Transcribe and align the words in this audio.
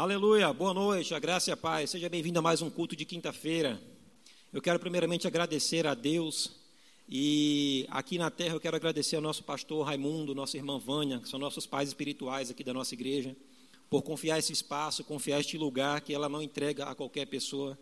Aleluia, 0.00 0.50
boa 0.50 0.72
noite, 0.72 1.14
a 1.14 1.18
graça 1.18 1.50
e 1.50 1.52
a 1.52 1.56
paz. 1.58 1.90
Seja 1.90 2.08
bem-vindo 2.08 2.38
a 2.38 2.42
mais 2.42 2.62
um 2.62 2.70
culto 2.70 2.96
de 2.96 3.04
quinta-feira. 3.04 3.78
Eu 4.50 4.62
quero 4.62 4.78
primeiramente 4.78 5.26
agradecer 5.26 5.86
a 5.86 5.92
Deus 5.92 6.52
e 7.06 7.86
aqui 7.90 8.16
na 8.16 8.30
terra 8.30 8.54
eu 8.54 8.60
quero 8.60 8.76
agradecer 8.76 9.16
ao 9.16 9.20
nosso 9.20 9.44
pastor 9.44 9.84
Raimundo, 9.84 10.34
nossa 10.34 10.56
irmã 10.56 10.78
Vânia, 10.78 11.18
que 11.18 11.28
são 11.28 11.38
nossos 11.38 11.66
pais 11.66 11.90
espirituais 11.90 12.50
aqui 12.50 12.64
da 12.64 12.72
nossa 12.72 12.94
igreja, 12.94 13.36
por 13.90 14.00
confiar 14.00 14.38
esse 14.38 14.54
espaço, 14.54 15.04
confiar 15.04 15.38
este 15.38 15.58
lugar 15.58 16.00
que 16.00 16.14
ela 16.14 16.30
não 16.30 16.40
entrega 16.40 16.86
a 16.86 16.94
qualquer 16.94 17.26
pessoa. 17.26 17.78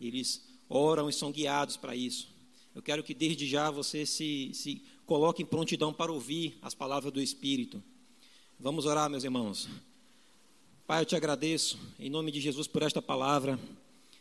Eles 0.00 0.48
oram 0.66 1.10
e 1.10 1.12
são 1.12 1.30
guiados 1.30 1.76
para 1.76 1.94
isso. 1.94 2.26
Eu 2.74 2.80
quero 2.80 3.02
que 3.02 3.12
desde 3.12 3.46
já 3.46 3.70
você 3.70 4.06
se, 4.06 4.50
se 4.54 4.82
coloque 5.04 5.42
em 5.42 5.46
prontidão 5.46 5.92
para 5.92 6.10
ouvir 6.10 6.56
as 6.62 6.74
palavras 6.74 7.12
do 7.12 7.20
Espírito. 7.20 7.82
Vamos 8.58 8.86
orar, 8.86 9.10
meus 9.10 9.24
irmãos. 9.24 9.68
Pai, 10.86 11.00
eu 11.00 11.06
te 11.06 11.16
agradeço, 11.16 11.78
em 11.98 12.10
nome 12.10 12.30
de 12.30 12.42
Jesus, 12.42 12.66
por 12.66 12.82
esta 12.82 13.00
palavra, 13.00 13.58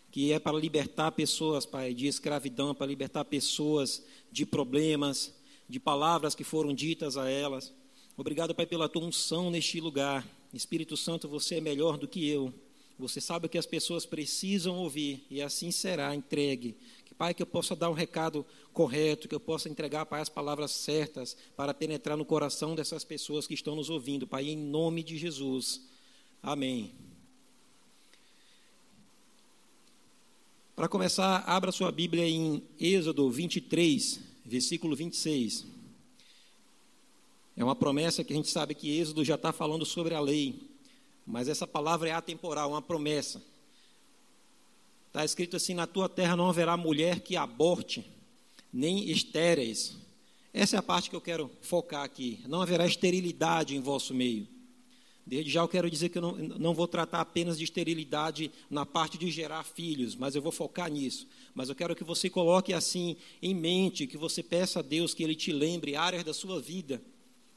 que 0.09 0.31
é 0.31 0.39
para 0.39 0.57
libertar 0.57 1.11
pessoas, 1.11 1.65
Pai, 1.65 1.93
de 1.93 2.07
escravidão, 2.07 2.73
para 2.73 2.85
libertar 2.85 3.25
pessoas 3.25 4.01
de 4.31 4.45
problemas, 4.45 5.33
de 5.67 5.77
palavras 5.77 6.33
que 6.33 6.43
foram 6.45 6.73
ditas 6.73 7.17
a 7.17 7.29
elas. 7.29 7.73
Obrigado, 8.15 8.55
Pai, 8.55 8.65
pela 8.65 8.87
tua 8.87 9.03
unção 9.03 9.51
neste 9.51 9.81
lugar. 9.81 10.25
Espírito 10.53 10.95
Santo, 10.95 11.27
você 11.27 11.55
é 11.55 11.61
melhor 11.61 11.97
do 11.97 12.07
que 12.07 12.29
eu. 12.29 12.53
Você 12.97 13.19
sabe 13.19 13.47
o 13.47 13.49
que 13.49 13.57
as 13.57 13.65
pessoas 13.65 14.05
precisam 14.05 14.77
ouvir, 14.77 15.25
e 15.29 15.41
assim 15.41 15.69
será 15.69 16.15
entregue. 16.15 16.77
Pai, 17.17 17.33
que 17.33 17.43
eu 17.43 17.47
possa 17.47 17.75
dar 17.75 17.89
um 17.89 17.93
recado 17.93 18.45
correto, 18.71 19.27
que 19.27 19.35
eu 19.35 19.39
possa 19.39 19.67
entregar, 19.67 20.05
Pai, 20.05 20.21
as 20.21 20.29
palavras 20.29 20.71
certas 20.71 21.35
para 21.57 21.73
penetrar 21.73 22.15
no 22.15 22.23
coração 22.23 22.73
dessas 22.73 23.03
pessoas 23.03 23.45
que 23.45 23.53
estão 23.53 23.75
nos 23.75 23.89
ouvindo, 23.89 24.25
Pai, 24.25 24.47
em 24.47 24.57
nome 24.57 25.03
de 25.03 25.17
Jesus. 25.17 25.91
Amém. 26.45 26.91
Para 30.75 30.89
começar, 30.89 31.37
abra 31.47 31.71
sua 31.71 31.89
Bíblia 31.89 32.27
em 32.27 32.61
Êxodo 32.77 33.31
23, 33.31 34.19
versículo 34.43 34.93
26. 34.93 35.65
É 37.55 37.63
uma 37.63 37.77
promessa 37.77 38.25
que 38.25 38.33
a 38.33 38.35
gente 38.35 38.49
sabe 38.49 38.75
que 38.75 38.99
Êxodo 38.99 39.23
já 39.23 39.35
está 39.35 39.53
falando 39.53 39.85
sobre 39.85 40.15
a 40.15 40.19
lei, 40.19 40.69
mas 41.25 41.47
essa 41.47 41.65
palavra 41.65 42.09
é 42.09 42.11
atemporal, 42.11 42.71
uma 42.71 42.81
promessa. 42.81 43.41
Está 45.07 45.23
escrito 45.23 45.55
assim: 45.55 45.73
Na 45.73 45.87
tua 45.87 46.09
terra 46.09 46.35
não 46.35 46.49
haverá 46.49 46.75
mulher 46.75 47.21
que 47.21 47.37
aborte, 47.37 48.05
nem 48.73 49.09
estéreis. 49.09 49.95
Essa 50.53 50.75
é 50.75 50.79
a 50.79 50.83
parte 50.83 51.09
que 51.09 51.15
eu 51.15 51.21
quero 51.21 51.49
focar 51.61 52.03
aqui. 52.03 52.41
Não 52.49 52.61
haverá 52.61 52.85
esterilidade 52.85 53.77
em 53.77 53.79
vosso 53.79 54.13
meio. 54.13 54.52
Desde 55.25 55.49
já 55.49 55.61
eu 55.61 55.67
quero 55.69 55.89
dizer 55.89 56.09
que 56.09 56.17
eu 56.17 56.21
não, 56.21 56.33
não 56.33 56.73
vou 56.73 56.87
tratar 56.87 57.21
apenas 57.21 57.57
de 57.57 57.63
esterilidade 57.63 58.51
na 58.69 58.85
parte 58.85 59.17
de 59.17 59.31
gerar 59.31 59.63
filhos, 59.63 60.15
mas 60.15 60.35
eu 60.35 60.41
vou 60.41 60.51
focar 60.51 60.91
nisso. 60.91 61.27
Mas 61.55 61.69
eu 61.69 61.75
quero 61.75 61.95
que 61.95 62.03
você 62.03 62.29
coloque 62.29 62.73
assim 62.73 63.15
em 63.41 63.55
mente, 63.55 64.05
que 64.05 64.17
você 64.17 64.43
peça 64.43 64.79
a 64.79 64.81
Deus 64.81 65.13
que 65.13 65.23
Ele 65.23 65.35
te 65.35 65.53
lembre 65.53 65.95
áreas 65.95 66.25
da 66.25 66.33
sua 66.33 66.59
vida 66.59 67.01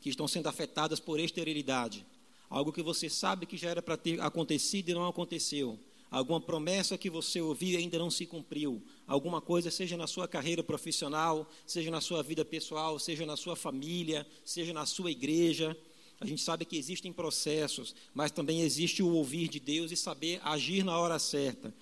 que 0.00 0.08
estão 0.08 0.28
sendo 0.28 0.48
afetadas 0.48 1.00
por 1.00 1.18
esterilidade. 1.18 2.06
Algo 2.48 2.72
que 2.72 2.82
você 2.82 3.10
sabe 3.10 3.46
que 3.46 3.56
já 3.56 3.70
era 3.70 3.82
para 3.82 3.96
ter 3.96 4.20
acontecido 4.20 4.88
e 4.88 4.94
não 4.94 5.08
aconteceu. 5.08 5.76
Alguma 6.08 6.40
promessa 6.40 6.96
que 6.96 7.10
você 7.10 7.40
ouviu 7.40 7.70
e 7.70 7.76
ainda 7.76 7.98
não 7.98 8.12
se 8.12 8.24
cumpriu. 8.24 8.80
Alguma 9.08 9.40
coisa, 9.40 9.72
seja 9.72 9.96
na 9.96 10.06
sua 10.06 10.28
carreira 10.28 10.62
profissional, 10.62 11.50
seja 11.66 11.90
na 11.90 12.00
sua 12.00 12.22
vida 12.22 12.44
pessoal, 12.44 12.96
seja 13.00 13.26
na 13.26 13.36
sua 13.36 13.56
família, 13.56 14.24
seja 14.44 14.72
na 14.72 14.86
sua 14.86 15.10
igreja 15.10 15.76
a 16.20 16.26
gente 16.26 16.42
sabe 16.42 16.64
que 16.64 16.76
existem 16.76 17.12
processos, 17.12 17.94
mas 18.14 18.30
também 18.30 18.62
existe 18.62 19.02
o 19.02 19.12
ouvir 19.12 19.48
de 19.48 19.60
Deus 19.60 19.92
e 19.92 19.96
saber 19.96 20.40
agir 20.42 20.82
na 20.82 20.98
hora 20.98 21.18
certa. 21.18 21.74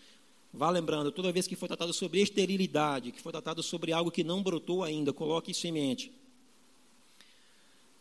Vá 0.53 0.71
lembrando, 0.71 1.13
toda 1.13 1.33
vez 1.33 1.47
que 1.47 1.57
for 1.57 1.69
tratado 1.69 1.93
sobre 1.93 2.21
esterilidade, 2.21 3.13
que 3.13 3.21
for 3.21 3.33
tratado 3.33 3.63
sobre 3.63 3.93
algo 3.93 4.11
que 4.11 4.25
não 4.25 4.43
brotou 4.43 4.83
ainda, 4.83 5.13
coloque 5.13 5.53
isso 5.53 5.67
em 5.67 5.73
mente. 5.73 6.13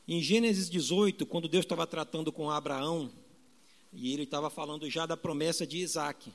Em 0.07 0.21
Gênesis 0.21 0.69
18, 0.69 1.25
quando 1.25 1.47
Deus 1.47 1.65
estava 1.65 1.87
tratando 1.87 2.31
com 2.31 2.49
Abraão, 2.49 3.11
e 3.91 4.11
ele 4.11 4.23
estava 4.23 4.49
falando 4.49 4.89
já 4.89 5.05
da 5.05 5.15
promessa 5.15 5.67
de 5.67 5.77
Isaac. 5.77 6.31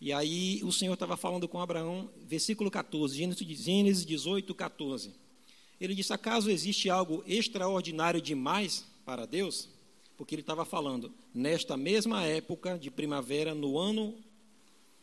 E 0.00 0.12
aí 0.12 0.60
o 0.64 0.72
Senhor 0.72 0.94
estava 0.94 1.16
falando 1.16 1.46
com 1.46 1.60
Abraão, 1.60 2.10
versículo 2.26 2.70
14, 2.70 3.16
Gênesis 3.16 4.04
18, 4.04 4.54
14. 4.54 5.12
Ele 5.80 5.94
disse: 5.94 6.12
Acaso 6.12 6.50
existe 6.50 6.88
algo 6.88 7.22
extraordinário 7.26 8.20
demais 8.20 8.84
para 9.04 9.26
Deus, 9.26 9.68
porque 10.16 10.34
ele 10.34 10.42
estava 10.42 10.64
falando, 10.64 11.12
nesta 11.34 11.76
mesma 11.76 12.24
época 12.24 12.78
de 12.78 12.90
primavera, 12.90 13.54
no 13.54 13.78
ano, 13.78 14.14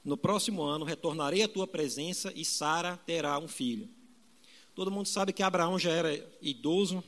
no 0.03 0.15
próximo 0.15 0.61
ano, 0.61 0.85
retornarei 0.85 1.43
à 1.43 1.47
tua 1.47 1.67
presença 1.67 2.31
e 2.35 2.45
Sara 2.45 2.97
terá 3.05 3.37
um 3.39 3.47
filho. 3.47 3.89
Todo 4.75 4.91
mundo 4.91 5.07
sabe 5.07 5.33
que 5.33 5.41
Abraão 5.41 5.79
já 5.79 5.91
era 5.91 6.37
idoso, 6.41 7.03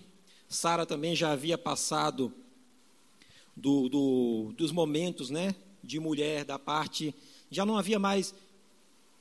Sara 0.48 0.86
também 0.86 1.16
já 1.16 1.32
havia 1.32 1.58
passado 1.58 2.34
do, 3.56 3.88
do, 3.88 4.54
dos 4.58 4.72
momentos 4.72 5.30
né, 5.30 5.54
de 5.84 6.00
mulher, 6.00 6.44
da 6.44 6.58
parte, 6.58 7.14
já 7.52 7.66
não 7.66 7.78
havia 7.78 8.00
mais, 8.00 8.34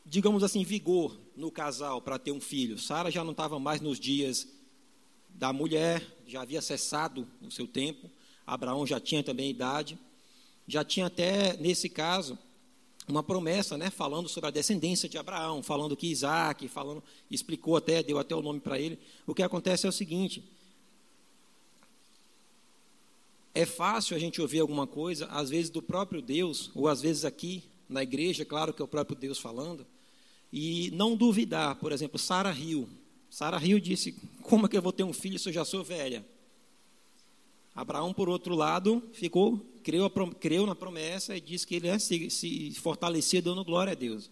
digamos 0.05 0.43
assim, 0.43 0.65
vigor 0.65 1.17
no 1.37 1.51
casal 1.51 2.01
para 2.01 2.19
ter 2.19 2.33
um 2.33 2.41
filho. 2.41 2.79
Sara 2.79 3.11
já 3.11 3.23
não 3.23 3.33
estava 3.33 3.59
mais 3.59 3.81
nos 3.81 4.01
dias 4.01 4.49
da 5.29 5.53
mulher, 5.53 6.03
já 6.29 6.43
havia 6.43 6.61
cessado 6.61 7.27
o 7.41 7.51
seu 7.51 7.67
tempo, 7.67 8.11
Abraão 8.47 8.87
já 8.87 9.01
tinha 9.01 9.25
também 9.25 9.51
idade, 9.51 9.99
já 10.67 10.85
tinha 10.85 11.07
até, 11.07 11.57
nesse 11.57 11.89
caso, 11.89 12.39
uma 13.09 13.23
promessa, 13.23 13.79
né, 13.79 13.89
falando 13.89 14.29
sobre 14.29 14.49
a 14.49 14.51
descendência 14.51 15.09
de 15.09 15.17
Abraão, 15.17 15.63
falando 15.63 15.97
que 15.97 16.07
Isaac, 16.07 16.69
falando, 16.69 17.03
explicou 17.31 17.77
até, 17.77 18.03
deu 18.03 18.19
até 18.19 18.35
o 18.35 18.43
nome 18.43 18.61
para 18.61 18.79
ele. 18.79 18.99
O 19.27 19.35
que 19.35 19.43
acontece 19.43 19.87
é 19.87 19.89
o 19.89 19.93
seguinte: 19.93 20.45
é 23.55 23.65
fácil 23.65 24.15
a 24.15 24.21
gente 24.21 24.43
ouvir 24.43 24.61
alguma 24.61 24.87
coisa, 24.87 25.27
às 25.27 25.49
vezes 25.49 25.71
do 25.71 25.81
próprio 25.81 26.21
Deus, 26.21 26.71
ou 26.75 26.87
às 26.87 27.01
vezes 27.01 27.25
aqui 27.25 27.65
na 27.89 28.03
igreja, 28.03 28.45
claro 28.45 28.75
que 28.75 28.83
é 28.83 28.85
o 28.85 28.89
próprio 28.89 29.17
Deus 29.17 29.39
falando, 29.39 29.87
e 30.53 30.91
não 30.93 31.17
duvidar. 31.17 31.77
Por 31.77 31.91
exemplo, 31.91 32.19
Sara 32.19 32.51
riu. 32.51 32.87
Sara 33.31 33.59
riu 33.59 33.79
e 33.79 33.81
disse: 33.81 34.13
Como 34.43 34.67
é 34.67 34.69
que 34.69 34.77
eu 34.77 34.83
vou 34.83 34.93
ter 34.93 35.05
um 35.05 35.13
filho 35.13 35.39
se 35.39 35.49
eu 35.49 35.53
já 35.53 35.65
sou 35.65 35.85
velha? 35.85 36.25
Abraão, 37.75 38.13
por 38.13 38.29
outro 38.29 38.55
lado, 38.55 39.03
ficou, 39.13 39.65
creu, 39.85 40.11
creu 40.41 40.67
na 40.67 40.75
promessa 40.75 41.37
e 41.37 41.41
disse 41.41 41.67
que 41.67 41.77
ele 41.77 41.87
é, 41.87 41.99
se, 41.99 42.29
se 42.29 42.75
fortalecia 42.75 43.41
dando 43.41 43.65
glória 43.65 43.93
a 43.93 43.95
Deus. 43.95 44.31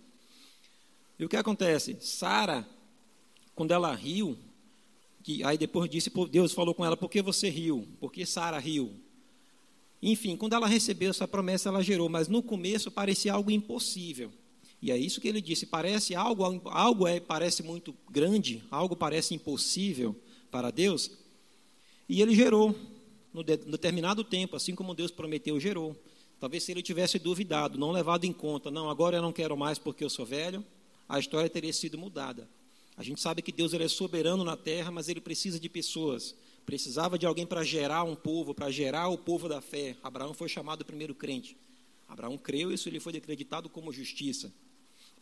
E 1.19 1.25
o 1.25 1.29
que 1.29 1.37
acontece? 1.37 1.97
Sara, 2.01 2.69
quando 3.55 3.71
ela 3.71 3.95
riu, 3.95 4.37
que, 5.23 5.43
aí 5.45 5.57
depois 5.57 5.91
disse, 5.91 6.11
Deus 6.31 6.53
falou 6.53 6.75
com 6.75 6.85
ela, 6.85 6.97
por 6.97 7.09
que 7.09 7.23
você 7.23 7.49
riu? 7.49 7.89
Por 7.99 8.13
que 8.13 8.27
Sara 8.27 8.59
riu? 8.59 8.93
Enfim, 10.03 10.37
quando 10.37 10.55
ela 10.55 10.67
recebeu 10.67 11.11
essa 11.11 11.27
promessa, 11.27 11.69
ela 11.69 11.83
gerou, 11.83 12.09
mas 12.09 12.29
no 12.29 12.43
começo 12.43 12.91
parecia 12.91 13.33
algo 13.33 13.51
impossível. 13.51 14.33
E 14.87 14.91
é 14.93 14.97
isso 14.97 15.21
que 15.21 15.27
ele 15.27 15.41
disse, 15.41 15.67
parece 15.67 16.15
algo, 16.15 16.45
algo 16.71 17.09
é, 17.09 17.19
parece 17.19 17.61
muito 17.61 17.93
grande, 18.09 18.63
algo 18.71 18.95
parece 18.95 19.35
impossível 19.35 20.15
para 20.49 20.71
Deus. 20.71 21.11
E 22.09 22.23
ele 22.23 22.33
gerou, 22.37 22.73
no 23.35 23.43
de, 23.43 23.57
determinado 23.57 24.23
tempo, 24.23 24.55
assim 24.55 24.77
como 24.77 24.95
Deus 24.95 25.11
prometeu, 25.11 25.59
gerou. 25.59 26.01
Talvez 26.39 26.63
se 26.63 26.71
ele 26.71 26.83
tivesse 26.83 27.19
duvidado, 27.19 27.77
não 27.77 27.91
levado 27.91 28.27
em 28.27 28.33
conta, 28.33 28.71
não, 28.71 28.89
agora 28.89 29.17
eu 29.17 29.23
não 29.23 29.33
quero 29.33 29.57
mais 29.57 29.77
porque 29.77 30.05
eu 30.05 30.09
sou 30.09 30.25
velho, 30.25 30.65
a 31.09 31.19
história 31.19 31.51
teria 31.51 31.73
sido 31.73 31.99
mudada. 31.99 32.49
A 32.97 33.03
gente 33.03 33.21
sabe 33.21 33.43
que 33.43 33.51
Deus 33.51 33.73
ele 33.73 33.83
é 33.83 33.89
soberano 33.89 34.45
na 34.45 34.57
terra, 34.57 34.93
mas 34.93 35.09
ele 35.09 35.21
precisa 35.21 35.59
de 35.59 35.69
pessoas. 35.69 36.33
Precisava 36.65 37.19
de 37.19 37.27
alguém 37.27 37.45
para 37.45 37.65
gerar 37.65 38.05
um 38.05 38.15
povo, 38.15 38.55
para 38.55 38.71
gerar 38.71 39.09
o 39.09 39.19
povo 39.19 39.49
da 39.49 39.61
fé. 39.61 39.97
Abraão 40.01 40.33
foi 40.33 40.49
chamado 40.49 40.83
o 40.83 40.85
primeiro 40.85 41.13
crente. 41.13 41.57
Abraão 42.07 42.39
creu, 42.39 42.71
isso 42.71 42.89
lhe 42.89 43.01
foi 43.01 43.17
acreditado 43.17 43.69
como 43.69 43.93
justiça. 43.93 44.53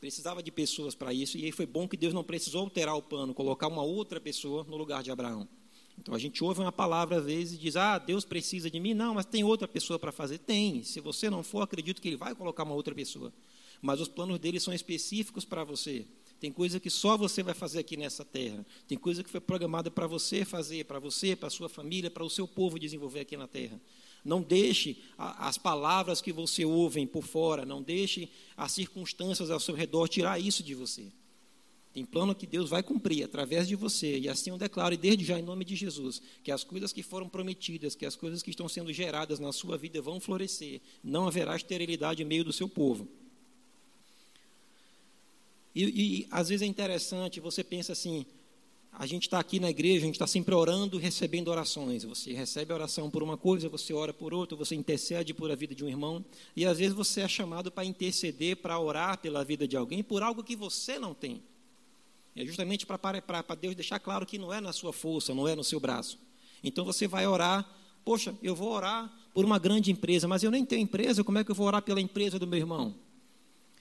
Precisava 0.04 0.42
de 0.42 0.52
pessoas 0.52 0.94
para 0.94 1.14
isso, 1.14 1.38
e 1.38 1.46
aí 1.46 1.50
foi 1.50 1.64
bom 1.64 1.88
que 1.88 1.96
Deus 1.96 2.12
não 2.12 2.22
precisou 2.22 2.60
alterar 2.60 2.94
o 2.94 3.00
plano, 3.00 3.32
colocar 3.32 3.68
uma 3.68 3.82
outra 3.82 4.20
pessoa 4.20 4.62
no 4.68 4.76
lugar 4.76 5.02
de 5.02 5.10
Abraão. 5.10 5.48
Então 5.98 6.14
a 6.14 6.18
gente 6.18 6.44
ouve 6.44 6.60
uma 6.60 6.70
palavra 6.70 7.16
às 7.16 7.24
vezes 7.24 7.54
e 7.54 7.56
diz: 7.56 7.74
Ah, 7.74 7.96
Deus 7.96 8.22
precisa 8.22 8.70
de 8.70 8.78
mim. 8.78 8.92
Não, 8.92 9.14
mas 9.14 9.24
tem 9.24 9.42
outra 9.44 9.66
pessoa 9.66 9.98
para 9.98 10.12
fazer. 10.12 10.36
Tem. 10.36 10.82
Se 10.82 11.00
você 11.00 11.30
não 11.30 11.42
for, 11.42 11.62
acredito 11.62 12.02
que 12.02 12.08
Ele 12.08 12.18
vai 12.18 12.34
colocar 12.34 12.64
uma 12.64 12.74
outra 12.74 12.94
pessoa. 12.94 13.32
Mas 13.80 13.98
os 13.98 14.06
planos 14.06 14.38
dele 14.38 14.60
são 14.60 14.74
específicos 14.74 15.46
para 15.46 15.64
você. 15.64 16.04
Tem 16.38 16.52
coisa 16.52 16.78
que 16.78 16.90
só 16.90 17.16
você 17.16 17.42
vai 17.42 17.54
fazer 17.54 17.78
aqui 17.78 17.96
nessa 17.96 18.26
terra. 18.26 18.66
Tem 18.86 18.98
coisa 18.98 19.24
que 19.24 19.30
foi 19.30 19.40
programada 19.40 19.90
para 19.90 20.06
você 20.06 20.44
fazer, 20.44 20.84
para 20.84 20.98
você, 20.98 21.34
para 21.34 21.48
sua 21.48 21.70
família, 21.70 22.10
para 22.10 22.22
o 22.22 22.28
seu 22.28 22.46
povo 22.46 22.78
desenvolver 22.78 23.20
aqui 23.20 23.38
na 23.38 23.48
terra. 23.48 23.80
Não 24.24 24.40
deixe 24.40 24.96
as 25.18 25.58
palavras 25.58 26.20
que 26.20 26.32
você 26.32 26.64
ouve 26.64 27.06
por 27.06 27.24
fora, 27.24 27.66
não 27.66 27.82
deixe 27.82 28.30
as 28.56 28.72
circunstâncias 28.72 29.50
ao 29.50 29.60
seu 29.60 29.74
redor 29.74 30.08
tirar 30.08 30.40
isso 30.40 30.62
de 30.62 30.74
você. 30.74 31.12
Tem 31.94 32.04
plano 32.04 32.34
que 32.34 32.44
Deus 32.44 32.70
vai 32.70 32.82
cumprir 32.82 33.22
através 33.22 33.68
de 33.68 33.76
você. 33.76 34.18
E 34.18 34.28
assim 34.28 34.50
eu 34.50 34.58
declaro, 34.58 34.94
e 34.94 34.96
desde 34.96 35.24
já 35.24 35.38
em 35.38 35.42
nome 35.42 35.64
de 35.64 35.76
Jesus, 35.76 36.20
que 36.42 36.50
as 36.50 36.64
coisas 36.64 36.92
que 36.92 37.04
foram 37.04 37.28
prometidas, 37.28 37.94
que 37.94 38.04
as 38.04 38.16
coisas 38.16 38.42
que 38.42 38.50
estão 38.50 38.68
sendo 38.68 38.92
geradas 38.92 39.38
na 39.38 39.52
sua 39.52 39.78
vida 39.78 40.02
vão 40.02 40.18
florescer. 40.18 40.80
Não 41.04 41.28
haverá 41.28 41.54
esterilidade 41.54 42.20
em 42.20 42.26
meio 42.26 42.42
do 42.42 42.52
seu 42.52 42.68
povo. 42.68 43.06
E, 45.72 45.84
e 45.84 46.28
às 46.32 46.48
vezes 46.48 46.62
é 46.62 46.66
interessante, 46.66 47.38
você 47.38 47.62
pensa 47.62 47.92
assim, 47.92 48.26
a 48.96 49.06
gente 49.06 49.22
está 49.22 49.40
aqui 49.40 49.58
na 49.58 49.68
igreja, 49.68 49.98
a 49.98 50.06
gente 50.06 50.14
está 50.14 50.26
sempre 50.26 50.54
orando, 50.54 50.98
recebendo 50.98 51.48
orações. 51.48 52.04
Você 52.04 52.32
recebe 52.32 52.72
oração 52.72 53.10
por 53.10 53.22
uma 53.22 53.36
coisa, 53.36 53.68
você 53.68 53.92
ora 53.92 54.12
por 54.12 54.32
outra, 54.32 54.56
você 54.56 54.74
intercede 54.74 55.34
por 55.34 55.50
a 55.50 55.56
vida 55.56 55.74
de 55.74 55.84
um 55.84 55.88
irmão. 55.88 56.24
E 56.54 56.64
às 56.64 56.78
vezes 56.78 56.94
você 56.94 57.22
é 57.22 57.28
chamado 57.28 57.72
para 57.72 57.84
interceder, 57.84 58.56
para 58.56 58.78
orar 58.78 59.18
pela 59.18 59.44
vida 59.44 59.66
de 59.66 59.76
alguém, 59.76 60.02
por 60.02 60.22
algo 60.22 60.44
que 60.44 60.54
você 60.54 60.98
não 60.98 61.12
tem. 61.12 61.42
É 62.36 62.44
justamente 62.44 62.86
para 62.86 63.54
Deus 63.60 63.74
deixar 63.74 63.98
claro 63.98 64.24
que 64.24 64.38
não 64.38 64.52
é 64.52 64.60
na 64.60 64.72
sua 64.72 64.92
força, 64.92 65.34
não 65.34 65.48
é 65.48 65.56
no 65.56 65.64
seu 65.64 65.80
braço. 65.80 66.18
Então 66.62 66.84
você 66.84 67.08
vai 67.08 67.26
orar, 67.26 67.68
poxa, 68.04 68.34
eu 68.42 68.54
vou 68.54 68.70
orar 68.70 69.12
por 69.32 69.44
uma 69.44 69.58
grande 69.58 69.90
empresa, 69.90 70.28
mas 70.28 70.44
eu 70.44 70.50
nem 70.52 70.64
tenho 70.64 70.82
empresa, 70.82 71.24
como 71.24 71.38
é 71.38 71.44
que 71.44 71.50
eu 71.50 71.54
vou 71.54 71.66
orar 71.66 71.82
pela 71.82 72.00
empresa 72.00 72.38
do 72.38 72.46
meu 72.46 72.60
irmão? 72.60 72.94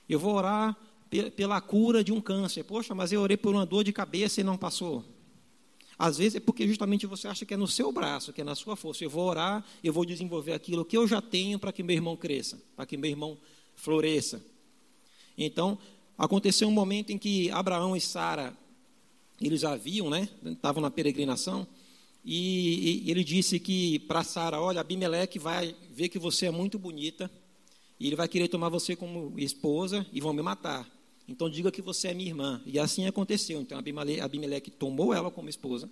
Eu 0.09 0.19
vou 0.19 0.33
orar 0.33 0.75
pela 1.35 1.59
cura 1.61 2.03
de 2.03 2.11
um 2.11 2.21
câncer. 2.21 2.63
Poxa, 2.63 2.95
mas 2.95 3.11
eu 3.11 3.21
orei 3.21 3.37
por 3.37 3.53
uma 3.53 3.65
dor 3.65 3.83
de 3.83 3.93
cabeça 3.93 4.41
e 4.41 4.43
não 4.43 4.57
passou. 4.57 5.03
Às 5.97 6.17
vezes 6.17 6.35
é 6.35 6.39
porque 6.39 6.67
justamente 6.67 7.05
você 7.05 7.27
acha 7.27 7.45
que 7.45 7.53
é 7.53 7.57
no 7.57 7.67
seu 7.67 7.91
braço, 7.91 8.33
que 8.33 8.41
é 8.41 8.43
na 8.43 8.55
sua 8.55 8.75
força. 8.75 9.03
Eu 9.03 9.09
vou 9.09 9.27
orar, 9.29 9.63
eu 9.83 9.93
vou 9.93 10.05
desenvolver 10.05 10.53
aquilo 10.53 10.83
que 10.83 10.97
eu 10.97 11.07
já 11.07 11.21
tenho 11.21 11.59
para 11.59 11.71
que 11.71 11.83
meu 11.83 11.95
irmão 11.95 12.17
cresça, 12.17 12.61
para 12.75 12.85
que 12.85 12.97
meu 12.97 13.09
irmão 13.09 13.37
floresça. 13.75 14.43
Então, 15.37 15.77
aconteceu 16.17 16.67
um 16.67 16.71
momento 16.71 17.11
em 17.11 17.17
que 17.17 17.49
Abraão 17.51 17.95
e 17.95 18.01
Sara, 18.01 18.55
eles 19.41 19.63
haviam, 19.63 20.09
né, 20.09 20.29
estavam 20.45 20.81
na 20.81 20.91
peregrinação, 20.91 21.67
e, 22.23 23.03
e 23.05 23.11
ele 23.11 23.23
disse 23.23 23.59
que 23.59 23.99
para 23.99 24.23
Sara, 24.23 24.61
olha, 24.61 24.81
Abimeleque 24.81 25.37
vai 25.37 25.75
ver 25.91 26.09
que 26.09 26.19
você 26.19 26.45
é 26.47 26.51
muito 26.51 26.79
bonita, 26.79 27.29
e 27.99 28.07
ele 28.07 28.15
vai 28.15 28.27
querer 28.27 28.47
tomar 28.47 28.69
você 28.69 28.95
como 28.95 29.33
esposa 29.37 30.05
e 30.11 30.19
vão 30.19 30.33
me 30.33 30.41
matar. 30.41 30.87
Então 31.27 31.49
diga 31.49 31.71
que 31.71 31.81
você 31.81 32.09
é 32.09 32.13
minha 32.13 32.29
irmã. 32.29 32.61
E 32.65 32.77
assim 32.77 33.05
aconteceu. 33.05 33.61
Então 33.61 33.77
Abimeleque 33.77 34.71
tomou 34.71 35.13
ela 35.13 35.31
como 35.31 35.49
esposa. 35.49 35.89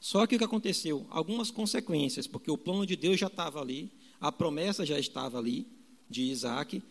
Só 0.00 0.26
que 0.26 0.36
o 0.36 0.38
que 0.38 0.44
aconteceu? 0.44 1.06
Algumas 1.10 1.50
consequências, 1.50 2.26
porque 2.26 2.50
o 2.50 2.58
plano 2.58 2.86
de 2.86 2.96
Deus 2.96 3.18
já 3.18 3.26
estava 3.26 3.60
ali, 3.60 3.90
a 4.20 4.30
promessa 4.30 4.84
já 4.84 4.98
estava 4.98 5.38
ali, 5.38 5.66
de 6.08 6.22
Isaac. 6.22 6.82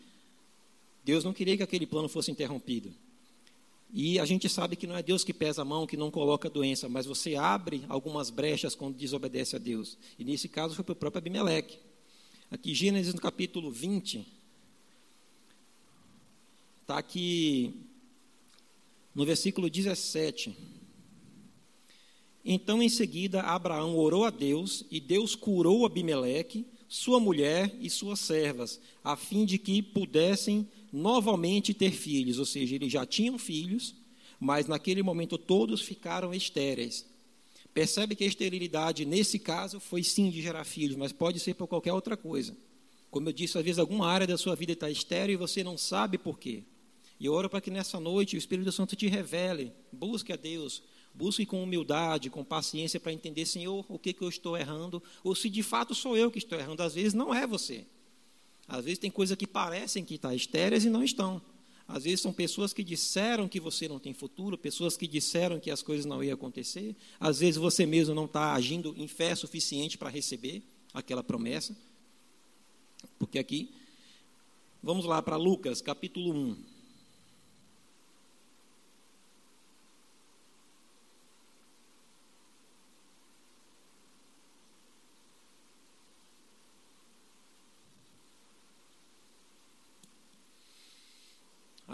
Deus 1.04 1.24
não 1.24 1.32
queria 1.32 1.56
que 1.56 1.62
aquele 1.62 1.86
plano 1.86 2.08
fosse 2.08 2.30
interrompido. 2.30 2.92
E 3.92 4.18
a 4.18 4.24
gente 4.24 4.48
sabe 4.48 4.76
que 4.76 4.86
não 4.86 4.96
é 4.96 5.02
Deus 5.02 5.22
que 5.22 5.32
pesa 5.32 5.62
a 5.62 5.64
mão, 5.64 5.86
que 5.86 5.96
não 5.96 6.10
coloca 6.10 6.50
doença, 6.50 6.88
mas 6.88 7.06
você 7.06 7.36
abre 7.36 7.84
algumas 7.88 8.30
brechas 8.30 8.74
quando 8.74 8.96
desobedece 8.96 9.56
a 9.56 9.58
Deus. 9.58 9.96
E 10.18 10.24
nesse 10.24 10.48
caso 10.48 10.74
foi 10.74 10.84
para 10.84 10.92
o 10.92 10.96
próprio 10.96 11.18
Abimeleque. 11.18 11.78
Aqui, 12.50 12.74
Gênesis 12.74 13.14
no 13.14 13.20
capítulo 13.20 13.70
20, 13.70 14.26
Está 16.86 16.98
aqui 16.98 17.74
no 19.12 19.26
versículo 19.26 19.68
17. 19.68 20.56
Então, 22.44 22.80
em 22.80 22.88
seguida, 22.88 23.40
Abraão 23.40 23.96
orou 23.96 24.24
a 24.24 24.30
Deus, 24.30 24.84
e 24.88 25.00
Deus 25.00 25.34
curou 25.34 25.84
Abimeleque, 25.84 26.64
sua 26.86 27.18
mulher 27.18 27.76
e 27.80 27.90
suas 27.90 28.20
servas, 28.20 28.80
a 29.02 29.16
fim 29.16 29.44
de 29.44 29.58
que 29.58 29.82
pudessem 29.82 30.68
novamente 30.92 31.74
ter 31.74 31.90
filhos. 31.90 32.38
Ou 32.38 32.44
seja, 32.44 32.76
eles 32.76 32.92
já 32.92 33.04
tinham 33.04 33.36
filhos, 33.36 33.96
mas 34.38 34.68
naquele 34.68 35.02
momento 35.02 35.36
todos 35.36 35.80
ficaram 35.80 36.32
estéreis. 36.32 37.04
Percebe 37.74 38.14
que 38.14 38.22
a 38.22 38.28
esterilidade, 38.28 39.04
nesse 39.04 39.40
caso, 39.40 39.80
foi 39.80 40.04
sim 40.04 40.30
de 40.30 40.40
gerar 40.40 40.62
filhos, 40.62 40.94
mas 40.94 41.10
pode 41.10 41.40
ser 41.40 41.54
por 41.54 41.66
qualquer 41.66 41.92
outra 41.92 42.16
coisa. 42.16 42.56
Como 43.10 43.28
eu 43.28 43.32
disse, 43.32 43.58
às 43.58 43.64
vezes 43.64 43.80
alguma 43.80 44.06
área 44.06 44.24
da 44.24 44.38
sua 44.38 44.54
vida 44.54 44.72
está 44.72 44.88
estéril 44.88 45.34
e 45.34 45.36
você 45.36 45.64
não 45.64 45.76
sabe 45.76 46.16
por 46.16 46.38
quê. 46.38 46.62
E 47.18 47.26
eu 47.26 47.32
oro 47.32 47.48
para 47.48 47.60
que 47.60 47.70
nessa 47.70 47.98
noite 47.98 48.36
o 48.36 48.38
Espírito 48.38 48.70
Santo 48.72 48.94
te 48.94 49.06
revele. 49.06 49.72
Busque 49.92 50.32
a 50.32 50.36
Deus. 50.36 50.82
Busque 51.14 51.46
com 51.46 51.62
humildade, 51.62 52.28
com 52.28 52.44
paciência 52.44 53.00
para 53.00 53.12
entender, 53.12 53.46
Senhor, 53.46 53.84
o 53.88 53.98
que, 53.98 54.12
que 54.12 54.22
eu 54.22 54.28
estou 54.28 54.56
errando. 54.56 55.02
Ou 55.24 55.34
se 55.34 55.48
de 55.48 55.62
fato 55.62 55.94
sou 55.94 56.16
eu 56.16 56.30
que 56.30 56.38
estou 56.38 56.58
errando. 56.58 56.82
Às 56.82 56.94
vezes 56.94 57.14
não 57.14 57.34
é 57.34 57.46
você. 57.46 57.86
Às 58.68 58.84
vezes 58.84 58.98
tem 58.98 59.10
coisas 59.10 59.36
que 59.36 59.46
parecem 59.46 60.04
que 60.04 60.14
estão 60.14 60.30
tá 60.30 60.36
estéreis 60.36 60.84
e 60.84 60.90
não 60.90 61.02
estão. 61.02 61.40
Às 61.88 62.04
vezes 62.04 62.20
são 62.20 62.32
pessoas 62.32 62.72
que 62.72 62.82
disseram 62.82 63.48
que 63.48 63.60
você 63.60 63.86
não 63.86 63.98
tem 63.98 64.12
futuro, 64.12 64.58
pessoas 64.58 64.96
que 64.96 65.06
disseram 65.06 65.60
que 65.60 65.70
as 65.70 65.82
coisas 65.82 66.04
não 66.04 66.22
iam 66.22 66.34
acontecer. 66.34 66.96
Às 67.18 67.38
vezes 67.38 67.56
você 67.56 67.86
mesmo 67.86 68.14
não 68.14 68.24
está 68.24 68.54
agindo 68.54 68.92
em 68.98 69.06
fé 69.06 69.34
suficiente 69.34 69.96
para 69.96 70.10
receber 70.10 70.62
aquela 70.92 71.22
promessa. 71.22 71.76
Porque 73.18 73.38
aqui, 73.38 73.72
vamos 74.82 75.04
lá 75.04 75.22
para 75.22 75.36
Lucas, 75.36 75.80
capítulo 75.80 76.34
1. 76.34 76.75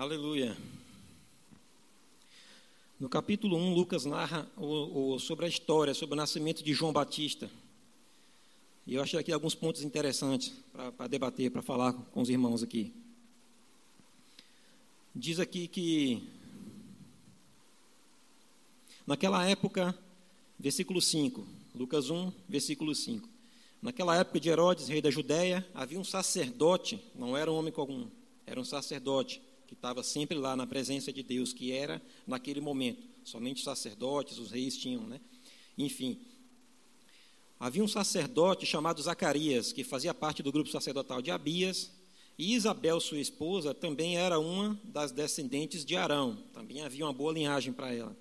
Aleluia. 0.02 0.56
No 2.98 3.08
capítulo 3.08 3.56
1, 3.56 3.72
Lucas 3.72 4.04
narra 4.04 4.50
o, 4.56 5.14
o, 5.14 5.18
sobre 5.20 5.46
a 5.46 5.48
história, 5.48 5.94
sobre 5.94 6.14
o 6.14 6.16
nascimento 6.16 6.60
de 6.60 6.74
João 6.74 6.92
Batista. 6.92 7.48
E 8.84 8.96
eu 8.96 9.00
achei 9.00 9.16
aqui 9.20 9.30
alguns 9.30 9.54
pontos 9.54 9.84
interessantes 9.84 10.52
para 10.96 11.06
debater, 11.06 11.52
para 11.52 11.62
falar 11.62 11.92
com 11.92 12.20
os 12.20 12.28
irmãos 12.28 12.64
aqui. 12.64 12.92
Diz 15.14 15.38
aqui 15.38 15.68
que, 15.68 16.20
naquela 19.06 19.48
época, 19.48 19.96
versículo 20.58 21.00
5, 21.00 21.46
Lucas 21.76 22.10
1, 22.10 22.32
versículo 22.48 22.92
5. 22.92 23.28
Naquela 23.80 24.16
época 24.16 24.40
de 24.40 24.48
Herodes, 24.48 24.88
rei 24.88 25.00
da 25.00 25.12
Judéia, 25.12 25.64
havia 25.72 26.00
um 26.00 26.04
sacerdote, 26.04 27.00
não 27.14 27.36
era 27.36 27.52
um 27.52 27.54
homem 27.54 27.72
comum, 27.72 28.10
era 28.44 28.60
um 28.60 28.64
sacerdote, 28.64 29.40
que 29.72 29.78
estava 29.78 30.02
sempre 30.02 30.36
lá 30.36 30.54
na 30.54 30.66
presença 30.66 31.10
de 31.10 31.22
Deus, 31.22 31.54
que 31.54 31.72
era 31.72 32.00
naquele 32.26 32.60
momento. 32.60 33.02
Somente 33.24 33.56
os 33.56 33.64
sacerdotes, 33.64 34.36
os 34.36 34.50
reis 34.50 34.76
tinham, 34.76 35.06
né? 35.06 35.18
Enfim. 35.78 36.20
Havia 37.58 37.82
um 37.82 37.88
sacerdote 37.88 38.66
chamado 38.66 39.00
Zacarias, 39.00 39.72
que 39.72 39.82
fazia 39.82 40.12
parte 40.12 40.42
do 40.42 40.52
grupo 40.52 40.68
sacerdotal 40.68 41.22
de 41.22 41.30
Abias, 41.30 41.90
e 42.38 42.52
Isabel, 42.54 43.00
sua 43.00 43.18
esposa, 43.18 43.72
também 43.72 44.18
era 44.18 44.38
uma 44.38 44.78
das 44.84 45.10
descendentes 45.10 45.86
de 45.86 45.96
Arão. 45.96 46.36
Também 46.52 46.82
havia 46.82 47.06
uma 47.06 47.12
boa 47.12 47.32
linhagem 47.32 47.72
para 47.72 47.94
ela. 47.94 48.14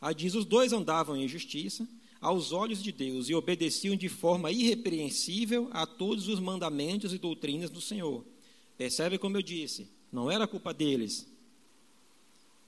Aí 0.00 0.14
diz: 0.14 0.36
os 0.36 0.44
dois 0.44 0.72
andavam 0.72 1.16
em 1.16 1.26
justiça 1.26 1.88
aos 2.20 2.52
olhos 2.52 2.80
de 2.80 2.92
Deus 2.92 3.28
e 3.28 3.34
obedeciam 3.34 3.96
de 3.96 4.08
forma 4.08 4.52
irrepreensível 4.52 5.68
a 5.72 5.84
todos 5.84 6.28
os 6.28 6.38
mandamentos 6.38 7.12
e 7.12 7.18
doutrinas 7.18 7.70
do 7.70 7.80
Senhor. 7.80 8.24
Percebe 8.78 9.18
como 9.18 9.36
eu 9.36 9.42
disse? 9.42 9.88
Não 10.12 10.30
era 10.30 10.46
culpa 10.46 10.74
deles. 10.74 11.26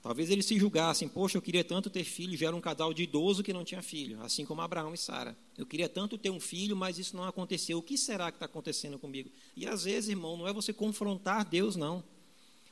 Talvez 0.02 0.30
eles 0.30 0.44
se 0.44 0.58
julgassem, 0.58 1.08
poxa, 1.08 1.38
eu 1.38 1.42
queria 1.42 1.64
tanto 1.64 1.88
ter 1.88 2.04
filho, 2.04 2.36
já 2.36 2.48
era 2.48 2.56
um 2.56 2.60
casal 2.60 2.92
de 2.92 3.04
idoso 3.04 3.42
que 3.42 3.54
não 3.54 3.64
tinha 3.64 3.80
filho, 3.80 4.20
assim 4.22 4.44
como 4.44 4.60
Abraão 4.60 4.92
e 4.92 4.98
Sara. 4.98 5.36
Eu 5.56 5.64
queria 5.64 5.88
tanto 5.88 6.18
ter 6.18 6.28
um 6.28 6.38
filho, 6.38 6.76
mas 6.76 6.98
isso 6.98 7.16
não 7.16 7.24
aconteceu. 7.24 7.78
O 7.78 7.82
que 7.82 7.96
será 7.96 8.30
que 8.30 8.36
está 8.36 8.44
acontecendo 8.44 8.98
comigo? 8.98 9.30
E 9.56 9.66
às 9.66 9.84
vezes, 9.84 10.10
irmão, 10.10 10.36
não 10.36 10.46
é 10.46 10.52
você 10.52 10.74
confrontar 10.74 11.46
Deus, 11.46 11.74
não. 11.74 12.04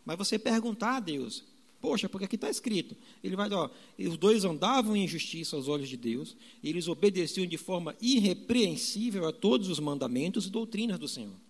Mas 0.04 0.18
você 0.18 0.38
perguntar 0.38 0.96
a 0.96 1.00
Deus. 1.00 1.42
Poxa, 1.80 2.06
porque 2.06 2.26
aqui 2.26 2.36
está 2.36 2.50
escrito. 2.50 2.94
Ele 3.24 3.34
vai, 3.34 3.50
ó, 3.50 3.70
os 3.98 4.18
dois 4.18 4.44
andavam 4.44 4.94
em 4.94 5.08
justiça 5.08 5.56
aos 5.56 5.68
olhos 5.68 5.88
de 5.88 5.96
Deus, 5.96 6.36
eles 6.62 6.86
obedeciam 6.86 7.46
de 7.46 7.56
forma 7.56 7.96
irrepreensível 7.98 9.26
a 9.26 9.32
todos 9.32 9.68
os 9.68 9.80
mandamentos 9.80 10.46
e 10.46 10.50
doutrinas 10.50 10.98
do 10.98 11.08
Senhor 11.08 11.41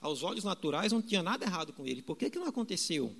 aos 0.00 0.22
olhos 0.22 0.44
naturais 0.44 0.92
não 0.92 1.02
tinha 1.02 1.22
nada 1.22 1.44
errado 1.44 1.72
com 1.72 1.86
ele. 1.86 2.02
Por 2.02 2.16
que, 2.16 2.30
que 2.30 2.38
não 2.38 2.46
aconteceu? 2.46 3.14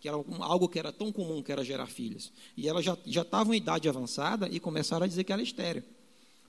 Que 0.00 0.08
era 0.08 0.16
algo 0.16 0.68
que 0.68 0.78
era 0.78 0.92
tão 0.92 1.12
comum, 1.12 1.42
que 1.42 1.52
era 1.52 1.64
gerar 1.64 1.86
filhos. 1.86 2.32
E 2.56 2.68
ela 2.68 2.82
já, 2.82 2.96
já 3.06 3.22
estava 3.22 3.54
em 3.54 3.58
idade 3.58 3.88
avançada 3.88 4.48
e 4.48 4.58
começaram 4.58 5.04
a 5.04 5.06
dizer 5.06 5.24
que 5.24 5.32
era 5.32 5.42
estéreo. 5.42 5.84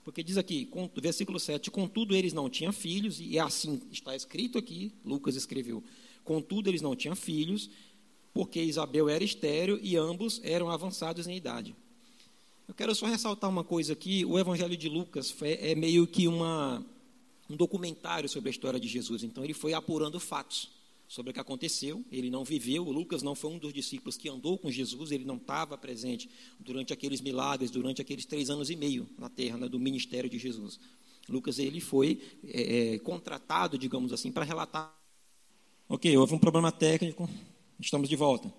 Porque 0.04 0.22
diz 0.24 0.38
aqui, 0.38 0.66
com, 0.66 0.90
versículo 0.96 1.40
7, 1.40 1.72
contudo 1.72 2.16
eles 2.16 2.34
não 2.34 2.50
tinham 2.50 2.74
filhos, 2.74 3.20
e 3.20 3.38
é 3.38 3.42
assim 3.42 3.82
está 3.92 4.16
escrito 4.16 4.58
aqui, 4.58 4.92
Lucas 5.06 5.36
escreveu, 5.36 5.82
contudo 6.26 6.70
eles 6.70 6.82
não 6.82 6.96
tinham 6.96 7.16
filhos, 7.16 7.70
porque 8.34 8.62
Isabel 8.62 9.08
era 9.08 9.24
estéreo 9.24 9.80
e 9.82 9.96
ambos 9.96 10.42
eram 10.44 10.70
avançados 10.70 11.26
em 11.28 11.38
idade. 11.38 11.74
Eu 12.68 12.74
quero 12.74 12.94
só 12.96 13.06
ressaltar 13.06 13.50
uma 13.50 13.64
coisa 13.64 13.94
aqui, 13.94 14.26
o 14.26 14.38
Evangelho 14.38 14.76
de 14.76 14.90
Lucas 14.90 15.34
é 15.42 15.76
meio 15.76 16.06
que 16.06 16.28
uma, 16.28 16.84
um 17.54 17.56
documentário 17.56 18.28
sobre 18.28 18.50
a 18.50 18.52
história 18.52 18.80
de 18.80 18.88
Jesus. 18.88 19.24
Então 19.24 19.44
ele 19.44 19.54
foi 19.54 19.74
apurando 19.74 20.20
fatos. 20.20 20.70
sobre 21.06 21.30
o 21.30 21.34
que 21.34 21.40
aconteceu. 21.40 22.04
Ele 22.12 22.30
não 22.32 22.44
viveu, 22.44 22.84
Lucas 22.86 23.22
não 23.22 23.36
foi 23.36 23.52
um 23.52 23.60
dos 23.60 23.72
discípulos 23.72 24.18
que 24.18 24.28
andou 24.28 24.58
com 24.58 24.72
Jesus, 24.72 25.12
ele 25.12 25.26
não 25.26 25.36
estava 25.36 25.78
presente 25.78 26.28
durante 26.60 26.92
aqueles 26.92 27.22
milagres, 27.22 27.70
durante 27.70 28.02
aqueles 28.02 28.26
três 28.26 28.50
anos 28.50 28.70
e 28.72 28.76
meio 28.76 29.08
na 29.20 29.30
terra 29.30 29.58
né, 29.58 29.70
do 29.70 29.80
ministério 29.80 30.28
de 30.28 30.40
Jesus. 30.40 30.80
Lucas 31.30 31.60
ele 31.60 31.80
foi 31.80 32.20
é, 32.44 32.96
é, 32.96 33.00
contratado, 33.00 33.78
digamos 33.78 34.12
assim, 34.12 34.32
para 34.32 34.44
relatar. 34.44 34.92
Ok, 35.88 36.18
houve 36.18 36.34
um 36.34 36.40
problema 36.40 36.72
técnico, 36.72 37.30
estamos 37.80 38.10
de 38.10 38.16
volta. 38.16 38.52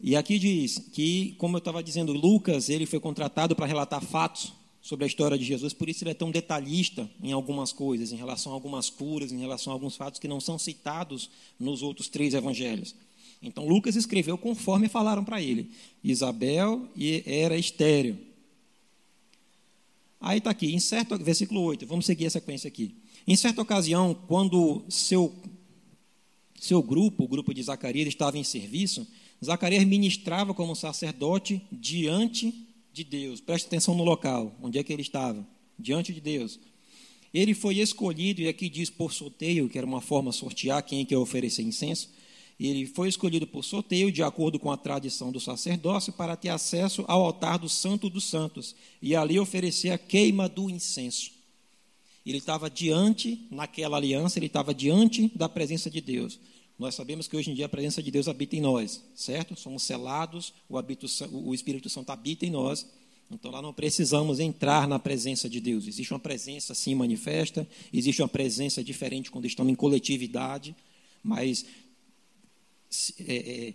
E 0.00 0.16
aqui 0.16 0.38
diz 0.38 0.78
que, 0.90 1.34
como 1.36 1.56
eu 1.56 1.58
estava 1.58 1.82
dizendo, 1.82 2.14
Lucas 2.14 2.70
ele 2.70 2.86
foi 2.86 2.98
contratado 2.98 3.54
para 3.54 3.66
relatar 3.66 4.02
fatos 4.02 4.54
sobre 4.82 5.04
a 5.04 5.06
história 5.06 5.36
de 5.36 5.44
Jesus, 5.44 5.72
por 5.72 5.88
isso 5.88 6.02
ele 6.02 6.10
é 6.10 6.14
tão 6.14 6.30
detalhista 6.30 7.08
em 7.22 7.32
algumas 7.32 7.72
coisas, 7.72 8.12
em 8.12 8.16
relação 8.16 8.52
a 8.52 8.54
algumas 8.54 8.88
curas, 8.88 9.30
em 9.30 9.38
relação 9.38 9.72
a 9.72 9.76
alguns 9.76 9.94
fatos 9.94 10.18
que 10.18 10.26
não 10.26 10.40
são 10.40 10.58
citados 10.58 11.30
nos 11.58 11.82
outros 11.82 12.08
três 12.08 12.32
evangelhos. 12.32 12.94
Então 13.42 13.66
Lucas 13.66 13.96
escreveu 13.96 14.38
conforme 14.38 14.88
falaram 14.88 15.24
para 15.24 15.40
ele. 15.40 15.70
Isabel 16.02 16.88
era 17.26 17.56
estéreo. 17.58 18.18
Aí 20.20 20.38
está 20.38 20.50
aqui, 20.50 20.74
em 20.74 20.80
certo, 20.80 21.16
versículo 21.18 21.62
8, 21.62 21.86
vamos 21.86 22.04
seguir 22.04 22.26
a 22.26 22.30
sequência 22.30 22.68
aqui. 22.68 22.94
Em 23.26 23.36
certa 23.36 23.62
ocasião, 23.62 24.14
quando 24.26 24.82
seu, 24.88 25.34
seu 26.58 26.82
grupo, 26.82 27.24
o 27.24 27.28
grupo 27.28 27.54
de 27.54 27.62
Zacarias, 27.62 28.08
estava 28.08 28.36
em 28.36 28.44
serviço, 28.44 29.06
Zacarias 29.42 29.84
ministrava 29.84 30.52
como 30.52 30.76
sacerdote 30.76 31.62
diante 31.72 32.66
de 33.04 33.10
Deus. 33.10 33.40
Preste 33.40 33.66
atenção 33.66 33.94
no 33.94 34.04
local, 34.04 34.54
onde 34.62 34.78
é 34.78 34.82
que 34.82 34.92
ele 34.92 35.02
estava, 35.02 35.46
diante 35.78 36.12
de 36.12 36.20
Deus. 36.20 36.58
Ele 37.32 37.54
foi 37.54 37.78
escolhido, 37.78 38.40
e 38.40 38.48
aqui 38.48 38.68
diz 38.68 38.90
por 38.90 39.12
sorteio, 39.12 39.68
que 39.68 39.78
era 39.78 39.86
uma 39.86 40.00
forma 40.00 40.30
de 40.30 40.36
sortear 40.36 40.82
quem 40.82 41.04
quer 41.04 41.16
oferecer 41.16 41.62
incenso. 41.62 42.10
Ele 42.58 42.86
foi 42.86 43.08
escolhido 43.08 43.46
por 43.46 43.64
sorteio, 43.64 44.12
de 44.12 44.22
acordo 44.22 44.58
com 44.58 44.70
a 44.70 44.76
tradição 44.76 45.32
do 45.32 45.40
sacerdócio, 45.40 46.12
para 46.12 46.36
ter 46.36 46.50
acesso 46.50 47.04
ao 47.08 47.24
altar 47.24 47.58
do 47.58 47.68
Santo 47.68 48.10
dos 48.10 48.24
Santos 48.24 48.74
e 49.00 49.16
ali 49.16 49.38
oferecer 49.38 49.90
a 49.90 49.98
queima 49.98 50.48
do 50.48 50.68
incenso. 50.68 51.30
Ele 52.26 52.36
estava 52.36 52.68
diante, 52.68 53.46
naquela 53.50 53.96
aliança, 53.96 54.38
ele 54.38 54.46
estava 54.46 54.74
diante 54.74 55.30
da 55.34 55.48
presença 55.48 55.88
de 55.88 56.02
Deus. 56.02 56.38
Nós 56.80 56.94
sabemos 56.94 57.28
que 57.28 57.36
hoje 57.36 57.50
em 57.50 57.54
dia 57.54 57.66
a 57.66 57.68
presença 57.68 58.02
de 58.02 58.10
Deus 58.10 58.26
habita 58.26 58.56
em 58.56 58.60
nós, 58.62 59.02
certo? 59.14 59.54
Somos 59.54 59.82
selados, 59.82 60.54
o, 60.66 60.78
habito, 60.78 61.04
o 61.30 61.54
Espírito 61.54 61.90
Santo 61.90 62.08
habita 62.08 62.46
em 62.46 62.50
nós. 62.50 62.86
Então 63.30 63.50
lá 63.50 63.60
não 63.60 63.70
precisamos 63.70 64.40
entrar 64.40 64.88
na 64.88 64.98
presença 64.98 65.46
de 65.46 65.60
Deus. 65.60 65.86
Existe 65.86 66.10
uma 66.10 66.18
presença 66.18 66.74
sim 66.74 66.94
manifesta, 66.94 67.68
existe 67.92 68.22
uma 68.22 68.30
presença 68.30 68.82
diferente 68.82 69.30
quando 69.30 69.44
estamos 69.44 69.70
em 69.70 69.74
coletividade, 69.74 70.74
mas 71.22 71.66
é, 73.28 73.36
é, 73.36 73.74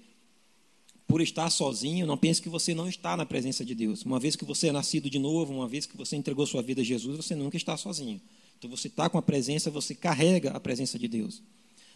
por 1.05 1.21
estar 1.21 1.51
sozinho, 1.51 2.07
não 2.07 2.17
pense 2.17 2.41
que 2.41 2.49
você 2.49 2.73
não 2.73 2.89
está 2.89 3.15
na 3.15 3.23
presença 3.23 3.63
de 3.63 3.75
Deus. 3.75 4.01
Uma 4.01 4.19
vez 4.19 4.35
que 4.35 4.43
você 4.43 4.69
é 4.69 4.71
nascido 4.71 5.11
de 5.11 5.19
novo, 5.19 5.53
uma 5.53 5.67
vez 5.67 5.85
que 5.85 5.95
você 5.95 6.15
entregou 6.15 6.47
sua 6.47 6.63
vida 6.63 6.81
a 6.81 6.83
Jesus, 6.83 7.17
você 7.17 7.35
nunca 7.35 7.55
está 7.55 7.77
sozinho. 7.77 8.19
Então 8.57 8.67
você 8.67 8.87
está 8.87 9.07
com 9.11 9.19
a 9.19 9.21
presença, 9.21 9.69
você 9.69 9.93
carrega 9.93 10.49
a 10.49 10.59
presença 10.59 10.97
de 10.97 11.07
Deus. 11.07 11.43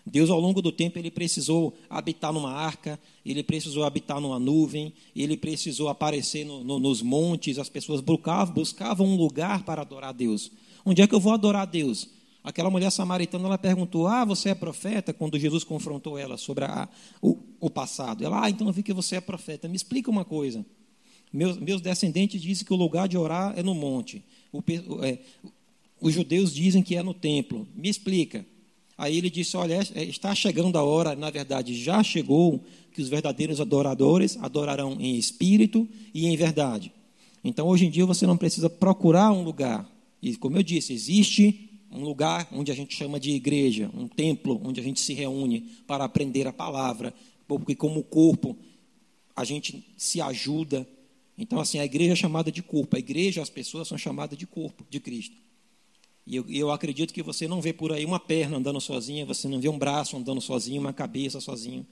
Deus, 0.06 0.30
ao 0.30 0.40
longo 0.40 0.62
do 0.62 0.72
tempo, 0.72 0.98
ele 0.98 1.12
precisou 1.12 1.78
habitar 1.90 2.34
numa 2.34 2.52
arca, 2.52 3.00
ele 3.26 3.44
precisou 3.44 3.84
habitar 3.84 4.20
numa 4.20 4.40
nuvem, 4.40 4.94
ele 5.16 5.38
precisou 5.38 5.88
aparecer 5.88 6.46
no, 6.46 6.64
no, 6.64 6.80
nos 6.80 7.02
montes, 7.02 7.60
as 7.60 7.70
pessoas 7.70 8.02
buscavam, 8.02 8.54
buscavam 8.54 9.08
um 9.08 9.16
lugar 9.16 9.64
para 9.64 9.82
adorar 9.82 10.14
Deus. 10.14 10.52
Onde 10.86 11.02
é 11.02 11.08
que 11.08 11.14
eu 11.14 11.20
vou 11.20 11.34
adorar 11.34 11.68
Deus? 11.68 12.10
Aquela 12.44 12.70
mulher 12.70 12.90
samaritana, 12.90 13.46
ela 13.46 13.58
perguntou, 13.58 14.08
ah, 14.08 14.24
você 14.24 14.50
é 14.50 14.56
profeta? 14.56 15.14
Quando 15.14 15.38
Jesus 15.38 15.64
confrontou 15.64 16.18
ela 16.18 16.38
sobre 16.38 16.64
a, 16.64 16.88
o, 17.22 17.38
o, 17.60 17.70
passado. 17.70 18.24
Ela, 18.24 18.46
ah, 18.46 18.50
então 18.50 18.66
eu 18.66 18.74
vi 18.74 18.82
que 18.82 18.94
você 18.94 19.18
é 19.18 19.22
profeta. 19.22 19.68
Me 19.68 19.76
explica 19.76 20.10
uma 20.10 20.24
coisa. 20.24 20.66
Meus, 21.32 21.58
meus 21.58 21.82
descendentes 21.82 22.42
dizem 22.42 22.66
que 22.66 22.74
o 22.74 22.78
lugar 22.78 23.08
de 23.08 23.18
orar 23.18 23.54
é 23.58 23.62
no 23.62 23.76
monte. 23.76 24.24
O, 24.52 24.64
é, 25.04 25.20
os 26.00 26.14
judeus 26.14 26.54
dizem 26.54 26.82
que 26.82 26.96
é 26.96 27.04
no 27.04 27.14
templo. 27.14 27.68
Me 27.76 27.90
explica. 27.90 28.46
Aí 29.00 29.18
ele 29.18 29.30
disse: 29.30 29.56
Olha, 29.56 29.80
é, 29.96 30.04
está 30.04 30.36
chegando 30.36 30.78
a 30.78 30.84
hora, 30.84 31.16
na 31.16 31.30
verdade 31.30 31.74
já 31.82 32.04
chegou, 32.04 32.62
que 32.92 33.02
os 33.02 33.08
verdadeiros 33.08 33.62
adoradores 33.62 34.38
adorarão 34.42 34.98
em 35.00 35.16
espírito 35.16 35.88
e 36.14 36.28
em 36.28 36.36
verdade. 36.36 36.92
Então, 37.42 37.66
hoje 37.66 37.86
em 37.86 37.90
dia, 37.90 38.06
você 38.06 38.28
não 38.28 38.36
precisa 38.36 38.70
procurar 38.70 39.32
um 39.32 39.42
lugar. 39.42 39.90
E, 40.22 40.36
como 40.36 40.58
eu 40.58 40.64
disse, 40.64 40.92
existe 40.92 41.70
um 41.90 42.04
lugar 42.04 42.50
onde 42.52 42.74
a 42.74 42.76
gente 42.76 42.94
chama 42.94 43.18
de 43.18 43.32
igreja, 43.32 43.90
um 43.96 44.06
templo 44.06 44.60
onde 44.66 44.82
a 44.82 44.84
gente 44.84 45.00
se 45.00 45.14
reúne 45.14 45.62
para 45.88 46.04
aprender 46.04 46.46
a 46.46 46.52
palavra, 46.52 47.14
porque, 47.48 47.76
como 47.76 48.04
corpo, 48.04 48.58
a 49.34 49.46
gente 49.46 49.82
se 49.96 50.20
ajuda. 50.20 50.86
Então, 51.38 51.62
assim, 51.62 51.80
a 51.80 51.86
igreja 51.86 52.12
é 52.12 52.16
chamada 52.18 52.52
de 52.52 52.62
corpo, 52.62 52.98
a 52.98 53.00
igreja, 53.00 53.42
as 53.42 53.50
pessoas 53.50 53.88
são 53.88 53.98
chamadas 53.98 54.38
de 54.38 54.46
corpo 54.46 54.86
de 54.90 55.00
Cristo. 55.00 55.38
E 56.30 56.36
eu, 56.36 56.46
eu, 56.48 56.72
acredito 56.72 57.12
que 57.12 57.24
você 57.24 57.48
não 57.48 57.60
vê 57.60 57.74
por 57.74 57.92
aí 57.92 58.06
uma 58.06 58.20
perna 58.20 58.58
andando 58.58 58.80
sozinha, 58.80 59.26
você 59.26 59.48
não 59.48 59.60
vê 59.60 59.68
um 59.68 59.80
braço 59.80 60.16
andando 60.16 60.40
sozinho, 60.40 60.80
uma 60.80 60.94
cabeça 60.94 61.42
sozinho. 61.42 61.84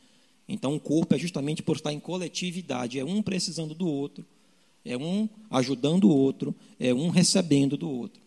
Então, 0.47 0.75
o 0.75 0.79
corpo 0.79 1.15
é 1.15 1.17
justamente 1.17 1.63
por 1.63 1.75
estar 1.75 1.91
em 1.91 1.99
coletividade, 1.99 2.99
é 2.99 3.03
um 3.03 3.19
precisando 3.23 3.73
do 3.73 3.87
outro, 3.87 4.23
é 4.85 4.95
um 4.95 5.27
ajudando 5.49 6.03
o 6.03 6.15
outro, 6.15 6.53
é 6.79 6.93
um 6.93 7.09
recebendo 7.09 7.75
do 7.75 7.89
outro. 7.89 8.21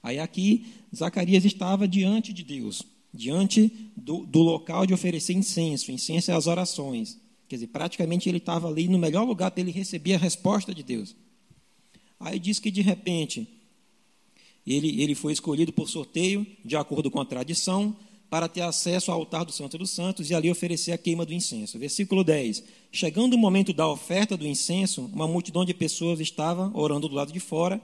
Aí 0.00 0.20
aqui, 0.20 0.66
Zacarias 0.94 1.44
estava 1.44 1.88
diante 1.88 2.32
de 2.32 2.44
Deus, 2.44 2.84
diante 3.12 3.90
do, 3.96 4.24
do 4.24 4.38
local 4.38 4.86
de 4.86 4.94
oferecer 4.94 5.32
incenso. 5.32 5.90
Incenso 5.90 6.30
é 6.30 6.34
as 6.34 6.46
orações. 6.46 7.18
Quer 7.48 7.56
dizer, 7.56 7.66
praticamente 7.66 8.28
ele 8.28 8.38
estava 8.38 8.68
ali 8.68 8.86
no 8.86 8.96
melhor 8.96 9.24
lugar 9.24 9.50
para 9.50 9.60
ele 9.60 9.72
receber 9.72 10.14
a 10.14 10.18
resposta 10.18 10.72
de 10.72 10.84
Deus. 10.84 11.16
Aí 12.20 12.38
diz 12.38 12.60
que 12.60 12.70
de 12.70 12.80
repente 12.80 13.59
ele, 14.66 15.02
ele 15.02 15.14
foi 15.14 15.32
escolhido 15.32 15.72
por 15.72 15.88
sorteio, 15.88 16.46
de 16.64 16.76
acordo 16.76 17.10
com 17.10 17.20
a 17.20 17.24
tradição, 17.24 17.96
para 18.30 18.48
ter 18.48 18.60
acesso 18.60 19.10
ao 19.10 19.18
altar 19.18 19.44
do 19.44 19.50
Santo 19.50 19.76
dos 19.76 19.90
Santos 19.90 20.30
e 20.30 20.34
ali 20.34 20.48
oferecer 20.48 20.92
a 20.92 20.98
queima 20.98 21.26
do 21.26 21.34
incenso. 21.34 21.78
Versículo 21.78 22.22
10. 22.22 22.62
Chegando 22.92 23.34
o 23.34 23.38
momento 23.38 23.72
da 23.72 23.88
oferta 23.88 24.36
do 24.36 24.46
incenso, 24.46 25.10
uma 25.12 25.26
multidão 25.26 25.64
de 25.64 25.74
pessoas 25.74 26.20
estava 26.20 26.70
orando 26.72 27.08
do 27.08 27.14
lado 27.14 27.32
de 27.32 27.40
fora. 27.40 27.80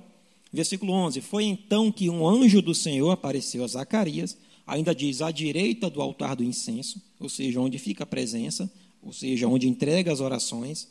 Versículo 0.52 0.92
11. 0.92 1.20
Foi 1.20 1.44
então 1.44 1.90
que 1.90 2.08
um 2.08 2.26
anjo 2.26 2.62
do 2.62 2.74
Senhor 2.74 3.10
apareceu 3.10 3.64
a 3.64 3.66
Zacarias, 3.66 4.36
ainda 4.64 4.94
diz, 4.94 5.20
à 5.20 5.32
direita 5.32 5.90
do 5.90 6.00
altar 6.00 6.36
do 6.36 6.44
incenso, 6.44 7.02
ou 7.18 7.28
seja, 7.28 7.60
onde 7.60 7.78
fica 7.78 8.04
a 8.04 8.06
presença, 8.06 8.70
ou 9.02 9.12
seja, 9.12 9.48
onde 9.48 9.68
entrega 9.68 10.12
as 10.12 10.20
orações. 10.20 10.88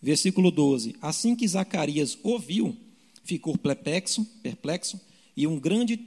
Versículo 0.00 0.52
12. 0.52 0.94
Assim 1.02 1.34
que 1.34 1.46
Zacarias 1.46 2.16
ouviu, 2.22 2.76
ficou 3.22 3.56
perplexo, 3.56 4.24
perplexo 4.42 5.00
e 5.36 5.46
um 5.46 5.58
grande 5.58 5.98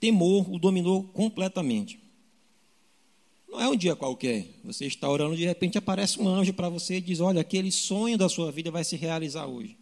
temor 0.00 0.52
o 0.52 0.58
dominou 0.58 1.04
completamente. 1.04 2.00
Não 3.48 3.60
é 3.60 3.68
um 3.68 3.76
dia 3.76 3.94
qualquer. 3.94 4.46
Você 4.64 4.86
está 4.86 5.08
orando, 5.08 5.36
de 5.36 5.44
repente 5.44 5.76
aparece 5.76 6.18
um 6.20 6.26
anjo 6.26 6.54
para 6.54 6.70
você 6.70 6.96
e 6.96 7.00
diz: 7.00 7.20
Olha, 7.20 7.42
aquele 7.42 7.70
sonho 7.70 8.16
da 8.16 8.28
sua 8.28 8.50
vida 8.50 8.70
vai 8.70 8.82
se 8.82 8.96
realizar 8.96 9.46
hoje. 9.46 9.76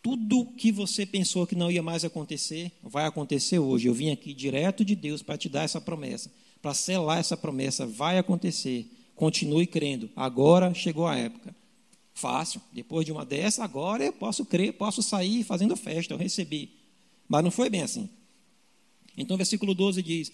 Tudo 0.00 0.46
que 0.56 0.72
você 0.72 1.04
pensou 1.04 1.46
que 1.46 1.54
não 1.54 1.70
ia 1.70 1.82
mais 1.82 2.04
acontecer, 2.04 2.72
vai 2.82 3.04
acontecer 3.04 3.58
hoje. 3.58 3.88
Eu 3.88 3.94
vim 3.94 4.10
aqui 4.10 4.32
direto 4.32 4.84
de 4.84 4.96
Deus 4.96 5.22
para 5.22 5.36
te 5.36 5.48
dar 5.48 5.64
essa 5.64 5.80
promessa, 5.80 6.32
para 6.62 6.72
selar 6.72 7.18
essa 7.18 7.36
promessa. 7.36 7.86
Vai 7.86 8.16
acontecer. 8.16 8.90
Continue 9.14 9.66
crendo. 9.66 10.08
Agora 10.16 10.72
chegou 10.72 11.06
a 11.06 11.16
época. 11.16 11.54
Fácil. 12.18 12.60
Depois 12.72 13.06
de 13.06 13.12
uma 13.12 13.24
dessa, 13.24 13.62
agora 13.62 14.04
eu 14.04 14.12
posso 14.12 14.44
crer, 14.44 14.72
posso 14.72 15.04
sair 15.04 15.44
fazendo 15.44 15.76
festa, 15.76 16.12
eu 16.12 16.18
recebi. 16.18 16.70
Mas 17.28 17.44
não 17.44 17.50
foi 17.52 17.70
bem 17.70 17.82
assim. 17.82 18.08
Então, 19.16 19.36
versículo 19.36 19.72
12 19.72 20.02
diz: 20.02 20.32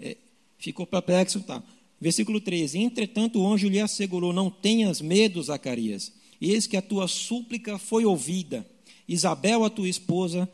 é, 0.00 0.16
ficou 0.58 0.84
perplexo. 0.84 1.40
Tá. 1.42 1.62
Versículo 2.00 2.40
13: 2.40 2.76
Entretanto, 2.78 3.40
o 3.40 3.46
anjo 3.46 3.68
lhe 3.68 3.78
assegurou: 3.78 4.32
Não 4.32 4.50
tenhas 4.50 5.00
medo, 5.00 5.40
Zacarias. 5.40 6.12
Eis 6.40 6.66
que 6.66 6.76
a 6.76 6.82
tua 6.82 7.06
súplica 7.06 7.78
foi 7.78 8.04
ouvida. 8.04 8.68
Isabel, 9.06 9.64
a 9.64 9.70
tua 9.70 9.88
esposa, 9.88 10.50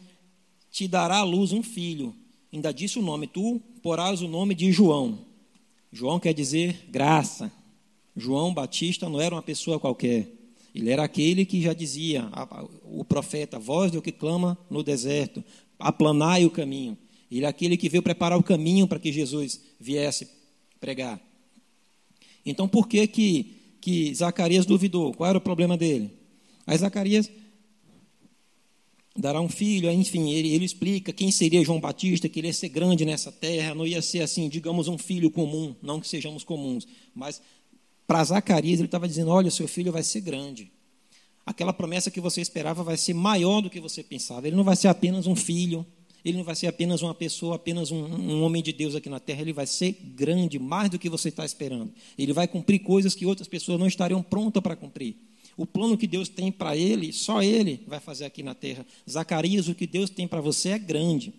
te 0.71 0.87
dará 0.87 1.21
à 1.21 1.25
luz 1.25 1.51
um 1.51 1.63
filho. 1.63 2.15
Ainda 2.53 2.75
disse 2.75 2.99
o 2.99 3.03
nome: 3.03 3.27
Tu 3.27 3.59
porás 3.83 4.21
o 4.21 4.29
nome 4.29 4.55
de 4.55 4.71
João. 4.71 5.25
João 5.91 6.21
quer 6.21 6.35
dizer 6.35 6.87
graça. 6.91 7.51
João 8.15 8.53
Batista 8.53 9.09
não 9.09 9.19
era 9.19 9.35
uma 9.35 9.43
pessoa 9.43 9.81
qualquer. 9.81 10.38
Ele 10.79 10.91
era 10.91 11.03
aquele 11.03 11.45
que 11.45 11.61
já 11.61 11.73
dizia, 11.73 12.31
o 12.85 13.05
profeta, 13.05 13.59
voz 13.59 13.91
do 13.91 14.01
que 14.01 14.13
clama 14.13 14.57
no 14.71 14.81
deserto, 14.81 15.43
aplanai 15.77 16.45
o 16.45 16.51
caminho. 16.51 16.97
Ele 17.29 17.45
é 17.45 17.49
aquele 17.49 17.77
que 17.77 17.89
veio 17.89 18.01
preparar 18.01 18.39
o 18.39 18.45
caminho 18.45 18.87
para 18.87 19.01
que 19.01 19.13
Jesus 19.13 19.61
viesse 19.81 20.29
pregar. 20.79 21.21
Então, 22.47 22.69
por 22.69 22.87
que 22.87 23.09
que, 23.09 23.57
que 23.81 24.15
Zacarias 24.15 24.65
duvidou? 24.65 25.13
Qual 25.13 25.29
era 25.29 25.39
o 25.39 25.41
problema 25.41 25.77
dele? 25.77 26.13
Aí 26.65 26.79
Zacarias, 26.79 27.29
dará 29.17 29.41
um 29.41 29.49
filho, 29.49 29.91
enfim, 29.91 30.31
ele, 30.31 30.55
ele 30.55 30.65
explica 30.65 31.13
quem 31.13 31.33
seria 31.33 31.65
João 31.65 31.81
Batista, 31.81 32.29
que 32.29 32.39
ele 32.39 32.47
ia 32.47 32.53
ser 32.53 32.69
grande 32.69 33.05
nessa 33.05 33.33
terra, 33.33 33.75
não 33.75 33.85
ia 33.85 34.01
ser 34.01 34.21
assim, 34.21 34.49
digamos, 34.49 34.87
um 34.87 34.97
filho 34.97 35.29
comum, 35.29 35.75
não 35.83 35.99
que 35.99 36.07
sejamos 36.07 36.45
comuns, 36.45 36.87
mas 37.13 37.43
para 38.09 38.25
Zacarias 38.25 38.81
ele 38.81 38.87
estava 38.87 39.07
dizendo: 39.07 39.31
olha, 39.31 39.51
seu 39.51 39.69
filho 39.69 39.93
vai 39.93 40.03
ser 40.03 40.23
grande. 40.23 40.73
Aquela 41.45 41.73
promessa 41.73 42.11
que 42.11 42.21
você 42.21 42.41
esperava 42.41 42.83
vai 42.83 42.97
ser 42.97 43.13
maior 43.13 43.61
do 43.61 43.71
que 43.71 43.79
você 43.79 44.03
pensava. 44.03 44.47
Ele 44.47 44.57
não 44.57 44.65
vai 44.65 44.77
ser 44.77 44.89
apenas 44.89 45.27
um 45.27 45.37
filho, 45.37 45.87
ele 46.25 46.39
não 46.39 46.45
vai 46.45 46.57
ser 46.57 46.67
apenas 46.67 47.03
uma 47.03 47.15
pessoa, 47.15 47.57
apenas 47.57 47.91
um, 47.91 48.03
um 48.03 48.43
homem 48.43 48.63
de 48.63 48.73
Deus 48.73 48.95
aqui 48.95 49.11
na 49.11 49.21
terra, 49.21 49.43
ele 49.43 49.53
vai 49.53 49.67
ser 49.67 49.93
grande, 49.93 50.59
mais 50.59 50.91
do 50.91 50.99
que 50.99 51.09
você 51.09 51.29
está 51.29 51.45
esperando. 51.45 51.93
Ele 52.19 52.33
vai 52.33 52.49
cumprir 52.49 52.81
coisas 52.81 53.15
que 53.15 53.27
outras 53.27 53.47
pessoas 53.47 53.79
não 53.79 53.87
estariam 53.87 54.23
prontas 54.23 54.63
para 54.63 54.75
cumprir. 54.75 55.17
O 55.57 55.67
plano 55.67 55.99
que 55.99 56.07
Deus 56.07 56.29
tem 56.29 56.51
para 56.51 56.77
ele, 56.77 57.13
só 57.13 57.43
ele 57.43 57.83
vai 57.87 58.01
fazer 58.01 58.25
aqui 58.25 58.43
na 58.43 58.55
terra. 58.55 58.87
Zacarias, 59.09 59.69
o 59.69 59.75
que 59.75 59.87
Deus 59.87 60.09
tem 60.09 60.27
para 60.27 60.41
você 60.41 60.71
é 60.71 60.79
grande. 60.79 61.35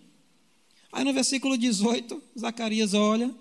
Aí 0.92 1.04
no 1.04 1.12
versículo 1.12 1.56
18, 1.58 2.22
Zacarias 2.38 2.94
olha, 2.94 3.34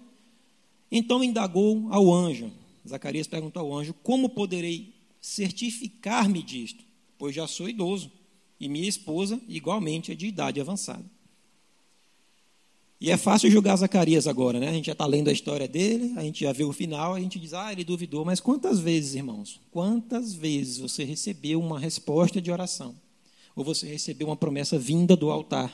então 0.91 1.23
indagou 1.23 1.87
ao 1.91 2.11
anjo. 2.11 2.51
Zacarias 2.89 3.27
perguntou 3.27 3.61
ao 3.61 3.77
anjo: 3.77 3.93
Como 4.03 4.29
poderei 4.29 4.93
certificar-me 5.21 6.43
disto? 6.43 6.83
Pois 7.17 7.35
já 7.35 7.47
sou 7.47 7.69
idoso 7.69 8.11
e 8.59 8.67
minha 8.67 8.87
esposa, 8.87 9.39
igualmente, 9.47 10.11
é 10.11 10.15
de 10.15 10.27
idade 10.27 10.59
avançada. 10.59 11.05
E 13.01 13.09
é 13.09 13.15
fácil 13.15 13.49
julgar 13.49 13.77
Zacarias 13.77 14.27
agora, 14.27 14.59
né? 14.59 14.67
A 14.67 14.73
gente 14.73 14.87
já 14.87 14.91
está 14.91 15.05
lendo 15.05 15.29
a 15.29 15.31
história 15.31 15.67
dele, 15.67 16.13
a 16.17 16.21
gente 16.21 16.43
já 16.43 16.51
viu 16.51 16.67
o 16.67 16.73
final, 16.73 17.13
a 17.13 17.19
gente 17.19 17.39
diz, 17.39 17.53
ah, 17.53 17.71
ele 17.71 17.85
duvidou. 17.85 18.25
Mas 18.25 18.41
quantas 18.41 18.79
vezes, 18.79 19.15
irmãos, 19.15 19.61
quantas 19.71 20.33
vezes 20.33 20.79
você 20.79 21.05
recebeu 21.05 21.61
uma 21.61 21.79
resposta 21.79 22.41
de 22.41 22.51
oração? 22.51 22.93
Ou 23.55 23.63
você 23.63 23.87
recebeu 23.87 24.27
uma 24.27 24.35
promessa 24.35 24.77
vinda 24.77 25.15
do 25.15 25.31
altar? 25.31 25.73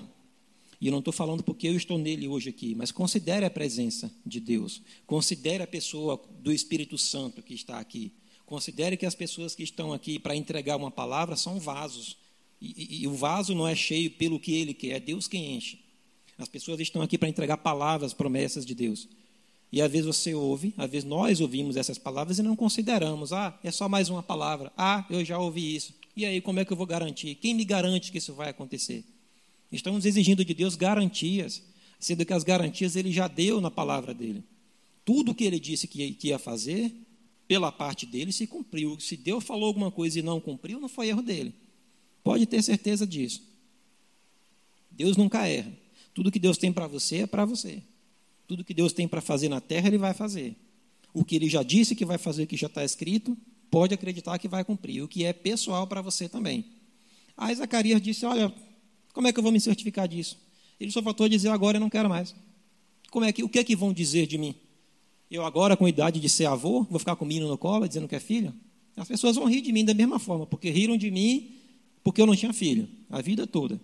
E 0.80 0.88
eu 0.88 0.92
não 0.92 1.00
estou 1.00 1.14
falando 1.14 1.44
porque 1.44 1.68
eu 1.68 1.76
estou 1.76 1.98
nele 1.98 2.28
hoje 2.28 2.50
aqui, 2.50 2.76
mas 2.76 2.92
considere 2.92 3.46
a 3.46 3.50
presença 3.50 4.12
de 4.26 4.40
Deus. 4.40 4.82
Considere 5.06 5.64
a 5.64 5.68
pessoa 5.68 6.22
do 6.40 6.52
Espírito 6.52 6.98
Santo 6.98 7.42
que 7.42 7.54
está 7.54 7.80
aqui. 7.80 8.12
Considere 8.46 8.98
que 8.98 9.06
as 9.06 9.16
pessoas 9.16 9.56
que 9.56 9.64
estão 9.64 9.94
aqui 9.94 10.20
para 10.20 10.36
entregar 10.36 10.78
uma 10.78 10.92
palavra 10.92 11.36
são 11.36 11.60
vasos. 11.60 12.18
E, 12.62 12.74
e, 12.78 13.04
e 13.04 13.08
o 13.08 13.14
vaso 13.14 13.56
não 13.56 13.68
é 13.68 13.76
cheio 13.76 14.12
pelo 14.12 14.40
que 14.40 14.54
ele 14.54 14.74
quer, 14.74 14.90
é 14.90 15.00
Deus 15.00 15.28
quem 15.28 15.56
enche. 15.56 15.80
As 16.38 16.48
pessoas 16.48 16.80
estão 16.80 17.02
aqui 17.02 17.18
para 17.18 17.30
entregar 17.30 17.58
palavras, 17.58 18.14
promessas 18.14 18.66
de 18.66 18.76
Deus. 18.76 19.08
E 19.72 19.82
às 19.82 19.92
vezes 19.92 20.06
você 20.06 20.34
ouve, 20.34 20.74
às 20.78 20.90
vezes 20.90 21.08
nós 21.08 21.42
ouvimos 21.42 21.76
essas 21.76 21.98
palavras 21.98 22.40
e 22.40 22.44
não 22.44 22.56
consideramos. 22.56 23.34
Ah, 23.34 23.58
é 23.64 23.72
só 23.72 23.90
mais 23.90 24.10
uma 24.10 24.22
palavra. 24.22 24.72
Ah, 24.78 25.06
eu 25.10 25.24
já 25.24 25.40
ouvi 25.40 25.76
isso. 25.76 25.94
E 26.16 26.26
aí, 26.26 26.40
como 26.40 26.60
é 26.60 26.66
que 26.66 26.72
eu 26.72 26.78
vou 26.78 26.86
garantir? 26.86 27.36
Quem 27.36 27.54
me 27.54 27.66
garante 27.66 28.12
que 28.12 28.20
isso 28.20 28.34
vai 28.34 28.50
acontecer? 28.50 29.04
Estamos 29.76 30.06
exigindo 30.06 30.44
de 30.44 30.54
Deus 30.54 30.76
garantias, 30.76 31.62
sendo 32.00 32.26
que 32.26 32.34
as 32.34 32.44
garantias 32.44 32.96
ele 32.96 33.12
já 33.12 33.28
deu 33.28 33.60
na 33.62 33.70
palavra 33.70 34.14
dele. 34.14 34.44
Tudo 35.04 35.36
que 35.36 35.44
ele 35.44 35.60
disse 35.60 35.88
que 35.88 36.18
ia 36.24 36.40
fazer, 36.40 36.92
pela 37.48 37.72
parte 37.72 38.06
dele, 38.06 38.32
se 38.32 38.48
cumpriu. 38.48 39.00
Se 39.00 39.16
Deus 39.16 39.44
falou 39.44 39.68
alguma 39.68 39.92
coisa 39.92 40.20
e 40.20 40.22
não 40.22 40.42
cumpriu, 40.42 40.80
não 40.80 40.90
foi 40.90 41.10
erro 41.10 41.22
dele. 41.22 41.54
Pode 42.24 42.46
ter 42.46 42.62
certeza 42.64 43.06
disso. 43.06 43.44
Deus 44.90 45.16
nunca 45.16 45.48
erra. 45.48 45.72
Tudo 46.14 46.32
que 46.32 46.40
Deus 46.40 46.58
tem 46.58 46.72
para 46.72 46.88
você 46.88 47.18
é 47.18 47.28
para 47.28 47.46
você. 47.46 47.84
Tudo 48.48 48.64
que 48.64 48.74
Deus 48.74 48.94
tem 48.94 49.08
para 49.08 49.22
fazer 49.22 49.50
na 49.50 49.60
terra, 49.60 49.88
Ele 49.88 49.98
vai 49.98 50.14
fazer. 50.14 50.56
O 51.14 51.24
que 51.24 51.36
Ele 51.36 51.50
já 51.50 51.62
disse 51.62 51.96
que 51.96 52.06
vai 52.06 52.18
fazer, 52.18 52.46
que 52.46 52.58
já 52.58 52.68
está 52.68 52.84
escrito, 52.84 53.38
pode 53.70 53.94
acreditar 53.94 54.40
que 54.40 54.48
vai 54.48 54.64
cumprir. 54.64 55.04
O 55.04 55.08
que 55.08 55.24
é 55.24 55.34
pessoal 55.34 55.86
para 55.86 56.02
você 56.02 56.30
também. 56.30 56.66
Aí 57.38 57.54
Zacarias 57.54 58.02
disse: 58.02 58.26
Olha, 58.26 58.54
como 59.16 59.28
é 59.28 59.34
que 59.34 59.40
eu 59.40 59.44
vou 59.44 59.52
me 59.52 59.62
certificar 59.62 60.10
disso? 60.10 60.38
Ele 60.78 60.92
só 60.92 61.02
faltou 61.02 61.30
dizer: 61.30 61.48
Agora 61.48 61.78
eu 61.78 61.82
não 61.82 61.90
quero 61.90 62.10
mais. 62.10 62.36
Como 63.10 63.24
é 63.24 63.32
que, 63.32 63.44
o 63.44 63.50
que 63.50 63.60
é 63.60 63.64
que 63.64 63.74
vão 63.74 63.94
dizer 63.94 64.28
de 64.28 64.38
mim? 64.38 64.54
Eu 65.32 65.46
agora, 65.46 65.78
com 65.78 65.88
idade 65.88 66.20
de 66.20 66.28
ser 66.28 66.46
avô, 66.46 66.84
vou 66.84 67.00
ficar 67.00 67.16
com 67.16 67.24
o 67.24 67.28
menino 67.28 67.48
no 67.48 67.58
colo 67.58 67.88
dizendo 67.88 68.10
que 68.10 68.16
é 68.16 68.20
filho? 68.20 68.54
As 68.96 69.08
pessoas 69.08 69.38
vão 69.38 69.46
rir 69.50 69.62
de 69.62 69.72
mim 69.72 69.86
da 69.86 69.94
mesma 69.94 70.20
forma, 70.20 70.46
porque 70.46 70.70
riram 70.70 70.98
de 70.98 71.10
mim 71.10 71.54
porque 72.04 72.22
eu 72.22 72.28
não 72.28 72.36
tinha 72.36 72.54
filho, 72.54 72.88
a 73.10 73.22
vida 73.22 73.48
toda. 73.48 73.80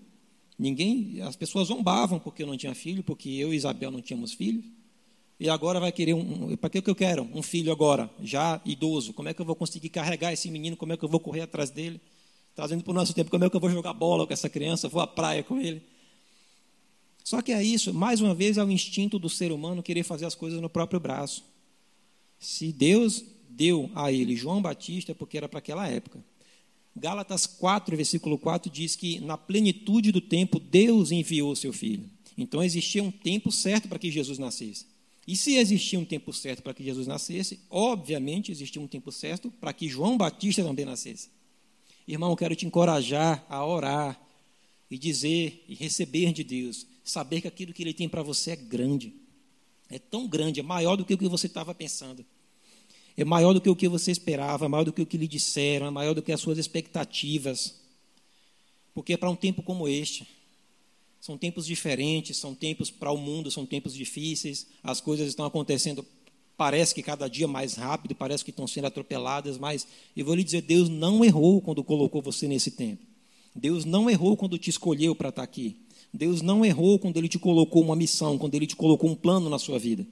Ninguém, 0.59 1.21
as 1.21 1.35
pessoas 1.35 1.69
zombavam 1.69 2.19
porque 2.19 2.43
eu 2.43 2.47
não 2.47 2.57
tinha 2.57 2.75
filho, 2.75 3.01
porque 3.01 3.29
eu 3.29 3.53
e 3.53 3.57
Isabel 3.57 3.89
não 3.89 4.01
tínhamos 4.01 4.33
filhos. 4.33 4.65
E 5.39 5.49
agora 5.49 5.79
vai 5.79 5.91
querer 5.91 6.13
um, 6.13 6.55
para 6.57 6.69
que 6.69 6.81
que 6.81 6.89
eu 6.89 6.95
quero? 6.95 7.27
Um 7.33 7.41
filho 7.41 7.71
agora, 7.71 8.11
já 8.21 8.61
idoso. 8.65 9.13
Como 9.13 9.29
é 9.29 9.33
que 9.33 9.41
eu 9.41 9.45
vou 9.45 9.55
conseguir 9.55 9.89
carregar 9.89 10.31
esse 10.33 10.51
menino? 10.51 10.75
Como 10.77 10.91
é 10.91 10.97
que 10.97 11.03
eu 11.03 11.09
vou 11.09 11.19
correr 11.19 11.41
atrás 11.41 11.71
dele? 11.71 11.99
Trazendo 12.55 12.83
para 12.83 12.91
o 12.91 12.93
nosso 12.93 13.13
tempo, 13.13 13.31
como 13.31 13.43
é 13.43 13.49
que 13.49 13.55
eu 13.55 13.59
vou 13.59 13.69
jogar 13.69 13.93
bola 13.93 14.27
com 14.27 14.33
essa 14.33 14.49
criança? 14.49 14.89
Vou 14.89 15.01
à 15.01 15.07
praia 15.07 15.43
com 15.43 15.59
ele? 15.59 15.81
Só 17.23 17.41
que 17.41 17.51
é 17.51 17.63
isso, 17.63 17.93
mais 17.93 18.19
uma 18.19 18.33
vez 18.33 18.57
é 18.57 18.63
o 18.63 18.71
instinto 18.71 19.19
do 19.19 19.29
ser 19.29 19.51
humano 19.51 19.83
querer 19.83 20.03
fazer 20.03 20.25
as 20.25 20.35
coisas 20.35 20.59
no 20.59 20.69
próprio 20.69 20.99
braço. 20.99 21.43
Se 22.39 22.71
Deus 22.71 23.23
deu 23.49 23.89
a 23.93 24.11
ele 24.11 24.35
João 24.35 24.61
Batista, 24.61 25.11
é 25.11 25.15
porque 25.15 25.37
era 25.37 25.47
para 25.47 25.59
aquela 25.59 25.87
época. 25.87 26.23
Gálatas 26.95 27.45
4, 27.45 27.95
versículo 27.95 28.37
4 28.37 28.71
diz 28.71 28.95
que 28.95 29.19
na 29.21 29.37
plenitude 29.37 30.11
do 30.11 30.19
tempo 30.19 30.59
Deus 30.59 31.11
enviou 31.11 31.51
o 31.51 31.55
seu 31.55 31.71
filho. 31.71 32.03
Então 32.37 32.63
existia 32.63 33.03
um 33.03 33.11
tempo 33.11 33.51
certo 33.51 33.87
para 33.87 33.99
que 33.99 34.11
Jesus 34.11 34.39
nascesse. 34.39 34.85
E 35.27 35.35
se 35.35 35.55
existia 35.55 35.99
um 35.99 36.05
tempo 36.05 36.33
certo 36.33 36.63
para 36.63 36.73
que 36.73 36.83
Jesus 36.83 37.07
nascesse, 37.07 37.59
obviamente 37.69 38.51
existia 38.51 38.81
um 38.81 38.87
tempo 38.87 39.11
certo 39.11 39.51
para 39.51 39.71
que 39.71 39.87
João 39.87 40.17
Batista 40.17 40.63
também 40.63 40.83
nascesse. 40.83 41.29
Irmão, 42.07 42.35
quero 42.35 42.55
te 42.55 42.65
encorajar 42.65 43.45
a 43.49 43.65
orar 43.65 44.19
e 44.89 44.97
dizer 44.97 45.63
e 45.67 45.75
receber 45.75 46.33
de 46.33 46.43
Deus, 46.43 46.85
saber 47.03 47.41
que 47.41 47.47
aquilo 47.47 47.73
que 47.73 47.83
Ele 47.83 47.93
tem 47.93 48.09
para 48.09 48.21
você 48.21 48.51
é 48.51 48.55
grande, 48.55 49.13
é 49.89 49.99
tão 49.99 50.27
grande, 50.27 50.59
é 50.59 50.63
maior 50.63 50.95
do 50.95 51.05
que 51.05 51.13
o 51.13 51.17
que 51.17 51.27
você 51.27 51.47
estava 51.47 51.73
pensando 51.73 52.25
é 53.21 53.25
maior 53.25 53.53
do 53.53 53.61
que 53.61 53.69
o 53.69 53.75
que 53.75 53.87
você 53.87 54.11
esperava, 54.11 54.65
é 54.65 54.67
maior 54.67 54.83
do 54.83 54.93
que 54.93 55.01
o 55.01 55.05
que 55.05 55.17
lhe 55.17 55.27
disseram, 55.27 55.87
é 55.87 55.89
maior 55.89 56.13
do 56.13 56.21
que 56.21 56.31
as 56.31 56.39
suas 56.39 56.57
expectativas. 56.57 57.79
Porque 58.93 59.13
é 59.13 59.17
para 59.17 59.29
um 59.29 59.35
tempo 59.35 59.61
como 59.61 59.87
este. 59.87 60.27
São 61.19 61.37
tempos 61.37 61.65
diferentes, 61.65 62.37
são 62.37 62.55
tempos 62.55 62.89
para 62.89 63.11
o 63.11 63.17
mundo, 63.17 63.51
são 63.51 63.65
tempos 63.65 63.93
difíceis, 63.93 64.67
as 64.81 64.99
coisas 64.99 65.27
estão 65.27 65.45
acontecendo, 65.45 66.05
parece 66.57 66.93
que 66.93 67.01
cada 67.01 67.27
dia 67.27 67.47
mais 67.47 67.75
rápido, 67.75 68.15
parece 68.15 68.43
que 68.43 68.51
estão 68.51 68.67
sendo 68.67 68.87
atropeladas, 68.87 69.57
mas 69.57 69.87
eu 70.15 70.25
vou 70.25 70.35
lhe 70.35 70.43
dizer: 70.43 70.61
Deus 70.61 70.89
não 70.89 71.23
errou 71.23 71.61
quando 71.61 71.83
colocou 71.83 72.21
você 72.21 72.47
nesse 72.47 72.71
tempo. 72.71 73.03
Deus 73.55 73.83
não 73.83 74.09
errou 74.09 74.37
quando 74.37 74.57
te 74.57 74.69
escolheu 74.69 75.15
para 75.15 75.29
estar 75.29 75.43
aqui. 75.43 75.77
Deus 76.13 76.41
não 76.41 76.65
errou 76.65 76.99
quando 76.99 77.17
Ele 77.17 77.27
te 77.27 77.39
colocou 77.39 77.81
uma 77.81 77.95
missão, 77.95 78.37
quando 78.37 78.55
Ele 78.55 78.67
te 78.67 78.75
colocou 78.75 79.09
um 79.09 79.15
plano 79.15 79.49
na 79.49 79.59
sua 79.59 79.79
vida. 79.79 80.05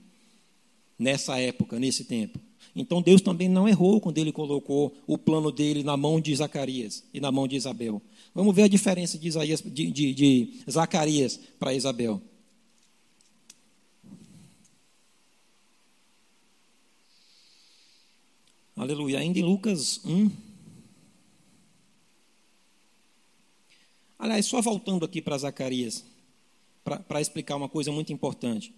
Nessa 0.97 1.39
época, 1.39 1.79
nesse 1.79 2.03
tempo. 2.03 2.39
Então 2.75 3.01
Deus 3.01 3.21
também 3.21 3.49
não 3.49 3.67
errou 3.67 3.99
quando 3.99 4.17
ele 4.17 4.31
colocou 4.31 4.93
o 5.07 5.17
plano 5.17 5.51
dele 5.51 5.83
na 5.83 5.97
mão 5.97 6.19
de 6.21 6.35
Zacarias 6.35 7.03
e 7.13 7.19
na 7.19 7.31
mão 7.31 7.47
de 7.47 7.55
Isabel. 7.55 8.01
Vamos 8.33 8.55
ver 8.55 8.63
a 8.63 8.67
diferença 8.67 9.17
de, 9.17 9.27
Isaías, 9.27 9.61
de, 9.61 9.91
de, 9.91 10.13
de 10.13 10.53
Zacarias 10.69 11.39
para 11.59 11.73
Isabel. 11.73 12.21
Aleluia. 18.79 19.19
Ainda 19.19 19.37
em 19.37 19.43
Lucas 19.43 19.99
1. 20.05 20.31
Aliás, 24.17 24.45
só 24.45 24.61
voltando 24.61 25.03
aqui 25.03 25.21
para 25.21 25.37
Zacarias, 25.37 26.05
para 26.81 27.19
explicar 27.19 27.57
uma 27.57 27.67
coisa 27.67 27.91
muito 27.91 28.13
importante. 28.13 28.73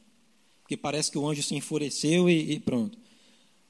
Porque 0.64 0.76
parece 0.76 1.12
que 1.12 1.20
o 1.20 1.30
anjo 1.30 1.44
se 1.44 1.54
enfureceu 1.54 2.28
e, 2.28 2.54
e 2.54 2.60
pronto. 2.60 2.98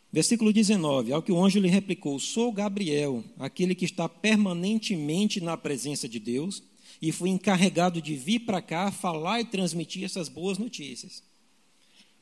Versículo 0.10 0.54
19: 0.54 1.12
Ao 1.12 1.22
que 1.22 1.34
o 1.34 1.44
anjo 1.44 1.60
lhe 1.60 1.68
replicou: 1.68 2.18
Sou 2.18 2.50
Gabriel, 2.54 3.26
aquele 3.38 3.76
que 3.76 3.84
está 3.84 4.08
permanentemente 4.08 5.42
na 5.42 5.58
presença 5.58 6.08
de 6.08 6.18
Deus, 6.18 6.64
e 7.02 7.12
fui 7.12 7.30
encarregado 7.30 8.02
de 8.02 8.16
vir 8.16 8.40
para 8.46 8.62
cá 8.62 8.90
falar 8.90 9.42
e 9.42 9.46
transmitir 9.46 10.06
essas 10.06 10.30
boas 10.30 10.58
notícias. 10.58 11.22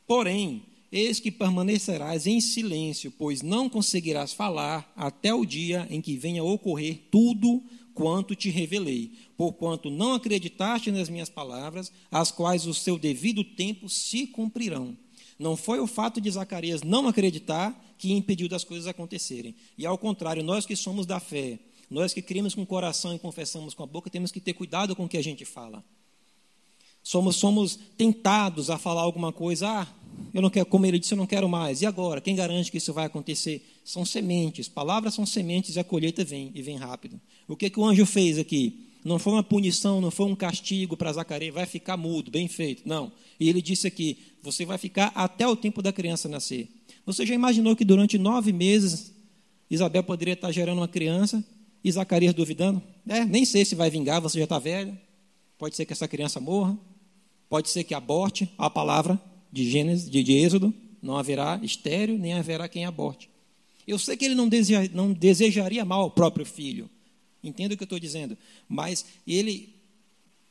Porém, 0.08 0.64
eis 0.92 1.20
que 1.20 1.32
permanecerás 1.32 2.26
em 2.28 2.42
silêncio, 2.42 3.12
pois 3.12 3.42
não 3.42 3.70
conseguirás 3.70 4.34
falar 4.34 4.92
até 4.96 5.34
o 5.34 5.46
dia 5.46 5.88
em 5.90 6.02
que 6.02 6.18
venha 6.18 6.44
ocorrer 6.44 7.02
tudo 7.12 7.64
quanto 7.94 8.36
te 8.36 8.50
revelei, 8.50 9.12
porquanto 9.36 9.90
não 9.90 10.14
acreditaste 10.14 10.90
nas 10.90 11.10
minhas 11.10 11.30
palavras, 11.30 11.92
as 12.10 12.32
quais 12.32 12.66
o 12.66 12.74
seu 12.74 12.98
devido 12.98 13.44
tempo 13.44 13.90
se 13.90 14.26
cumprirão. 14.26 14.98
Não 15.38 15.56
foi 15.56 15.80
o 15.80 15.88
fato 15.88 16.20
de 16.20 16.32
Zacarias 16.32 16.82
não 16.82 17.08
acreditar 17.08 17.78
que 17.98 18.14
impediu 18.14 18.48
das 18.48 18.64
coisas 18.64 18.88
acontecerem. 18.88 19.56
E 19.78 19.86
ao 19.86 19.98
contrário, 19.98 20.44
nós 20.44 20.66
que 20.66 20.76
somos 20.76 21.06
da 21.06 21.20
fé, 21.20 21.60
nós 21.90 22.14
que 22.14 22.22
criamos 22.22 22.56
com 22.56 22.62
o 22.62 22.66
coração 22.66 23.14
e 23.14 23.20
confessamos 23.20 23.74
com 23.74 23.84
a 23.84 23.88
boca, 23.88 24.10
temos 24.10 24.32
que 24.32 24.40
ter 24.40 24.54
cuidado 24.54 24.96
com 24.96 25.06
o 25.06 25.10
que 25.10 25.18
a 25.18 25.24
gente 25.24 25.44
fala. 25.44 25.84
Somos, 27.02 27.38
somos 27.38 27.80
tentados 27.98 28.70
a 28.70 28.78
falar 28.78 29.02
alguma 29.02 29.32
coisa, 29.32 29.68
ah, 29.68 29.88
eu 30.34 30.42
não 30.42 30.50
quero, 30.50 30.66
como 30.66 30.86
ele 30.86 31.00
disse, 31.00 31.14
eu 31.14 31.18
não 31.18 31.26
quero 31.26 31.50
mais. 31.50 31.82
E 31.82 31.86
agora? 31.86 32.22
Quem 32.22 32.36
garante 32.36 32.72
que 32.72 32.78
isso 32.78 32.94
vai 32.94 33.06
acontecer? 33.06 33.66
São 33.84 34.06
sementes, 34.06 34.68
palavras 34.68 35.14
são 35.14 35.26
sementes 35.26 35.76
e 35.76 35.80
a 35.80 35.84
colheita 35.84 36.24
vem, 36.24 36.52
e 36.54 36.62
vem 36.62 36.78
rápido. 36.78 37.20
O 37.48 37.56
que, 37.56 37.70
que 37.70 37.80
o 37.80 37.86
anjo 37.86 38.06
fez 38.06 38.38
aqui? 38.38 38.86
Não 39.04 39.18
foi 39.18 39.34
uma 39.34 39.44
punição, 39.44 40.02
não 40.02 40.12
foi 40.12 40.26
um 40.26 40.36
castigo 40.36 40.98
para 40.98 41.14
Zacarias, 41.14 41.54
vai 41.54 41.66
ficar 41.66 41.98
mudo, 41.98 42.30
bem 42.30 42.48
feito. 42.48 42.84
Não. 42.86 43.12
E 43.40 43.50
ele 43.50 43.62
disse 43.62 43.88
aqui: 43.88 44.18
você 44.44 44.66
vai 44.66 44.78
ficar 44.78 45.12
até 45.16 45.48
o 45.48 45.56
tempo 45.56 45.82
da 45.82 45.92
criança 45.92 46.28
nascer. 46.28 46.68
Você 47.06 47.26
já 47.26 47.34
imaginou 47.34 47.76
que 47.76 47.86
durante 47.86 48.18
nove 48.18 48.52
meses 48.52 49.14
Isabel 49.70 50.04
poderia 50.04 50.34
estar 50.34 50.52
gerando 50.52 50.80
uma 50.80 50.88
criança 50.88 51.44
e 51.84 51.92
Zacarias 51.92 52.34
duvidando? 52.34 52.82
É, 53.08 53.24
nem 53.24 53.46
sei 53.46 53.64
se 53.64 53.74
vai 53.74 53.90
vingar, 53.90 54.22
você 54.22 54.38
já 54.38 54.44
está 54.44 54.60
velho. 54.60 54.96
Pode 55.58 55.76
ser 55.76 55.86
que 55.86 55.94
essa 55.94 56.08
criança 56.08 56.40
morra. 56.40 56.78
Pode 57.50 57.70
ser 57.70 57.84
que 57.84 57.96
aborte 57.96 58.50
a 58.58 58.70
palavra 58.70 59.20
de 59.52 59.70
Gênesis, 59.70 60.10
de, 60.10 60.24
de 60.24 60.34
Êxodo. 60.34 60.74
Não 61.02 61.18
haverá 61.18 61.60
estéreo, 61.64 62.18
nem 62.18 62.34
haverá 62.34 62.68
quem 62.68 62.86
aborte. 62.86 63.30
Eu 63.88 63.98
sei 63.98 64.16
que 64.16 64.26
ele 64.26 64.36
não, 64.36 64.48
deseja, 64.48 64.90
não 64.94 65.12
desejaria 65.12 65.84
mal 65.84 66.02
ao 66.02 66.12
próprio 66.12 66.46
filho. 66.46 66.90
Entenda 67.44 67.74
o 67.74 67.78
que 67.78 67.84
eu 67.84 67.86
estou 67.86 68.00
dizendo. 68.00 68.38
Mas 68.68 69.06
ele, 69.26 69.74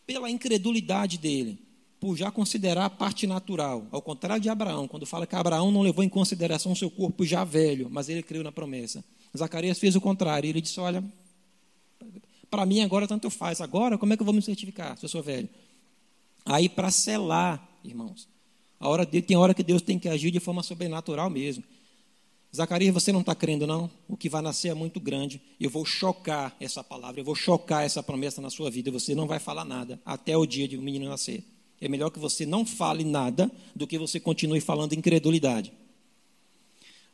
pela 0.06 0.30
incredulidade 0.30 1.18
dele, 1.18 1.58
por 2.00 2.16
já 2.16 2.30
considerar 2.30 2.86
a 2.86 2.90
parte 2.90 3.26
natural, 3.26 3.86
ao 3.90 4.00
contrário 4.00 4.42
de 4.42 4.48
Abraão, 4.48 4.88
quando 4.88 5.04
fala 5.04 5.26
que 5.26 5.36
Abraão 5.36 5.70
não 5.70 5.82
levou 5.82 6.02
em 6.02 6.08
consideração 6.08 6.74
seu 6.74 6.90
corpo 6.90 7.24
já 7.24 7.44
velho, 7.44 7.88
mas 7.90 8.08
ele 8.08 8.22
creu 8.22 8.42
na 8.42 8.52
promessa. 8.52 9.04
Zacarias 9.36 9.78
fez 9.78 9.94
o 9.96 10.00
contrário. 10.00 10.48
Ele 10.48 10.60
disse: 10.60 10.80
Olha, 10.80 11.04
para 12.50 12.64
mim 12.64 12.80
agora 12.80 13.06
tanto 13.06 13.30
faz. 13.30 13.60
Agora, 13.60 13.98
como 13.98 14.12
é 14.12 14.16
que 14.16 14.22
eu 14.22 14.26
vou 14.26 14.34
me 14.34 14.42
certificar 14.42 14.96
se 14.96 15.04
eu 15.04 15.08
sou 15.08 15.22
velho? 15.22 15.48
Aí, 16.44 16.68
para 16.68 16.90
selar, 16.90 17.68
irmãos, 17.84 18.28
a 18.80 18.88
hora 18.88 19.04
de, 19.04 19.20
tem 19.20 19.36
hora 19.36 19.54
que 19.54 19.62
Deus 19.62 19.82
tem 19.82 19.98
que 19.98 20.08
agir 20.08 20.30
de 20.30 20.40
forma 20.40 20.62
sobrenatural 20.62 21.28
mesmo. 21.28 21.64
Zacarias, 22.54 22.94
você 22.94 23.12
não 23.12 23.20
está 23.20 23.34
crendo, 23.34 23.66
não? 23.66 23.90
O 24.08 24.16
que 24.16 24.28
vai 24.28 24.40
nascer 24.40 24.68
é 24.68 24.74
muito 24.74 24.98
grande. 24.98 25.40
Eu 25.60 25.68
vou 25.68 25.84
chocar 25.84 26.56
essa 26.58 26.82
palavra, 26.82 27.20
eu 27.20 27.24
vou 27.24 27.34
chocar 27.34 27.84
essa 27.84 28.02
promessa 28.02 28.40
na 28.40 28.48
sua 28.48 28.70
vida. 28.70 28.90
Você 28.90 29.14
não 29.14 29.26
vai 29.26 29.38
falar 29.38 29.64
nada 29.64 30.00
até 30.04 30.36
o 30.36 30.46
dia 30.46 30.66
de 30.66 30.76
o 30.76 30.82
menino 30.82 31.08
nascer. 31.08 31.44
É 31.80 31.88
melhor 31.88 32.10
que 32.10 32.18
você 32.18 32.46
não 32.46 32.64
fale 32.64 33.04
nada 33.04 33.50
do 33.74 33.86
que 33.86 33.98
você 33.98 34.18
continue 34.18 34.60
falando 34.60 34.94
incredulidade. 34.94 35.72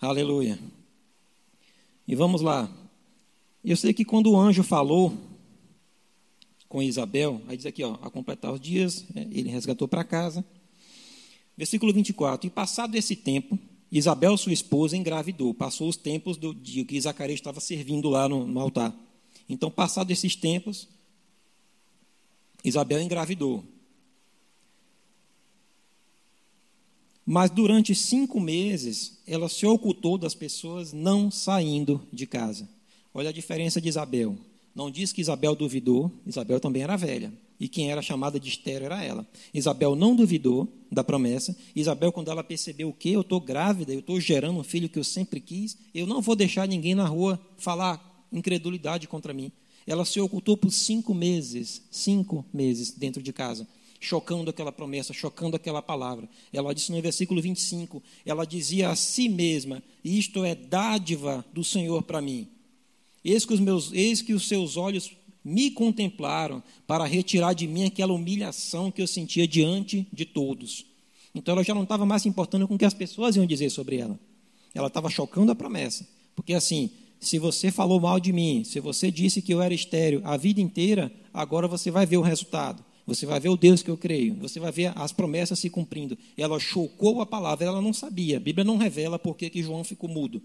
Aleluia. 0.00 0.58
E 2.06 2.14
vamos 2.14 2.40
lá. 2.40 2.70
Eu 3.64 3.76
sei 3.76 3.92
que 3.92 4.04
quando 4.04 4.30
o 4.30 4.38
anjo 4.38 4.62
falou 4.62 5.16
com 6.68 6.82
Isabel, 6.82 7.40
aí 7.48 7.56
diz 7.56 7.66
aqui, 7.66 7.82
ó, 7.82 7.94
a 8.02 8.10
completar 8.10 8.52
os 8.52 8.60
dias, 8.60 9.04
é, 9.14 9.22
ele 9.30 9.48
resgatou 9.48 9.88
para 9.88 10.04
casa. 10.04 10.44
Versículo 11.56 11.92
24: 11.92 12.46
E 12.46 12.50
passado 12.50 12.94
esse 12.96 13.14
tempo, 13.14 13.58
Isabel, 13.90 14.36
sua 14.36 14.52
esposa, 14.52 14.96
engravidou. 14.96 15.54
Passou 15.54 15.88
os 15.88 15.96
tempos 15.96 16.36
do 16.36 16.54
dia 16.54 16.84
que 16.84 17.00
Zacarias 17.00 17.38
estava 17.38 17.60
servindo 17.60 18.08
lá 18.08 18.28
no, 18.28 18.46
no 18.46 18.60
altar. 18.60 18.94
Então, 19.48 19.70
passado 19.70 20.10
esses 20.10 20.34
tempos, 20.34 20.88
Isabel 22.64 23.00
engravidou. 23.00 23.64
Mas 27.26 27.50
durante 27.50 27.94
cinco 27.94 28.38
meses, 28.38 29.18
ela 29.26 29.48
se 29.48 29.64
ocultou 29.64 30.18
das 30.18 30.34
pessoas 30.34 30.92
não 30.92 31.30
saindo 31.30 32.06
de 32.12 32.26
casa. 32.26 32.68
Olha 33.14 33.30
a 33.30 33.32
diferença 33.32 33.80
de 33.80 33.88
Isabel. 33.88 34.36
Não 34.74 34.90
diz 34.90 35.12
que 35.12 35.20
Isabel 35.20 35.54
duvidou, 35.54 36.10
Isabel 36.26 36.58
também 36.58 36.82
era 36.82 36.96
velha. 36.96 37.32
E 37.58 37.68
quem 37.68 37.90
era 37.90 38.02
chamada 38.02 38.38
de 38.38 38.48
estéreo 38.48 38.86
era 38.86 39.02
ela. 39.02 39.26
Isabel 39.52 39.94
não 39.94 40.14
duvidou 40.14 40.68
da 40.90 41.04
promessa. 41.04 41.56
Isabel, 41.74 42.12
quando 42.12 42.30
ela 42.30 42.42
percebeu 42.42 42.88
o 42.88 42.92
que? 42.92 43.10
Eu 43.10 43.20
estou 43.20 43.40
grávida, 43.40 43.92
eu 43.92 44.00
estou 44.00 44.20
gerando 44.20 44.58
um 44.58 44.64
filho 44.64 44.88
que 44.88 44.98
eu 44.98 45.04
sempre 45.04 45.40
quis, 45.40 45.76
eu 45.94 46.06
não 46.06 46.20
vou 46.20 46.34
deixar 46.34 46.66
ninguém 46.66 46.94
na 46.94 47.06
rua 47.06 47.40
falar 47.56 48.26
incredulidade 48.32 49.06
contra 49.06 49.32
mim. 49.32 49.52
Ela 49.86 50.04
se 50.04 50.20
ocultou 50.20 50.56
por 50.56 50.70
cinco 50.70 51.14
meses, 51.14 51.82
cinco 51.90 52.44
meses 52.52 52.90
dentro 52.90 53.22
de 53.22 53.32
casa 53.32 53.66
chocando 54.04 54.50
aquela 54.50 54.70
promessa, 54.70 55.14
chocando 55.14 55.56
aquela 55.56 55.80
palavra. 55.80 56.28
Ela 56.52 56.74
disse 56.74 56.92
no 56.92 57.00
versículo 57.00 57.40
25: 57.40 58.02
ela 58.24 58.44
dizia 58.44 58.90
a 58.90 58.96
si 58.96 59.28
mesma: 59.28 59.82
Isto 60.04 60.44
é 60.44 60.54
dádiva 60.54 61.44
do 61.52 61.64
Senhor 61.64 62.02
para 62.02 62.20
mim. 62.20 62.46
Eis 63.24 63.46
que, 63.46 63.54
os 63.54 63.60
meus, 63.60 63.90
eis 63.92 64.20
que 64.20 64.34
os 64.34 64.46
seus 64.46 64.76
olhos 64.76 65.10
me 65.44 65.70
contemplaram 65.70 66.62
para 66.86 67.04
retirar 67.04 67.52
de 67.52 67.66
mim 67.66 67.84
aquela 67.84 68.12
humilhação 68.12 68.90
que 68.90 69.02
eu 69.02 69.06
sentia 69.06 69.46
diante 69.46 70.06
de 70.12 70.24
todos. 70.24 70.86
Então 71.34 71.52
ela 71.52 71.64
já 71.64 71.74
não 71.74 71.82
estava 71.82 72.06
mais 72.06 72.22
se 72.22 72.28
importando 72.28 72.66
com 72.66 72.76
o 72.76 72.78
que 72.78 72.84
as 72.84 72.94
pessoas 72.94 73.36
iam 73.36 73.44
dizer 73.44 73.70
sobre 73.70 73.96
ela. 73.96 74.18
Ela 74.74 74.86
estava 74.86 75.10
chocando 75.10 75.52
a 75.52 75.54
promessa. 75.54 76.06
Porque 76.34 76.54
assim, 76.54 76.90
se 77.20 77.38
você 77.38 77.70
falou 77.70 78.00
mal 78.00 78.18
de 78.18 78.32
mim, 78.32 78.64
se 78.64 78.80
você 78.80 79.10
disse 79.10 79.42
que 79.42 79.52
eu 79.52 79.60
era 79.60 79.74
estéreo 79.74 80.22
a 80.24 80.36
vida 80.36 80.60
inteira, 80.60 81.12
agora 81.32 81.68
você 81.68 81.90
vai 81.90 82.06
ver 82.06 82.16
o 82.16 82.22
resultado. 82.22 82.84
Você 83.06 83.26
vai 83.26 83.38
ver 83.38 83.50
o 83.50 83.56
Deus 83.56 83.82
que 83.82 83.90
eu 83.90 83.96
creio. 83.96 84.34
Você 84.36 84.58
vai 84.58 84.72
ver 84.72 84.92
as 84.96 85.12
promessas 85.12 85.58
se 85.58 85.68
cumprindo. 85.68 86.16
Ela 86.36 86.58
chocou 86.58 87.20
a 87.20 87.26
palavra, 87.26 87.66
ela 87.66 87.82
não 87.82 87.92
sabia. 87.92 88.38
A 88.38 88.40
Bíblia 88.40 88.64
não 88.64 88.78
revela 88.78 89.18
por 89.18 89.36
que 89.36 89.62
João 89.62 89.84
ficou 89.84 90.08
mudo. 90.08 90.40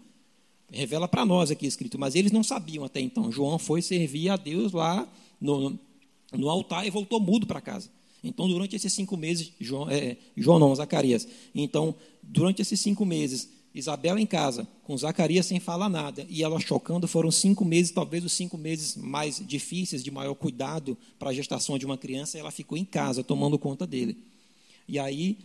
Revela 0.72 1.08
para 1.08 1.26
nós 1.26 1.50
aqui 1.52 1.66
escrito, 1.66 1.98
mas 1.98 2.16
eles 2.16 2.32
não 2.32 2.44
sabiam 2.44 2.84
até 2.84 3.00
então. 3.00 3.32
João 3.32 3.58
foi 3.58 3.82
servir 3.82 4.30
a 4.30 4.38
Deus 4.38 4.72
lá 4.72 5.08
no, 5.40 5.78
no 6.32 6.50
altar 6.50 6.86
e 6.86 6.90
voltou 6.90 7.20
mudo 7.20 7.48
para 7.48 7.62
casa. 7.62 7.90
Então, 8.24 8.48
durante 8.48 8.76
esses 8.76 8.92
cinco 8.92 9.16
meses, 9.16 9.52
João, 9.60 9.90
é, 9.90 10.18
João 10.36 10.60
não, 10.60 10.76
Zacarias. 10.76 11.28
Então, 11.56 11.96
durante 12.22 12.62
esses 12.62 12.80
cinco 12.80 13.06
meses, 13.06 13.50
Isabel 13.74 14.18
em 14.18 14.26
casa, 14.26 14.68
com 14.84 14.98
Zacarias 14.98 15.46
sem 15.46 15.60
falar 15.60 15.90
nada, 15.90 16.26
e 16.30 16.44
ela 16.44 16.60
chocando, 16.60 17.08
foram 17.08 17.32
cinco 17.32 17.64
meses, 17.64 17.92
talvez 17.92 18.24
os 18.26 18.34
cinco 18.34 18.58
meses 18.58 18.96
mais 18.96 19.42
difíceis, 19.46 20.04
de 20.04 20.12
maior 20.12 20.36
cuidado 20.36 20.98
para 21.18 21.30
a 21.30 21.34
gestação 21.34 21.78
de 21.78 21.86
uma 21.86 21.98
criança, 21.98 22.38
ela 22.38 22.52
ficou 22.52 22.78
em 22.78 22.86
casa, 22.86 23.24
tomando 23.24 23.58
conta 23.58 23.88
dele. 23.88 24.18
E 24.88 24.98
aí, 24.98 25.38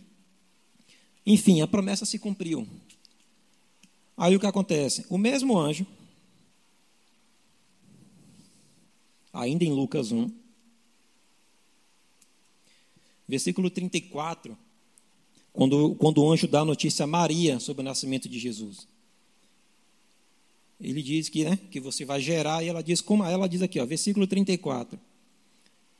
enfim, 1.25 1.61
a 1.61 1.67
promessa 1.67 2.05
se 2.05 2.19
cumpriu. 2.19 2.67
Aí 4.17 4.35
o 4.35 4.39
que 4.39 4.45
acontece? 4.45 5.05
O 5.09 5.17
mesmo 5.17 5.57
anjo, 5.57 5.85
ainda 9.33 9.65
em 9.65 9.71
Lucas 9.71 10.11
1, 10.11 10.29
versículo 13.27 13.69
34, 13.69 14.57
quando, 15.51 15.95
quando 15.95 16.21
o 16.21 16.31
anjo 16.31 16.47
dá 16.47 16.61
a 16.61 16.65
notícia 16.65 17.03
a 17.03 17.07
Maria 17.07 17.59
sobre 17.59 17.81
o 17.81 17.85
nascimento 17.85 18.29
de 18.29 18.39
Jesus. 18.39 18.87
Ele 20.79 21.01
diz 21.01 21.29
que, 21.29 21.45
né, 21.45 21.57
que 21.71 21.79
você 21.79 22.05
vai 22.05 22.21
gerar, 22.21 22.63
e 22.63 22.67
ela 22.67 22.83
diz, 22.83 23.01
como 23.01 23.23
ela 23.23 23.47
diz 23.47 23.61
aqui, 23.61 23.79
ó, 23.79 23.85
versículo 23.85 24.27
34. 24.27 24.99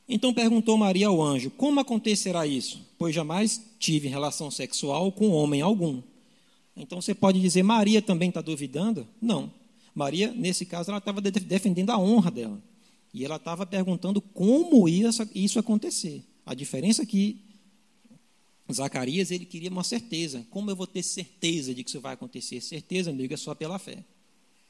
Então 0.08 0.32
perguntou 0.32 0.76
Maria 0.76 1.08
ao 1.08 1.20
anjo: 1.20 1.50
Como 1.50 1.80
acontecerá 1.80 2.46
isso? 2.46 2.80
Pois 2.96 3.14
jamais 3.14 3.60
tive 3.78 4.08
relação 4.08 4.50
sexual 4.50 5.10
com 5.10 5.30
homem 5.30 5.60
algum. 5.60 6.00
Então 6.76 7.00
você 7.00 7.14
pode 7.14 7.40
dizer, 7.40 7.62
Maria 7.62 8.02
também 8.02 8.28
está 8.28 8.40
duvidando? 8.40 9.08
Não. 9.20 9.50
Maria, 9.94 10.30
nesse 10.32 10.66
caso, 10.66 10.90
ela 10.90 10.98
estava 10.98 11.20
defendendo 11.20 11.90
a 11.90 11.98
honra 11.98 12.30
dela. 12.30 12.62
E 13.14 13.24
ela 13.24 13.36
estava 13.36 13.64
perguntando 13.64 14.20
como 14.20 14.86
ia 14.88 15.08
isso 15.34 15.58
acontecer. 15.58 16.22
A 16.44 16.52
diferença 16.54 17.02
é 17.02 17.06
que 17.06 17.40
Zacarias 18.70 19.30
ele 19.30 19.46
queria 19.46 19.70
uma 19.70 19.84
certeza. 19.84 20.46
Como 20.50 20.70
eu 20.70 20.76
vou 20.76 20.86
ter 20.86 21.02
certeza 21.02 21.74
de 21.74 21.82
que 21.82 21.88
isso 21.88 22.00
vai 22.00 22.14
acontecer? 22.14 22.60
Certeza, 22.60 23.10
amigo, 23.10 23.32
é 23.32 23.36
só 23.36 23.54
pela 23.54 23.78
fé. 23.78 24.04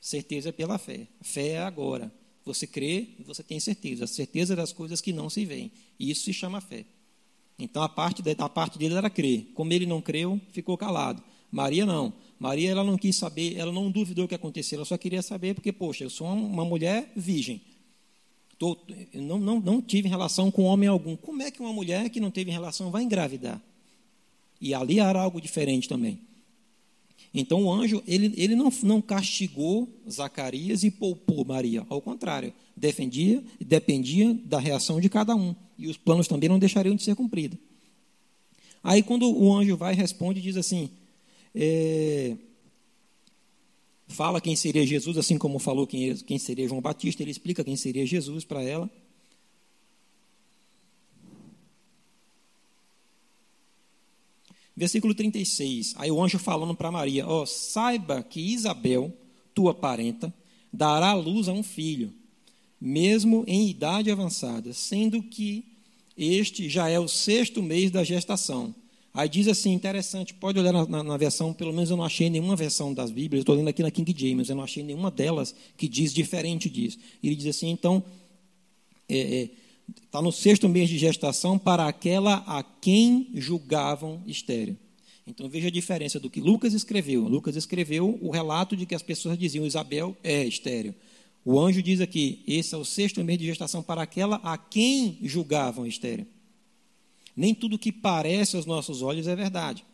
Certeza 0.00 0.50
é 0.50 0.52
pela 0.52 0.78
fé. 0.78 1.08
Fé 1.20 1.48
é 1.48 1.62
agora. 1.62 2.12
Você 2.44 2.66
crê 2.66 3.08
e 3.18 3.24
você 3.24 3.42
tem 3.42 3.58
certeza. 3.58 4.04
A 4.04 4.06
certeza 4.06 4.54
das 4.54 4.72
coisas 4.72 5.00
que 5.00 5.12
não 5.12 5.28
se 5.28 5.44
veem. 5.44 5.72
Isso 5.98 6.24
se 6.24 6.32
chama 6.32 6.60
fé. 6.60 6.84
Então 7.58 7.82
a 7.82 7.88
parte, 7.88 8.22
a 8.38 8.48
parte 8.48 8.78
dele 8.78 8.94
era 8.94 9.10
crer. 9.10 9.48
Como 9.54 9.72
ele 9.72 9.86
não 9.86 10.00
creu, 10.00 10.40
ficou 10.52 10.76
calado. 10.76 11.22
Maria 11.50 11.86
não. 11.86 12.12
Maria 12.38 12.70
ela 12.70 12.84
não 12.84 12.98
quis 12.98 13.16
saber, 13.16 13.56
ela 13.56 13.72
não 13.72 13.90
duvidou 13.90 14.26
o 14.26 14.28
que 14.28 14.34
aconteceu, 14.34 14.76
ela 14.76 14.84
só 14.84 14.98
queria 14.98 15.22
saber 15.22 15.54
porque, 15.54 15.72
poxa, 15.72 16.04
eu 16.04 16.10
sou 16.10 16.26
uma 16.26 16.64
mulher 16.64 17.10
virgem. 17.16 17.60
Tô, 18.58 18.76
não, 19.12 19.38
não, 19.38 19.60
não 19.60 19.82
tive 19.82 20.08
relação 20.08 20.50
com 20.50 20.64
homem 20.64 20.88
algum. 20.88 21.16
Como 21.16 21.42
é 21.42 21.50
que 21.50 21.60
uma 21.60 21.72
mulher 21.72 22.08
que 22.08 22.20
não 22.20 22.30
teve 22.30 22.50
relação 22.50 22.90
vai 22.90 23.02
engravidar? 23.02 23.60
E 24.60 24.74
ali 24.74 24.98
era 24.98 25.20
algo 25.20 25.40
diferente 25.40 25.88
também. 25.88 26.18
Então 27.34 27.64
o 27.64 27.72
anjo, 27.72 28.02
ele, 28.06 28.32
ele 28.36 28.54
não, 28.54 28.72
não 28.82 29.02
castigou 29.02 29.88
Zacarias 30.10 30.84
e 30.84 30.90
poupou 30.90 31.44
Maria. 31.44 31.84
Ao 31.90 32.00
contrário, 32.00 32.52
defendia 32.74 33.44
dependia 33.60 34.32
da 34.44 34.58
reação 34.58 35.00
de 35.00 35.08
cada 35.10 35.36
um. 35.36 35.54
E 35.78 35.86
os 35.86 35.98
planos 35.98 36.26
também 36.26 36.48
não 36.48 36.58
deixariam 36.58 36.96
de 36.96 37.02
ser 37.02 37.14
cumpridos. 37.14 37.58
Aí 38.82 39.02
quando 39.02 39.30
o 39.30 39.54
anjo 39.54 39.76
vai 39.76 39.94
responde, 39.94 40.40
diz 40.40 40.56
assim, 40.56 40.88
é, 41.56 42.36
fala 44.08 44.42
quem 44.42 44.54
seria 44.54 44.86
Jesus, 44.86 45.16
assim 45.16 45.38
como 45.38 45.58
falou 45.58 45.86
quem, 45.86 46.14
quem 46.16 46.38
seria 46.38 46.68
João 46.68 46.82
Batista, 46.82 47.22
ele 47.22 47.30
explica 47.30 47.64
quem 47.64 47.76
seria 47.76 48.04
Jesus 48.04 48.44
para 48.44 48.62
ela. 48.62 48.90
Versículo 54.76 55.14
36. 55.14 55.94
Aí 55.96 56.10
o 56.10 56.22
anjo 56.22 56.38
falando 56.38 56.74
para 56.74 56.92
Maria: 56.92 57.26
Ó, 57.26 57.42
oh, 57.42 57.46
saiba 57.46 58.22
que 58.22 58.38
Isabel, 58.38 59.10
tua 59.54 59.74
parenta, 59.74 60.32
dará 60.70 61.14
luz 61.14 61.48
a 61.48 61.52
um 61.52 61.62
filho, 61.62 62.12
mesmo 62.78 63.42
em 63.46 63.70
idade 63.70 64.10
avançada, 64.10 64.74
sendo 64.74 65.22
que 65.22 65.64
este 66.18 66.68
já 66.68 66.90
é 66.90 67.00
o 67.00 67.08
sexto 67.08 67.62
mês 67.62 67.90
da 67.90 68.04
gestação. 68.04 68.74
Aí 69.16 69.30
diz 69.30 69.48
assim, 69.48 69.72
interessante, 69.72 70.34
pode 70.34 70.58
olhar 70.58 70.74
na, 70.74 70.86
na, 70.86 71.02
na 71.02 71.16
versão, 71.16 71.50
pelo 71.50 71.72
menos 71.72 71.88
eu 71.88 71.96
não 71.96 72.04
achei 72.04 72.28
nenhuma 72.28 72.54
versão 72.54 72.92
das 72.92 73.10
Bíblias, 73.10 73.40
estou 73.40 73.54
lendo 73.54 73.68
aqui 73.68 73.82
na 73.82 73.90
King 73.90 74.14
James, 74.14 74.50
eu 74.50 74.54
não 74.54 74.62
achei 74.62 74.82
nenhuma 74.82 75.10
delas 75.10 75.54
que 75.74 75.88
diz 75.88 76.12
diferente 76.12 76.68
disso. 76.68 76.98
Ele 77.24 77.34
diz 77.34 77.46
assim, 77.46 77.70
então, 77.70 78.04
está 79.08 79.14
é, 79.14 79.42
é, 79.44 79.50
tá 80.10 80.20
no 80.20 80.30
sexto 80.30 80.68
mês 80.68 80.90
de 80.90 80.98
gestação 80.98 81.58
para 81.58 81.86
aquela 81.86 82.44
a 82.46 82.62
quem 82.62 83.30
julgavam 83.32 84.22
estéreo. 84.26 84.76
Então 85.26 85.48
veja 85.48 85.68
a 85.68 85.70
diferença 85.72 86.20
do 86.20 86.28
que 86.28 86.38
Lucas 86.38 86.74
escreveu. 86.74 87.22
Lucas 87.22 87.56
escreveu 87.56 88.18
o 88.20 88.30
relato 88.30 88.76
de 88.76 88.84
que 88.84 88.94
as 88.94 89.02
pessoas 89.02 89.38
diziam 89.38 89.64
Isabel 89.64 90.14
é 90.22 90.44
estéreo. 90.44 90.94
O 91.42 91.58
anjo 91.58 91.82
diz 91.82 92.02
aqui: 92.02 92.42
esse 92.46 92.74
é 92.74 92.78
o 92.78 92.84
sexto 92.84 93.24
mês 93.24 93.38
de 93.38 93.46
gestação 93.46 93.82
para 93.82 94.02
aquela 94.02 94.36
a 94.44 94.58
quem 94.58 95.18
julgavam 95.22 95.86
estéreo. 95.86 96.26
Nem 97.36 97.54
tudo 97.54 97.78
que 97.78 97.92
parece 97.92 98.56
aos 98.56 98.64
nossos 98.64 99.02
olhos 99.02 99.26
é 99.26 99.36
verdade. 99.36 99.84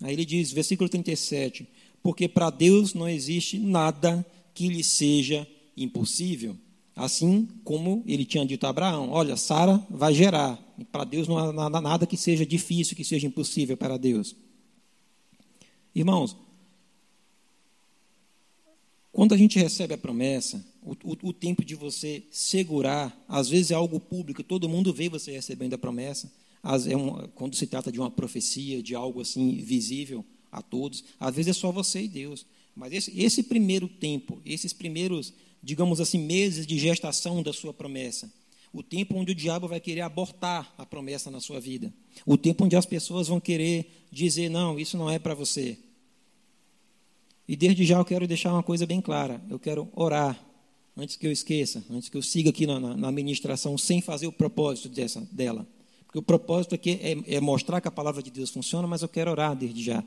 Aí 0.00 0.12
ele 0.12 0.24
diz, 0.24 0.52
versículo 0.52 0.88
37, 0.88 1.68
porque 2.02 2.28
para 2.28 2.50
Deus 2.50 2.94
não 2.94 3.08
existe 3.08 3.58
nada 3.58 4.24
que 4.54 4.68
lhe 4.68 4.82
seja 4.82 5.46
impossível. 5.76 6.56
Assim 6.94 7.48
como 7.62 8.02
ele 8.06 8.24
tinha 8.24 8.44
dito 8.44 8.64
a 8.66 8.70
Abraão: 8.70 9.10
Olha, 9.10 9.36
Sara 9.36 9.84
vai 9.88 10.12
gerar. 10.12 10.58
Para 10.90 11.04
Deus 11.04 11.28
não 11.28 11.38
há 11.38 11.52
nada, 11.52 11.80
nada 11.80 12.06
que 12.06 12.16
seja 12.16 12.44
difícil, 12.44 12.96
que 12.96 13.04
seja 13.04 13.26
impossível 13.26 13.76
para 13.76 13.96
Deus. 13.96 14.34
Irmãos, 15.94 16.36
quando 19.12 19.34
a 19.34 19.36
gente 19.36 19.58
recebe 19.58 19.94
a 19.94 19.98
promessa, 19.98 20.64
o, 21.04 21.28
o, 21.28 21.32
tempo 21.32 21.64
de 21.64 21.74
você 21.74 22.22
segurar, 22.30 23.16
às 23.28 23.48
vezes 23.48 23.70
é 23.70 23.74
algo 23.74 24.00
público, 24.00 24.42
todo 24.42 24.68
mundo 24.68 24.92
vê 24.92 25.08
você 25.08 25.32
recebendo 25.32 25.74
a 25.74 25.78
promessa. 25.78 26.30
As, 26.62 26.86
é 26.86 26.92
quando 27.34 27.56
se 27.56 27.66
trata 27.66 27.92
de 27.92 27.98
uma 27.98 28.10
profecia, 28.10 28.82
de 28.82 28.94
algo 28.94 29.20
assim 29.20 29.56
visível 29.56 30.24
a 30.50 30.62
todos, 30.62 31.04
às 31.18 31.34
vezes 31.34 31.50
é 31.50 31.52
só 31.52 31.70
você 31.70 32.02
e 32.02 32.08
Deus. 32.08 32.46
Mas 32.74 32.92
esse, 32.92 33.20
esse 33.20 33.42
primeiro 33.42 33.88
tempo, 33.88 34.40
esses 34.44 34.72
primeiros, 34.72 35.32
digamos 35.62 36.00
assim, 36.00 36.18
meses 36.18 36.66
de 36.66 36.78
gestação 36.78 37.42
da 37.42 37.52
sua 37.52 37.74
promessa, 37.74 38.32
o 38.72 38.82
tempo 38.82 39.16
onde 39.16 39.32
o 39.32 39.34
diabo 39.34 39.66
vai 39.68 39.80
querer 39.80 40.02
abortar 40.02 40.72
a 40.78 40.86
promessa 40.86 41.30
na 41.30 41.40
sua 41.40 41.60
vida, 41.60 41.92
o 42.24 42.36
tempo 42.36 42.64
onde 42.64 42.76
as 42.76 42.86
pessoas 42.86 43.28
vão 43.28 43.40
querer 43.40 44.06
dizer: 44.10 44.48
não, 44.48 44.78
isso 44.78 44.96
não 44.96 45.10
é 45.10 45.18
para 45.18 45.34
você, 45.34 45.78
e 47.48 47.56
desde 47.56 47.82
já 47.86 47.96
eu 47.96 48.04
quero 48.04 48.28
deixar 48.28 48.52
uma 48.52 48.62
coisa 48.62 48.84
bem 48.84 49.00
clara. 49.00 49.42
Eu 49.48 49.58
quero 49.58 49.88
orar, 49.96 50.38
antes 50.98 51.16
que 51.16 51.26
eu 51.26 51.32
esqueça, 51.32 51.84
antes 51.90 52.08
que 52.08 52.16
eu 52.16 52.22
siga 52.22 52.50
aqui 52.50 52.66
na, 52.66 52.80
na, 52.80 52.96
na 52.96 53.08
administração, 53.08 53.78
sem 53.78 54.00
fazer 54.00 54.26
o 54.26 54.32
propósito 54.32 54.88
dessa, 54.88 55.20
dela. 55.30 55.64
Porque 56.04 56.18
o 56.18 56.22
propósito 56.22 56.74
aqui 56.74 56.98
é, 57.02 57.36
é, 57.36 57.40
mostrar 57.40 57.80
que 57.80 57.88
a 57.88 57.90
palavra 57.90 58.22
de 58.22 58.30
Deus 58.30 58.50
funciona, 58.50 58.88
mas 58.88 59.02
eu 59.02 59.08
quero 59.08 59.30
orar 59.30 59.54
desde 59.54 59.82
já. 59.82 60.02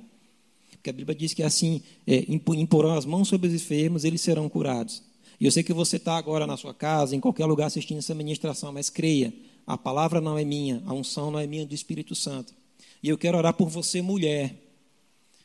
Porque 0.72 0.90
a 0.90 0.94
Bíblia 0.94 1.16
diz 1.16 1.34
que 1.34 1.44
assim, 1.44 1.82
é, 2.06 2.26
imporão 2.28 2.98
as 2.98 3.06
mãos 3.06 3.28
sobre 3.28 3.48
os 3.48 3.54
enfermos, 3.54 4.04
eles 4.04 4.20
serão 4.20 4.50
curados. 4.50 5.02
E 5.40 5.46
eu 5.46 5.52
sei 5.52 5.64
que 5.64 5.74
você 5.74 5.96
está 5.96 6.18
agora 6.18 6.46
na 6.46 6.58
sua 6.58 6.74
casa, 6.74 7.16
em 7.16 7.20
qualquer 7.20 7.46
lugar 7.46 7.68
assistindo 7.68 8.00
essa 8.00 8.14
ministração, 8.14 8.72
mas 8.72 8.90
creia, 8.90 9.34
a 9.66 9.78
palavra 9.78 10.20
não 10.20 10.38
é 10.38 10.44
minha, 10.44 10.84
a 10.86 10.94
unção 10.94 11.32
não 11.32 11.40
é 11.40 11.48
minha 11.48 11.66
do 11.66 11.74
Espírito 11.74 12.16
Santo. 12.16 12.54
E 13.02 13.10
eu 13.10 13.18
quero 13.18 13.38
orar 13.38 13.54
por 13.54 13.70
você, 13.70 14.02
mulher. 14.02 14.56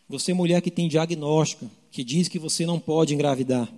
Você, 0.08 0.32
mulher 0.32 0.60
que 0.60 0.70
tem 0.70 0.88
diagnóstico, 0.88 1.70
que 1.90 2.02
diz 2.02 2.28
que 2.28 2.38
você 2.38 2.64
não 2.64 2.78
pode 2.78 3.14
engravidar, 3.14 3.72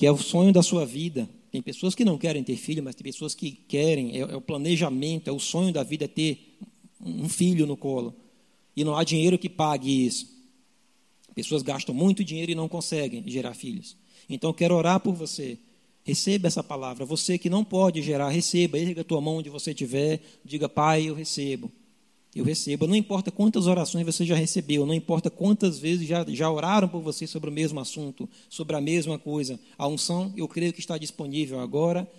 que 0.00 0.06
é 0.06 0.10
o 0.10 0.16
sonho 0.16 0.50
da 0.50 0.62
sua 0.62 0.86
vida. 0.86 1.28
Tem 1.52 1.60
pessoas 1.60 1.94
que 1.94 2.06
não 2.06 2.16
querem 2.16 2.42
ter 2.42 2.56
filho, 2.56 2.82
mas 2.82 2.94
tem 2.94 3.04
pessoas 3.04 3.34
que 3.34 3.50
querem, 3.50 4.16
é, 4.16 4.20
é 4.20 4.34
o 4.34 4.40
planejamento, 4.40 5.28
é 5.28 5.32
o 5.32 5.38
sonho 5.38 5.74
da 5.74 5.82
vida 5.82 6.06
é 6.06 6.08
ter 6.08 6.56
um 6.98 7.28
filho 7.28 7.66
no 7.66 7.76
colo. 7.76 8.16
E 8.74 8.82
não 8.82 8.96
há 8.96 9.04
dinheiro 9.04 9.36
que 9.36 9.46
pague 9.46 10.06
isso. 10.06 10.26
Pessoas 11.34 11.60
gastam 11.60 11.94
muito 11.94 12.24
dinheiro 12.24 12.50
e 12.50 12.54
não 12.54 12.66
conseguem 12.66 13.22
gerar 13.26 13.52
filhos. 13.52 13.94
Então, 14.26 14.54
quero 14.54 14.74
orar 14.74 15.00
por 15.00 15.12
você. 15.14 15.58
Receba 16.02 16.48
essa 16.48 16.64
palavra. 16.64 17.04
Você 17.04 17.36
que 17.36 17.50
não 17.50 17.62
pode 17.62 18.00
gerar, 18.00 18.30
receba. 18.30 18.78
Erga 18.78 19.02
a 19.02 19.04
tua 19.04 19.20
mão 19.20 19.36
onde 19.36 19.50
você 19.50 19.72
estiver. 19.72 20.22
Diga, 20.42 20.66
Pai, 20.66 21.10
eu 21.10 21.14
recebo 21.14 21.70
eu 22.34 22.44
recebo. 22.44 22.86
Não 22.86 22.94
importa 22.94 23.30
quantas 23.30 23.66
orações 23.66 24.06
você 24.06 24.24
já 24.24 24.34
recebeu, 24.34 24.86
não 24.86 24.94
importa 24.94 25.28
quantas 25.30 25.78
vezes 25.78 26.06
já, 26.06 26.24
já 26.28 26.50
oraram 26.50 26.88
por 26.88 27.00
você 27.00 27.26
sobre 27.26 27.50
o 27.50 27.52
mesmo 27.52 27.80
assunto, 27.80 28.28
sobre 28.48 28.76
a 28.76 28.80
mesma 28.80 29.18
coisa. 29.18 29.58
A 29.76 29.86
unção, 29.88 30.32
eu 30.36 30.46
creio 30.46 30.72
que 30.72 30.80
está 30.80 30.96
disponível 30.96 31.60
agora. 31.60 32.10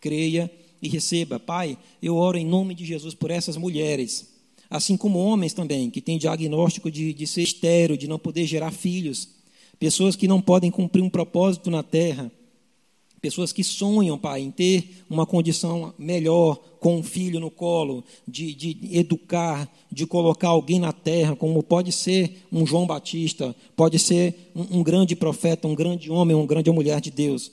Creia 0.00 0.50
e 0.80 0.88
receba. 0.88 1.38
Pai, 1.38 1.76
eu 2.02 2.16
oro 2.16 2.38
em 2.38 2.46
nome 2.46 2.74
de 2.74 2.84
Jesus 2.84 3.14
por 3.14 3.30
essas 3.30 3.56
mulheres, 3.56 4.32
assim 4.68 4.96
como 4.96 5.18
homens 5.18 5.52
também, 5.52 5.90
que 5.90 6.00
têm 6.00 6.16
diagnóstico 6.16 6.90
de, 6.90 7.12
de 7.12 7.26
ser 7.26 7.42
estéreo, 7.42 7.98
de 7.98 8.08
não 8.08 8.18
poder 8.18 8.46
gerar 8.46 8.70
filhos, 8.70 9.28
pessoas 9.78 10.16
que 10.16 10.26
não 10.26 10.40
podem 10.40 10.70
cumprir 10.70 11.02
um 11.02 11.10
propósito 11.10 11.70
na 11.70 11.82
terra 11.82 12.32
Pessoas 13.20 13.52
que 13.52 13.62
sonham, 13.62 14.16
Pai, 14.16 14.40
em 14.40 14.50
ter 14.50 15.04
uma 15.08 15.26
condição 15.26 15.92
melhor 15.98 16.58
com 16.80 16.96
um 16.96 17.02
filho 17.02 17.38
no 17.38 17.50
colo, 17.50 18.02
de, 18.26 18.54
de, 18.54 18.78
educar, 18.96 19.70
de 19.92 20.06
colocar 20.06 20.48
alguém 20.48 20.80
na 20.80 20.92
terra, 20.92 21.36
como 21.36 21.62
pode 21.62 21.92
ser 21.92 22.46
um 22.50 22.66
João 22.66 22.86
Batista, 22.86 23.54
pode 23.76 23.98
ser 23.98 24.50
um, 24.56 24.78
um 24.78 24.82
grande 24.82 25.14
profeta, 25.14 25.68
um 25.68 25.74
grande 25.74 26.10
homem, 26.10 26.34
uma 26.34 26.46
grande 26.46 26.70
mulher 26.70 26.98
de 27.02 27.10
Deus. 27.10 27.52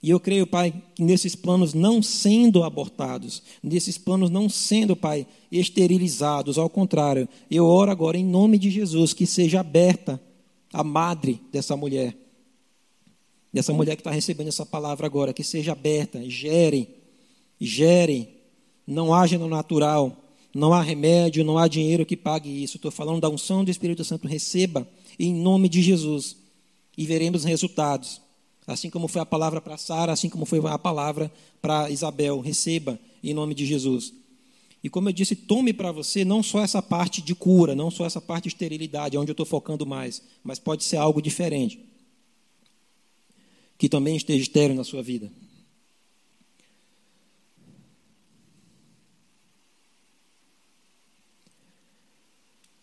E 0.00 0.10
eu 0.10 0.20
creio, 0.20 0.46
Pai, 0.46 0.72
que 0.94 1.02
nesses 1.02 1.34
planos 1.34 1.74
não 1.74 2.00
sendo 2.00 2.62
abortados, 2.62 3.42
nesses 3.60 3.98
planos 3.98 4.30
não 4.30 4.48
sendo, 4.48 4.94
Pai, 4.94 5.26
esterilizados, 5.50 6.56
ao 6.56 6.70
contrário, 6.70 7.28
eu 7.50 7.66
oro 7.66 7.90
agora 7.90 8.16
em 8.16 8.24
nome 8.24 8.56
de 8.56 8.70
Jesus 8.70 9.12
que 9.12 9.26
seja 9.26 9.58
aberta 9.58 10.20
a 10.72 10.84
madre 10.84 11.40
dessa 11.50 11.76
mulher 11.76 12.14
dessa 13.52 13.72
mulher 13.72 13.96
que 13.96 14.00
está 14.00 14.10
recebendo 14.10 14.48
essa 14.48 14.66
palavra 14.66 15.06
agora, 15.06 15.32
que 15.32 15.42
seja 15.42 15.72
aberta, 15.72 16.22
gerem, 16.28 16.88
gerem, 17.60 18.28
não 18.86 19.12
haja 19.12 19.38
no 19.38 19.48
natural, 19.48 20.16
não 20.54 20.72
há 20.72 20.82
remédio, 20.82 21.44
não 21.44 21.58
há 21.58 21.68
dinheiro 21.68 22.06
que 22.06 22.16
pague 22.16 22.62
isso. 22.62 22.76
Estou 22.76 22.90
falando 22.90 23.20
da 23.20 23.28
unção 23.28 23.64
do 23.64 23.70
Espírito 23.70 24.04
Santo, 24.04 24.28
receba 24.28 24.86
em 25.18 25.34
nome 25.34 25.68
de 25.68 25.82
Jesus 25.82 26.36
e 26.96 27.04
veremos 27.06 27.44
resultados. 27.44 28.20
Assim 28.66 28.90
como 28.90 29.08
foi 29.08 29.22
a 29.22 29.26
palavra 29.26 29.60
para 29.60 29.78
Sara, 29.78 30.12
assim 30.12 30.28
como 30.28 30.44
foi 30.44 30.60
a 30.64 30.78
palavra 30.78 31.32
para 31.60 31.88
Isabel, 31.90 32.40
receba 32.40 32.98
em 33.24 33.32
nome 33.32 33.54
de 33.54 33.64
Jesus. 33.64 34.12
E 34.84 34.90
como 34.90 35.08
eu 35.08 35.12
disse, 35.12 35.34
tome 35.34 35.72
para 35.72 35.90
você 35.90 36.24
não 36.24 36.42
só 36.42 36.62
essa 36.62 36.82
parte 36.82 37.20
de 37.22 37.34
cura, 37.34 37.74
não 37.74 37.90
só 37.90 38.04
essa 38.04 38.20
parte 38.20 38.44
de 38.44 38.48
esterilidade, 38.50 39.16
onde 39.16 39.30
eu 39.30 39.32
estou 39.32 39.46
focando 39.46 39.86
mais, 39.86 40.22
mas 40.44 40.58
pode 40.58 40.84
ser 40.84 40.98
algo 40.98 41.20
diferente 41.20 41.87
que 43.78 43.88
também 43.88 44.16
esteja 44.16 44.42
estéreo 44.42 44.74
na 44.74 44.82
sua 44.82 45.02
vida. 45.02 45.30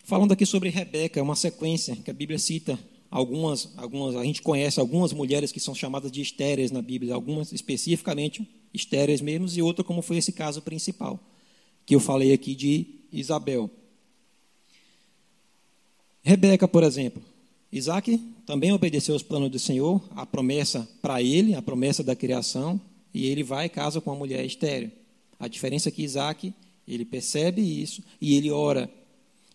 Falando 0.06 0.32
aqui 0.32 0.46
sobre 0.46 0.70
Rebeca, 0.70 1.20
é 1.20 1.24
uma 1.24 1.36
sequência 1.36 1.96
que 1.96 2.10
a 2.10 2.14
Bíblia 2.14 2.40
cita 2.40 2.80
algumas, 3.10 3.74
algumas, 3.76 4.16
a 4.16 4.24
gente 4.24 4.42
conhece 4.42 4.80
algumas 4.80 5.12
mulheres 5.12 5.52
que 5.52 5.60
são 5.60 5.74
chamadas 5.74 6.12
de 6.12 6.22
estéreis 6.22 6.72
na 6.72 6.82
Bíblia, 6.82 7.14
algumas 7.14 7.52
especificamente 7.52 8.48
estéreis 8.74 9.20
mesmo, 9.20 9.48
e 9.50 9.62
outra 9.62 9.84
como 9.84 10.02
foi 10.02 10.18
esse 10.18 10.32
caso 10.32 10.62
principal, 10.62 11.20
que 11.86 11.96
eu 11.96 12.00
falei 12.00 12.34
aqui 12.34 12.54
de 12.54 12.86
Isabel. 13.12 13.70
Rebeca, 16.22 16.68
por 16.68 16.84
exemplo, 16.84 17.24
Isaac 17.78 18.18
também 18.46 18.72
obedeceu 18.72 19.14
aos 19.14 19.24
planos 19.24 19.50
do 19.50 19.60
Senhor, 19.60 20.02
a 20.16 20.26
promessa 20.26 20.88
para 21.02 21.22
ele, 21.22 21.56
a 21.56 21.62
promessa 21.62 22.04
da 22.04 22.16
criação, 22.16 22.80
e 23.14 23.26
ele 23.26 23.44
vai 23.44 23.66
e 23.66 23.70
casa 23.70 24.00
com 24.00 24.12
uma 24.12 24.18
mulher 24.18 24.46
estéreo. 24.46 24.92
A 25.38 25.48
diferença 25.48 25.90
é 25.90 25.92
que 25.92 26.04
Isaac, 26.04 26.54
ele 26.88 27.04
percebe 27.04 27.62
isso 27.62 28.02
e 28.22 28.36
ele 28.38 28.50
ora. 28.50 28.90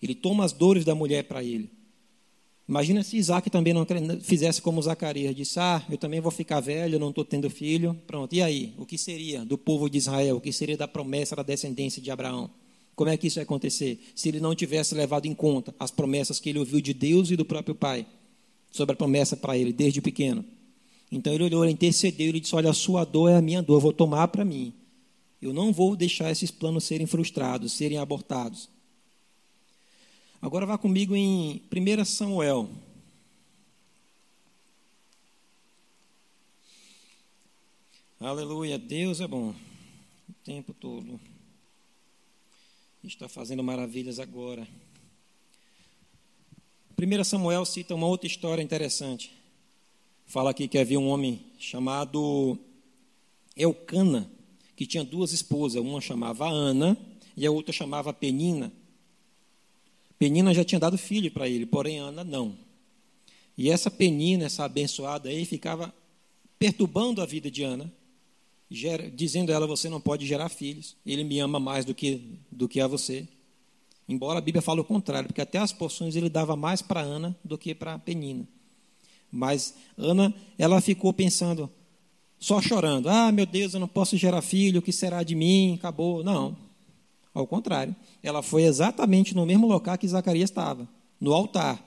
Ele 0.03 0.15
toma 0.15 0.45
as 0.45 0.53
dores 0.53 0.85
da 0.85 0.95
mulher 0.95 1.25
para 1.25 1.43
ele. 1.43 1.71
Imagina 2.69 3.03
se 3.03 3.17
Isaac 3.17 3.49
também 3.51 3.73
não 3.73 3.87
fizesse 4.21 4.63
como 4.63 4.81
Zacarias, 4.83 5.35
disse, 5.35 5.59
ah, 5.59 5.83
eu 5.91 5.99
também 5.99 6.21
vou 6.21 6.31
ficar 6.31 6.61
velho, 6.61 6.99
não 6.99 7.09
estou 7.09 7.25
tendo 7.25 7.51
filho, 7.51 7.99
pronto. 8.07 8.35
E 8.35 8.43
aí, 8.43 8.75
o 8.79 8.87
que 8.87 8.97
seria 8.97 9.45
do 9.45 9.59
povo 9.59 9.91
de 9.91 9.99
Israel? 9.99 10.37
O 10.37 10.41
que 10.41 10.53
seria 10.53 10.77
da 10.77 10.87
promessa 10.87 11.35
da 11.35 11.43
descendência 11.43 12.01
de 12.01 12.11
Abraão? 12.11 12.51
Como 13.01 13.09
é 13.09 13.17
que 13.17 13.29
isso 13.29 13.37
vai 13.37 13.45
acontecer? 13.45 13.99
Se 14.15 14.29
ele 14.29 14.41
não 14.41 14.55
tivesse 14.55 14.95
levado 14.95 15.25
em 15.25 15.33
conta 15.33 15.75
as 15.81 15.91
promessas 15.91 16.39
que 16.39 16.51
ele 16.51 16.59
ouviu 16.59 16.83
de 16.83 16.93
Deus 16.93 17.31
e 17.31 17.35
do 17.35 17.47
próprio 17.47 17.75
Pai, 17.75 18.07
sobre 18.71 18.93
a 18.93 18.97
promessa 18.97 19.35
para 19.35 19.57
ele 19.57 19.73
desde 19.73 20.03
pequeno. 20.03 20.45
Então 21.11 21.33
ele 21.33 21.45
olhou, 21.45 21.65
ele 21.65 21.73
intercedeu, 21.73 22.29
ele 22.29 22.41
disse: 22.41 22.55
Olha, 22.55 22.69
a 22.69 22.75
sua 22.75 23.07
dor 23.07 23.31
é 23.31 23.37
a 23.37 23.41
minha 23.41 23.63
dor, 23.63 23.77
eu 23.77 23.81
vou 23.81 23.95
tomar 23.95 24.29
para 24.29 24.45
mim. 24.45 24.75
Eu 25.41 25.55
não 25.55 25.73
vou 25.73 25.97
deixar 25.97 26.31
esses 26.31 26.51
planos 26.51 26.85
serem 26.85 27.07
frustrados, 27.07 27.73
serem 27.73 27.97
abortados. 27.97 28.69
Agora 30.43 30.67
vá 30.67 30.77
comigo 30.77 31.17
em 31.17 31.63
1 31.73 32.05
Samuel. 32.05 32.69
Aleluia, 38.21 38.79
Deus 38.79 39.23
é 39.23 39.27
bom 39.27 39.55
o 40.29 40.35
tempo 40.45 40.75
todo. 40.75 41.19
Está 43.03 43.31
fazendo 43.31 43.63
maravilhas 43.63 44.21
agora. 44.21 44.69
1 46.99 47.25
Samuel 47.25 47.65
cita 47.65 47.95
uma 47.95 48.07
outra 48.07 48.27
história 48.27 48.63
interessante. 48.63 49.33
Fala 50.27 50.51
aqui 50.51 50.69
que 50.69 50.79
havia 50.79 51.01
um 51.01 51.09
homem 51.09 51.41
chamado 51.59 52.59
Elcana, 53.57 54.31
que 54.77 54.85
tinha 54.85 55.03
duas 55.03 55.33
esposas, 55.33 55.81
uma 55.81 56.01
chamava 56.03 56.47
Ana 56.47 56.95
e 57.35 57.47
a 57.47 57.51
outra 57.51 57.73
chamava 57.73 58.13
Penina. 58.13 58.71
Penina 60.19 60.53
já 60.53 60.63
tinha 60.63 60.79
dado 60.79 60.99
filho 60.99 61.31
para 61.31 61.49
ele, 61.49 61.65
porém 61.65 61.99
Ana 61.99 62.23
não. 62.23 62.55
E 63.57 63.71
essa 63.71 63.91
Penina, 63.91 64.45
essa 64.45 64.65
abençoada 64.65 65.31
aí, 65.31 65.47
ficava 65.47 65.93
perturbando 66.59 67.23
a 67.23 67.27
vida 67.27 67.51
de 67.51 67.63
Ana, 67.63 67.91
gera, 68.71 69.11
dizendo 69.11 69.51
a 69.51 69.55
ela: 69.55 69.67
Você 69.67 69.89
não 69.89 70.01
pode 70.01 70.27
gerar 70.27 70.49
filhos, 70.49 70.97
ele 71.05 71.25
me 71.25 71.39
ama 71.41 71.59
mais 71.59 71.85
do 71.85 71.95
que, 71.95 72.39
do 72.51 72.69
que 72.69 72.81
a 72.81 72.87
você. 72.87 73.27
Embora 74.09 74.39
a 74.39 74.43
Bíblia 74.43 74.63
fale 74.63 74.81
o 74.81 74.85
contrário, 74.85 75.29
porque 75.29 75.41
até 75.41 75.59
as 75.59 75.73
porções 75.73 76.17
ele 76.17 76.29
dava 76.29 76.57
mais 76.57 76.83
para 76.83 77.01
Ana 77.01 77.37
do 77.45 77.57
que 77.59 77.75
para 77.75 77.99
Penina. 77.99 78.47
Mas 79.31 79.75
Ana, 79.97 80.35
ela 80.59 80.81
ficou 80.81 81.13
pensando, 81.13 81.71
só 82.39 82.61
chorando: 82.61 83.09
Ah, 83.09 83.31
meu 83.31 83.47
Deus, 83.47 83.75
eu 83.75 83.81
não 83.81 83.89
posso 83.89 84.17
gerar 84.17 84.43
filho, 84.43 84.81
o 84.81 84.83
que 84.83 84.93
será 84.93 85.23
de 85.23 85.35
mim? 85.35 85.75
Acabou. 85.75 86.25
Não. 86.25 86.57
Ao 87.33 87.47
contrário, 87.47 87.95
ela 88.23 88.43
foi 88.43 88.65
exatamente 88.65 89.35
no 89.35 89.47
mesmo 89.47 89.69
local 89.69 89.97
que 89.97 90.09
Zacarias 90.09 90.51
estava, 90.51 90.89
no 91.21 91.33
altar. 91.33 91.81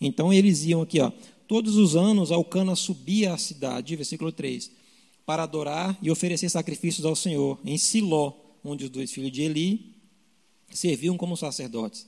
Então 0.00 0.32
eles 0.32 0.64
iam 0.64 0.82
aqui, 0.82 1.00
ó. 1.00 1.10
Todos 1.48 1.76
os 1.76 1.96
anos 1.96 2.30
Alcana 2.30 2.76
subia 2.76 3.32
à 3.32 3.38
cidade, 3.38 3.96
versículo 3.96 4.30
3, 4.30 4.70
para 5.30 5.44
adorar 5.44 5.96
e 6.02 6.10
oferecer 6.10 6.48
sacrifícios 6.48 7.06
ao 7.06 7.14
Senhor, 7.14 7.56
em 7.64 7.78
Siló, 7.78 8.32
onde 8.64 8.82
os 8.82 8.90
dois 8.90 9.12
filhos 9.12 9.30
de 9.30 9.42
Eli 9.42 9.94
serviam 10.72 11.16
como 11.16 11.36
sacerdotes. 11.36 12.04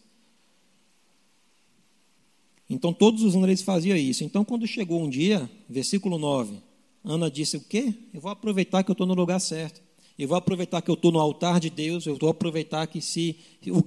Então, 2.68 2.92
todos 2.92 3.22
os 3.22 3.36
anos 3.36 3.46
eles 3.46 3.62
faziam 3.62 3.96
isso. 3.96 4.24
Então, 4.24 4.44
quando 4.44 4.66
chegou 4.66 5.00
um 5.00 5.08
dia, 5.08 5.48
versículo 5.68 6.18
9, 6.18 6.56
Ana 7.04 7.30
disse: 7.30 7.56
O 7.56 7.60
quê? 7.60 7.94
Eu 8.12 8.20
vou 8.20 8.32
aproveitar 8.32 8.82
que 8.82 8.90
eu 8.90 8.94
estou 8.94 9.06
no 9.06 9.14
lugar 9.14 9.38
certo. 9.38 9.80
Eu 10.18 10.26
vou 10.26 10.36
aproveitar 10.36 10.82
que 10.82 10.90
eu 10.90 10.94
estou 10.94 11.12
no 11.12 11.20
altar 11.20 11.60
de 11.60 11.70
Deus. 11.70 12.06
Eu 12.06 12.16
vou 12.16 12.30
aproveitar 12.30 12.88
que, 12.88 13.00
se. 13.00 13.36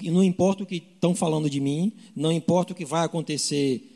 Não 0.03 0.23
importa 0.23 0.63
o 0.63 0.65
que 0.65 0.77
estão 0.77 1.13
falando 1.13 1.49
de 1.49 1.59
mim, 1.59 1.91
não 2.15 2.31
importa 2.31 2.71
o 2.71 2.75
que 2.75 2.85
vai 2.85 3.03
acontecer 3.03 3.91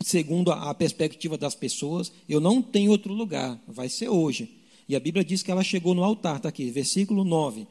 segundo 0.00 0.52
a 0.52 0.72
perspectiva 0.72 1.36
das 1.36 1.56
pessoas, 1.56 2.12
eu 2.28 2.40
não 2.40 2.62
tenho 2.62 2.92
outro 2.92 3.12
lugar. 3.12 3.60
Vai 3.66 3.88
ser 3.88 4.08
hoje. 4.08 4.63
E 4.88 4.94
a 4.94 5.00
Bíblia 5.00 5.24
diz 5.24 5.42
que 5.42 5.50
ela 5.50 5.62
chegou 5.62 5.94
no 5.94 6.04
altar, 6.04 6.36
está 6.36 6.48
aqui, 6.48 6.70
versículo 6.70 7.24
9. 7.24 7.66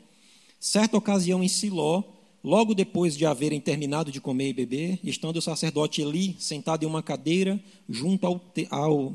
Certa 0.59 0.97
ocasião 0.97 1.43
em 1.43 1.47
Siló, 1.47 2.03
logo 2.43 2.73
depois 2.73 3.15
de 3.15 3.25
haverem 3.25 3.59
terminado 3.59 4.11
de 4.11 4.19
comer 4.19 4.49
e 4.49 4.53
beber, 4.53 4.99
estando 5.03 5.37
o 5.37 5.41
sacerdote 5.41 6.01
Eli 6.01 6.35
sentado 6.39 6.83
em 6.83 6.87
uma 6.87 7.03
cadeira 7.03 7.59
junto 7.87 8.25
ao, 8.25 8.41
ao 8.69 9.13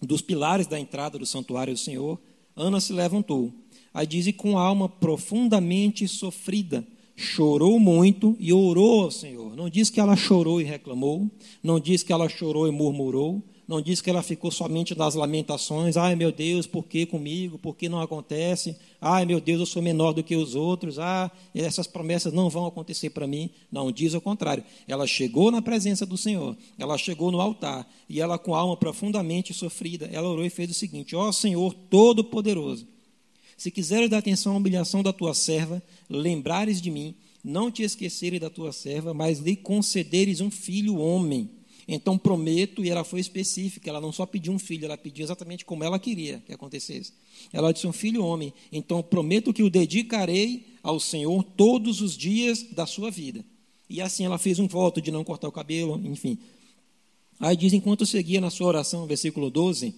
dos 0.00 0.20
pilares 0.20 0.66
da 0.66 0.78
entrada 0.78 1.18
do 1.18 1.26
santuário 1.26 1.74
do 1.74 1.78
Senhor, 1.78 2.18
Ana 2.56 2.80
se 2.80 2.92
levantou. 2.92 3.52
Aí 3.94 4.06
diz, 4.06 4.26
e 4.26 4.32
com 4.32 4.58
a 4.58 4.62
alma 4.62 4.88
profundamente 4.88 6.08
sofrida, 6.08 6.86
chorou 7.14 7.78
muito 7.78 8.36
e 8.40 8.52
orou 8.52 9.04
ao 9.04 9.10
Senhor. 9.10 9.54
Não 9.54 9.68
diz 9.68 9.90
que 9.90 10.00
ela 10.00 10.16
chorou 10.16 10.60
e 10.60 10.64
reclamou, 10.64 11.30
não 11.62 11.78
diz 11.78 12.02
que 12.02 12.12
ela 12.12 12.28
chorou 12.28 12.66
e 12.66 12.70
murmurou, 12.70 13.42
não 13.66 13.80
diz 13.80 14.00
que 14.00 14.10
ela 14.10 14.22
ficou 14.22 14.50
somente 14.50 14.96
nas 14.96 15.14
lamentações, 15.14 15.96
ai 15.96 16.16
meu 16.16 16.32
Deus, 16.32 16.66
por 16.66 16.84
que 16.84 17.06
comigo? 17.06 17.58
Por 17.58 17.76
que 17.76 17.88
não 17.88 18.00
acontece? 18.00 18.76
Ai 19.00 19.24
meu 19.24 19.40
Deus, 19.40 19.60
eu 19.60 19.66
sou 19.66 19.80
menor 19.80 20.12
do 20.12 20.22
que 20.22 20.34
os 20.34 20.54
outros. 20.54 20.98
Ah, 20.98 21.30
essas 21.54 21.86
promessas 21.86 22.32
não 22.32 22.50
vão 22.50 22.66
acontecer 22.66 23.10
para 23.10 23.26
mim. 23.26 23.50
Não, 23.70 23.92
diz 23.92 24.14
o 24.14 24.20
contrário. 24.20 24.64
Ela 24.88 25.06
chegou 25.06 25.50
na 25.50 25.62
presença 25.62 26.04
do 26.04 26.16
Senhor, 26.16 26.56
ela 26.78 26.98
chegou 26.98 27.30
no 27.30 27.40
altar 27.40 27.88
e 28.08 28.20
ela 28.20 28.36
com 28.36 28.54
a 28.54 28.58
alma 28.58 28.76
profundamente 28.76 29.54
sofrida, 29.54 30.08
ela 30.12 30.28
orou 30.28 30.44
e 30.44 30.50
fez 30.50 30.70
o 30.70 30.74
seguinte: 30.74 31.14
Ó 31.14 31.30
Senhor 31.30 31.72
Todo-Poderoso, 31.88 32.86
se 33.56 33.70
quiseres 33.70 34.10
dar 34.10 34.18
atenção 34.18 34.54
à 34.54 34.56
humilhação 34.56 35.04
da 35.04 35.12
tua 35.12 35.34
serva, 35.34 35.80
lembrares 36.10 36.82
de 36.82 36.90
mim, 36.90 37.14
não 37.44 37.70
te 37.70 37.84
esqueceres 37.84 38.40
da 38.40 38.50
tua 38.50 38.72
serva, 38.72 39.14
mas 39.14 39.38
lhe 39.38 39.54
concederes 39.54 40.40
um 40.40 40.50
filho 40.50 40.98
homem 40.98 41.48
então 41.86 42.16
prometo, 42.16 42.84
e 42.84 42.90
ela 42.90 43.04
foi 43.04 43.20
específica, 43.20 43.90
ela 43.90 44.00
não 44.00 44.12
só 44.12 44.24
pediu 44.24 44.52
um 44.52 44.58
filho, 44.58 44.84
ela 44.84 44.96
pediu 44.96 45.24
exatamente 45.24 45.64
como 45.64 45.82
ela 45.82 45.98
queria 45.98 46.42
que 46.46 46.52
acontecesse. 46.52 47.12
Ela 47.52 47.72
disse: 47.72 47.86
Um 47.86 47.92
filho 47.92 48.24
homem, 48.24 48.52
então 48.70 49.02
prometo 49.02 49.52
que 49.52 49.62
o 49.62 49.70
dedicarei 49.70 50.66
ao 50.82 51.00
Senhor 51.00 51.42
todos 51.42 52.00
os 52.00 52.16
dias 52.16 52.62
da 52.62 52.86
sua 52.86 53.10
vida. 53.10 53.44
E 53.88 54.00
assim 54.00 54.24
ela 54.24 54.38
fez 54.38 54.58
um 54.58 54.66
voto 54.66 55.00
de 55.00 55.10
não 55.10 55.24
cortar 55.24 55.48
o 55.48 55.52
cabelo, 55.52 56.00
enfim. 56.04 56.38
Aí 57.40 57.56
diz: 57.56 57.72
enquanto 57.72 58.06
seguia 58.06 58.40
na 58.40 58.50
sua 58.50 58.68
oração, 58.68 59.06
versículo 59.06 59.50
12, 59.50 59.94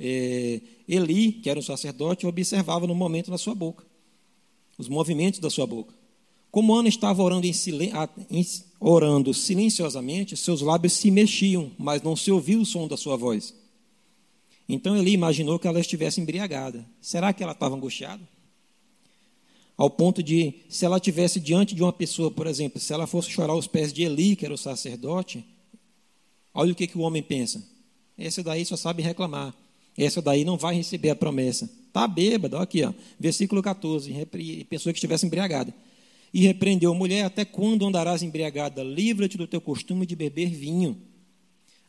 é, 0.00 0.60
Eli, 0.88 1.32
que 1.32 1.48
era 1.48 1.58
um 1.58 1.62
sacerdote, 1.62 2.26
observava 2.26 2.86
no 2.86 2.94
momento 2.94 3.30
da 3.30 3.38
sua 3.38 3.54
boca, 3.54 3.84
os 4.76 4.88
movimentos 4.88 5.38
da 5.38 5.48
sua 5.48 5.66
boca. 5.66 5.94
Como 6.50 6.74
Ana 6.74 6.88
estava 6.88 7.22
orando, 7.22 7.46
em 7.46 7.52
em, 8.30 8.46
orando 8.82 9.32
silenciosamente, 9.32 10.36
seus 10.36 10.60
lábios 10.60 10.94
se 10.94 11.10
mexiam, 11.10 11.70
mas 11.78 12.02
não 12.02 12.16
se 12.16 12.32
ouvia 12.32 12.58
o 12.58 12.66
som 12.66 12.88
da 12.88 12.96
sua 12.96 13.16
voz. 13.16 13.54
Então 14.68 14.96
ele 14.96 15.10
imaginou 15.10 15.58
que 15.58 15.68
ela 15.68 15.78
estivesse 15.78 16.20
embriagada. 16.20 16.84
Será 17.00 17.32
que 17.32 17.42
ela 17.42 17.52
estava 17.52 17.76
angustiada? 17.76 18.22
Ao 19.76 19.88
ponto 19.88 20.22
de, 20.22 20.54
se 20.68 20.84
ela 20.84 20.96
estivesse 20.96 21.38
diante 21.38 21.74
de 21.74 21.82
uma 21.82 21.92
pessoa, 21.92 22.30
por 22.30 22.46
exemplo, 22.46 22.80
se 22.80 22.92
ela 22.92 23.06
fosse 23.06 23.30
chorar 23.30 23.52
aos 23.52 23.66
pés 23.66 23.92
de 23.92 24.02
Eli, 24.02 24.34
que 24.34 24.44
era 24.44 24.54
o 24.54 24.58
sacerdote, 24.58 25.44
olha 26.52 26.72
o 26.72 26.74
que, 26.74 26.86
que 26.86 26.98
o 26.98 27.02
homem 27.02 27.22
pensa. 27.22 27.64
Esse 28.18 28.42
daí 28.42 28.64
só 28.64 28.76
sabe 28.76 29.02
reclamar. 29.02 29.54
Essa 29.96 30.20
daí 30.20 30.44
não 30.44 30.56
vai 30.56 30.74
receber 30.74 31.10
a 31.10 31.16
promessa. 31.16 31.70
Está 31.86 32.08
bêbado, 32.08 32.56
aqui, 32.56 32.82
ó, 32.82 32.92
versículo 33.18 33.62
14, 33.62 34.26
pessoa 34.68 34.92
que 34.92 34.98
estivesse 34.98 35.26
embriagada. 35.26 35.72
E 36.32 36.40
repreendeu, 36.40 36.94
mulher, 36.94 37.24
até 37.24 37.44
quando 37.44 37.86
andarás 37.86 38.22
embriagada? 38.22 38.82
Livra-te 38.82 39.36
do 39.36 39.46
teu 39.46 39.60
costume 39.60 40.06
de 40.06 40.16
beber 40.16 40.48
vinho. 40.50 40.96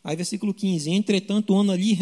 Aí, 0.03 0.15
versículo 0.15 0.53
15: 0.53 0.89
Entretanto, 0.89 1.57
Ana 1.57 1.75
lhe 1.75 1.93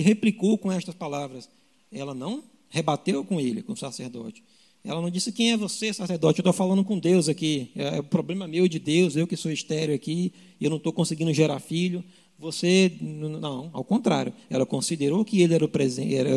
replicou 0.00 0.56
com 0.56 0.72
estas 0.72 0.94
palavras. 0.94 1.48
Ela 1.92 2.14
não 2.14 2.42
rebateu 2.70 3.24
com 3.24 3.40
ele, 3.40 3.62
com 3.62 3.74
o 3.74 3.76
sacerdote. 3.76 4.42
Ela 4.82 5.00
não 5.00 5.10
disse: 5.10 5.30
Quem 5.30 5.52
é 5.52 5.56
você, 5.56 5.92
sacerdote? 5.92 6.38
Eu 6.38 6.42
estou 6.42 6.52
falando 6.52 6.82
com 6.84 6.98
Deus 6.98 7.28
aqui. 7.28 7.70
É, 7.76 7.96
é 7.96 8.00
o 8.00 8.04
problema 8.04 8.48
meu 8.48 8.66
de 8.66 8.78
Deus, 8.78 9.14
eu 9.14 9.26
que 9.26 9.36
sou 9.36 9.52
estéreo 9.52 9.94
aqui, 9.94 10.32
eu 10.60 10.70
não 10.70 10.78
estou 10.78 10.92
conseguindo 10.92 11.32
gerar 11.32 11.60
filho. 11.60 12.02
Você, 12.44 12.92
não, 13.00 13.70
ao 13.72 13.82
contrário, 13.82 14.30
ela 14.50 14.66
considerou 14.66 15.24
que 15.24 15.40
ele 15.40 15.54
era 15.54 15.64
o, 15.64 15.70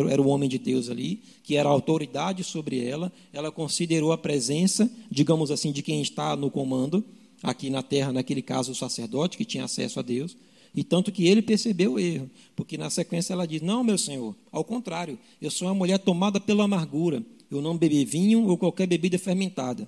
era, 0.09 0.21
o 0.21 0.27
homem 0.29 0.47
de 0.47 0.57
Deus 0.57 0.89
ali, 0.89 1.21
que 1.43 1.57
era 1.57 1.67
autoridade 1.67 2.45
sobre 2.45 2.81
ela, 2.81 3.11
ela 3.33 3.51
considerou 3.51 4.13
a 4.13 4.17
presença, 4.17 4.89
digamos 5.11 5.51
assim, 5.51 5.69
de 5.69 5.81
quem 5.81 6.01
está 6.01 6.33
no 6.33 6.49
comando, 6.49 7.03
aqui 7.43 7.69
na 7.69 7.83
terra, 7.83 8.13
naquele 8.13 8.41
caso, 8.41 8.71
o 8.71 8.75
sacerdote, 8.75 9.37
que 9.37 9.43
tinha 9.43 9.65
acesso 9.65 9.99
a 9.99 10.01
Deus, 10.01 10.37
e 10.73 10.81
tanto 10.81 11.11
que 11.11 11.27
ele 11.27 11.41
percebeu 11.41 11.95
o 11.95 11.99
erro, 11.99 12.31
porque 12.55 12.77
na 12.77 12.89
sequência 12.89 13.33
ela 13.33 13.45
diz: 13.45 13.61
Não, 13.61 13.83
meu 13.83 13.97
senhor, 13.97 14.33
ao 14.49 14.63
contrário, 14.63 15.19
eu 15.41 15.51
sou 15.51 15.67
uma 15.67 15.75
mulher 15.75 15.99
tomada 15.99 16.39
pela 16.39 16.63
amargura, 16.63 17.21
eu 17.51 17.61
não 17.61 17.77
bebi 17.77 18.05
vinho 18.05 18.47
ou 18.47 18.57
qualquer 18.57 18.87
bebida 18.87 19.19
fermentada. 19.19 19.85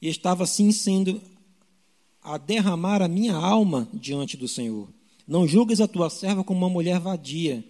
E 0.00 0.06
estava 0.06 0.44
assim 0.44 0.70
sendo 0.70 1.20
a 2.22 2.36
derramar 2.38 3.02
a 3.02 3.08
minha 3.08 3.34
alma 3.34 3.88
diante 3.92 4.36
do 4.36 4.46
Senhor. 4.46 4.88
Não 5.26 5.46
julgues 5.46 5.80
a 5.80 5.88
tua 5.88 6.10
serva 6.10 6.44
como 6.44 6.60
uma 6.60 6.68
mulher 6.68 6.98
vadia. 6.98 7.64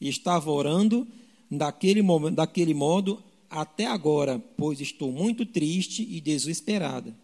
E 0.00 0.08
estava 0.08 0.50
orando 0.50 1.06
daquele, 1.50 2.02
daquele 2.32 2.74
modo 2.74 3.22
até 3.48 3.86
agora, 3.86 4.42
pois 4.56 4.80
estou 4.80 5.12
muito 5.12 5.46
triste 5.46 6.02
e 6.02 6.20
desesperada. 6.20 7.14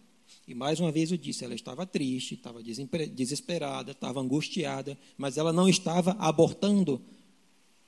E 0.47 0.55
mais 0.55 0.79
uma 0.79 0.91
vez 0.91 1.11
eu 1.11 1.17
disse, 1.17 1.45
ela 1.45 1.53
estava 1.53 1.85
triste, 1.85 2.35
estava 2.35 2.61
desesperada, 2.63 3.91
estava 3.91 4.19
angustiada, 4.19 4.97
mas 5.17 5.37
ela 5.37 5.53
não 5.53 5.69
estava 5.69 6.11
abortando 6.19 7.01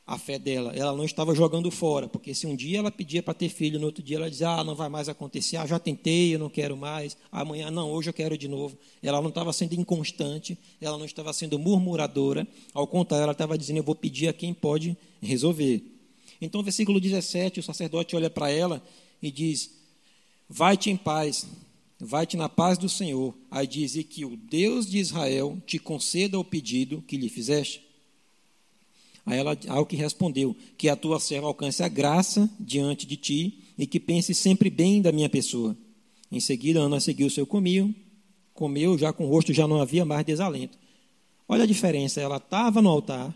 a 0.05 0.17
fé 0.17 0.37
dela, 0.37 0.73
ela 0.75 0.91
não 0.93 1.05
estava 1.05 1.33
jogando 1.33 1.71
fora, 1.71 2.09
porque 2.09 2.35
se 2.35 2.45
um 2.45 2.55
dia 2.55 2.79
ela 2.79 2.91
pedia 2.91 3.23
para 3.23 3.33
ter 3.33 3.47
filho, 3.47 3.79
no 3.79 3.85
outro 3.85 4.03
dia 4.03 4.17
ela 4.17 4.29
dizia, 4.29 4.49
ah, 4.49 4.63
não 4.63 4.75
vai 4.75 4.89
mais 4.89 5.07
acontecer, 5.07 5.55
ah, 5.55 5.65
já 5.65 5.79
tentei, 5.79 6.35
eu 6.35 6.39
não 6.39 6.49
quero 6.49 6.75
mais, 6.75 7.15
amanhã, 7.31 7.71
não, 7.71 7.89
hoje 7.89 8.09
eu 8.09 8.13
quero 8.13 8.37
de 8.37 8.49
novo. 8.49 8.77
Ela 9.01 9.21
não 9.21 9.29
estava 9.29 9.53
sendo 9.53 9.73
inconstante, 9.75 10.57
ela 10.81 10.97
não 10.97 11.05
estava 11.05 11.31
sendo 11.31 11.57
murmuradora, 11.57 12.45
ao 12.73 12.85
contrário, 12.85 13.23
ela 13.23 13.31
estava 13.31 13.57
dizendo, 13.57 13.77
eu 13.77 13.83
vou 13.83 13.95
pedir 13.95 14.27
a 14.27 14.33
quem 14.33 14.53
pode 14.53 14.97
resolver. 15.21 15.81
Então, 16.41 16.61
versículo 16.61 16.99
17, 16.99 17.61
o 17.61 17.63
sacerdote 17.63 18.13
olha 18.13 18.29
para 18.29 18.51
ela 18.51 18.83
e 19.21 19.31
diz, 19.31 19.71
vai-te 20.49 20.89
em 20.89 20.97
paz, 20.97 21.47
vai-te 21.97 22.35
na 22.35 22.49
paz 22.49 22.77
do 22.77 22.89
Senhor. 22.89 23.33
Aí 23.49 23.65
diz, 23.65 23.95
e 23.95 24.03
que 24.03 24.25
o 24.25 24.35
Deus 24.35 24.85
de 24.85 24.97
Israel 24.97 25.57
te 25.65 25.79
conceda 25.79 26.37
o 26.37 26.43
pedido 26.43 27.01
que 27.07 27.15
lhe 27.15 27.29
fizeste. 27.29 27.92
Aí 29.25 29.39
ela, 29.39 29.57
ao 29.69 29.85
que 29.85 29.95
respondeu, 29.95 30.55
que 30.77 30.89
a 30.89 30.95
tua 30.95 31.19
serva 31.19 31.47
alcance 31.47 31.81
a 31.81 31.87
graça 31.87 32.49
diante 32.59 33.07
de 33.07 33.15
ti 33.15 33.63
e 33.77 33.87
que 33.87 33.99
pense 33.99 34.33
sempre 34.33 34.69
bem 34.69 35.01
da 35.01 35.11
minha 35.11 35.29
pessoa. 35.29 35.77
Em 36.31 36.39
seguida, 36.39 36.81
Ana 36.81 36.99
seguiu 36.99 37.27
o 37.27 37.31
seu 37.31 37.45
caminho, 37.45 37.95
comeu, 38.53 38.97
já 38.97 39.13
com 39.13 39.25
o 39.25 39.29
rosto 39.29 39.53
já 39.53 39.67
não 39.67 39.81
havia 39.81 40.03
mais 40.03 40.25
desalento. 40.25 40.77
Olha 41.47 41.63
a 41.63 41.67
diferença, 41.67 42.19
ela 42.19 42.37
estava 42.37 42.81
no 42.81 42.89
altar, 42.89 43.33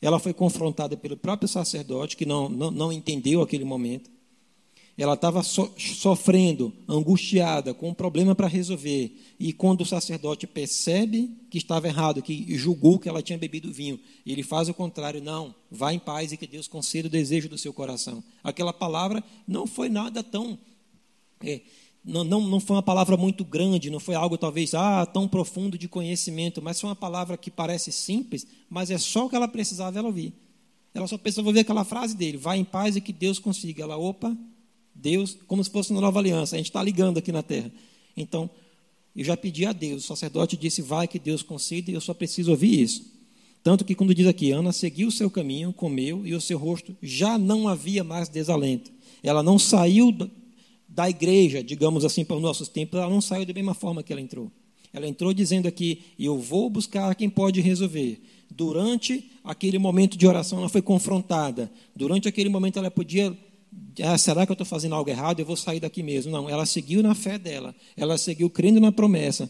ela 0.00 0.18
foi 0.18 0.32
confrontada 0.32 0.96
pelo 0.96 1.16
próprio 1.16 1.48
sacerdote, 1.48 2.16
que 2.16 2.26
não, 2.26 2.48
não, 2.48 2.70
não 2.70 2.92
entendeu 2.92 3.40
aquele 3.42 3.64
momento. 3.64 4.10
Ela 4.96 5.14
estava 5.14 5.42
so, 5.42 5.72
sofrendo, 5.76 6.72
angustiada, 6.88 7.74
com 7.74 7.88
um 7.88 7.94
problema 7.94 8.34
para 8.34 8.46
resolver. 8.46 9.16
E 9.40 9.52
quando 9.52 9.80
o 9.80 9.86
sacerdote 9.86 10.46
percebe 10.46 11.30
que 11.50 11.58
estava 11.58 11.88
errado, 11.88 12.22
que 12.22 12.56
julgou 12.56 12.98
que 12.98 13.08
ela 13.08 13.20
tinha 13.20 13.36
bebido 13.36 13.72
vinho, 13.72 13.98
ele 14.24 14.44
faz 14.44 14.68
o 14.68 14.74
contrário: 14.74 15.20
não, 15.20 15.52
vá 15.68 15.92
em 15.92 15.98
paz 15.98 16.30
e 16.30 16.36
que 16.36 16.46
Deus 16.46 16.68
conceda 16.68 17.08
o 17.08 17.10
desejo 17.10 17.48
do 17.48 17.58
seu 17.58 17.72
coração. 17.72 18.22
Aquela 18.42 18.72
palavra 18.72 19.22
não 19.48 19.66
foi 19.66 19.88
nada 19.88 20.22
tão. 20.22 20.56
É, 21.42 21.60
não, 22.04 22.22
não, 22.22 22.40
não 22.42 22.60
foi 22.60 22.76
uma 22.76 22.82
palavra 22.82 23.16
muito 23.16 23.44
grande, 23.44 23.90
não 23.90 23.98
foi 23.98 24.14
algo 24.14 24.38
talvez 24.38 24.74
ah, 24.74 25.04
tão 25.06 25.26
profundo 25.26 25.76
de 25.76 25.88
conhecimento, 25.88 26.62
mas 26.62 26.80
foi 26.80 26.88
uma 26.90 26.96
palavra 26.96 27.36
que 27.36 27.50
parece 27.50 27.90
simples, 27.90 28.46
mas 28.70 28.90
é 28.90 28.98
só 28.98 29.26
o 29.26 29.28
que 29.28 29.34
ela 29.34 29.48
precisava 29.48 29.98
ela 29.98 30.08
ouvir. 30.08 30.32
Ela 30.94 31.08
só 31.08 31.18
precisava 31.18 31.48
ouvir 31.48 31.60
aquela 31.60 31.82
frase 31.82 32.16
dele: 32.16 32.36
vá 32.36 32.56
em 32.56 32.64
paz 32.64 32.94
e 32.94 33.00
que 33.00 33.12
Deus 33.12 33.40
consiga. 33.40 33.82
Ela, 33.82 33.96
opa, 33.96 34.36
Deus, 34.94 35.36
como 35.46 35.62
se 35.62 35.70
fosse 35.70 35.90
uma 35.90 36.00
nova 36.00 36.18
aliança, 36.18 36.56
a 36.56 36.58
gente 36.58 36.66
está 36.70 36.82
ligando 36.82 37.18
aqui 37.18 37.32
na 37.32 37.42
terra. 37.42 37.70
Então, 38.16 38.48
eu 39.14 39.24
já 39.24 39.36
pedi 39.36 39.64
a 39.64 39.72
Deus, 39.72 40.04
o 40.04 40.06
sacerdote 40.06 40.56
disse, 40.56 40.82
vai 40.82 41.06
que 41.06 41.18
Deus 41.18 41.42
conceda, 41.42 41.90
eu 41.90 42.00
só 42.00 42.12
preciso 42.12 42.50
ouvir 42.50 42.80
isso. 42.80 43.12
Tanto 43.62 43.84
que 43.84 43.94
quando 43.94 44.14
diz 44.14 44.26
aqui, 44.26 44.50
Ana 44.50 44.72
seguiu 44.72 45.08
o 45.08 45.12
seu 45.12 45.30
caminho, 45.30 45.72
comeu, 45.72 46.26
e 46.26 46.34
o 46.34 46.40
seu 46.40 46.58
rosto 46.58 46.96
já 47.02 47.38
não 47.38 47.66
havia 47.66 48.04
mais 48.04 48.28
desalento. 48.28 48.92
Ela 49.22 49.42
não 49.42 49.58
saiu 49.58 50.14
da 50.88 51.08
igreja, 51.08 51.62
digamos 51.62 52.04
assim, 52.04 52.24
para 52.24 52.36
os 52.36 52.42
nossos 52.42 52.68
tempos, 52.68 53.00
ela 53.00 53.10
não 53.10 53.20
saiu 53.20 53.46
da 53.46 53.54
mesma 53.54 53.72
forma 53.72 54.02
que 54.02 54.12
ela 54.12 54.20
entrou. 54.20 54.50
Ela 54.92 55.08
entrou 55.08 55.32
dizendo 55.32 55.66
aqui, 55.66 56.02
eu 56.18 56.38
vou 56.38 56.68
buscar 56.70 57.14
quem 57.14 57.28
pode 57.28 57.60
resolver. 57.60 58.20
Durante 58.50 59.30
aquele 59.42 59.78
momento 59.78 60.16
de 60.16 60.26
oração, 60.26 60.58
ela 60.58 60.68
foi 60.68 60.82
confrontada. 60.82 61.72
Durante 61.96 62.28
aquele 62.28 62.48
momento, 62.48 62.78
ela 62.78 62.90
podia 62.90 63.36
ah, 64.02 64.18
será 64.18 64.44
que 64.44 64.50
eu 64.50 64.54
estou 64.54 64.66
fazendo 64.66 64.94
algo 64.94 65.08
errado? 65.08 65.38
Eu 65.38 65.46
vou 65.46 65.56
sair 65.56 65.78
daqui 65.78 66.02
mesmo. 66.02 66.32
Não, 66.32 66.48
ela 66.48 66.66
seguiu 66.66 67.02
na 67.02 67.14
fé 67.14 67.38
dela. 67.38 67.74
Ela 67.96 68.18
seguiu 68.18 68.50
crendo 68.50 68.80
na 68.80 68.90
promessa, 68.90 69.48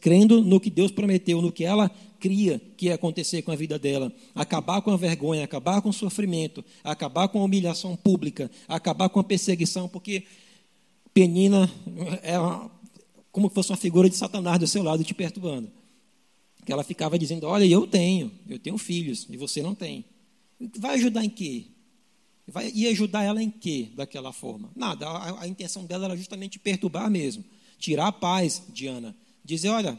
crendo 0.00 0.42
no 0.42 0.60
que 0.60 0.68
Deus 0.68 0.90
prometeu, 0.90 1.40
no 1.40 1.50
que 1.50 1.64
ela 1.64 1.90
cria 2.20 2.60
que 2.76 2.86
ia 2.86 2.94
acontecer 2.94 3.42
com 3.42 3.50
a 3.50 3.56
vida 3.56 3.78
dela. 3.78 4.12
Acabar 4.34 4.82
com 4.82 4.90
a 4.90 4.96
vergonha, 4.96 5.44
acabar 5.44 5.80
com 5.80 5.88
o 5.88 5.92
sofrimento, 5.92 6.64
acabar 6.84 7.28
com 7.28 7.40
a 7.40 7.44
humilhação 7.44 7.96
pública, 7.96 8.50
acabar 8.66 9.08
com 9.08 9.20
a 9.20 9.24
perseguição, 9.24 9.88
porque 9.88 10.24
Penina 11.14 11.70
é 12.22 12.38
uma, 12.38 12.70
como 13.32 13.48
se 13.48 13.54
fosse 13.54 13.70
uma 13.70 13.76
figura 13.76 14.10
de 14.10 14.16
Satanás 14.16 14.58
do 14.58 14.66
seu 14.66 14.82
lado 14.82 15.02
te 15.02 15.14
perturbando. 15.14 15.70
Que 16.66 16.72
ela 16.72 16.84
ficava 16.84 17.18
dizendo: 17.18 17.46
Olha, 17.46 17.64
eu 17.64 17.86
tenho, 17.86 18.30
eu 18.46 18.58
tenho 18.58 18.76
filhos, 18.76 19.26
e 19.30 19.36
você 19.36 19.62
não 19.62 19.74
tem. 19.74 20.04
Vai 20.78 20.96
ajudar 20.96 21.24
em 21.24 21.30
quê? 21.30 21.66
Vai, 22.50 22.70
ia 22.74 22.90
ajudar 22.90 23.24
ela 23.24 23.42
em 23.42 23.50
quê 23.50 23.90
daquela 23.94 24.32
forma? 24.32 24.70
Nada, 24.74 25.06
a, 25.06 25.42
a, 25.42 25.48
intenção 25.48 25.84
dela 25.84 26.06
era 26.06 26.16
justamente 26.16 26.58
perturbar 26.58 27.10
mesmo, 27.10 27.44
tirar 27.78 28.06
a 28.06 28.12
paz 28.12 28.62
de 28.72 28.86
Ana. 28.86 29.14
Dizer, 29.44 29.68
olha, 29.68 29.98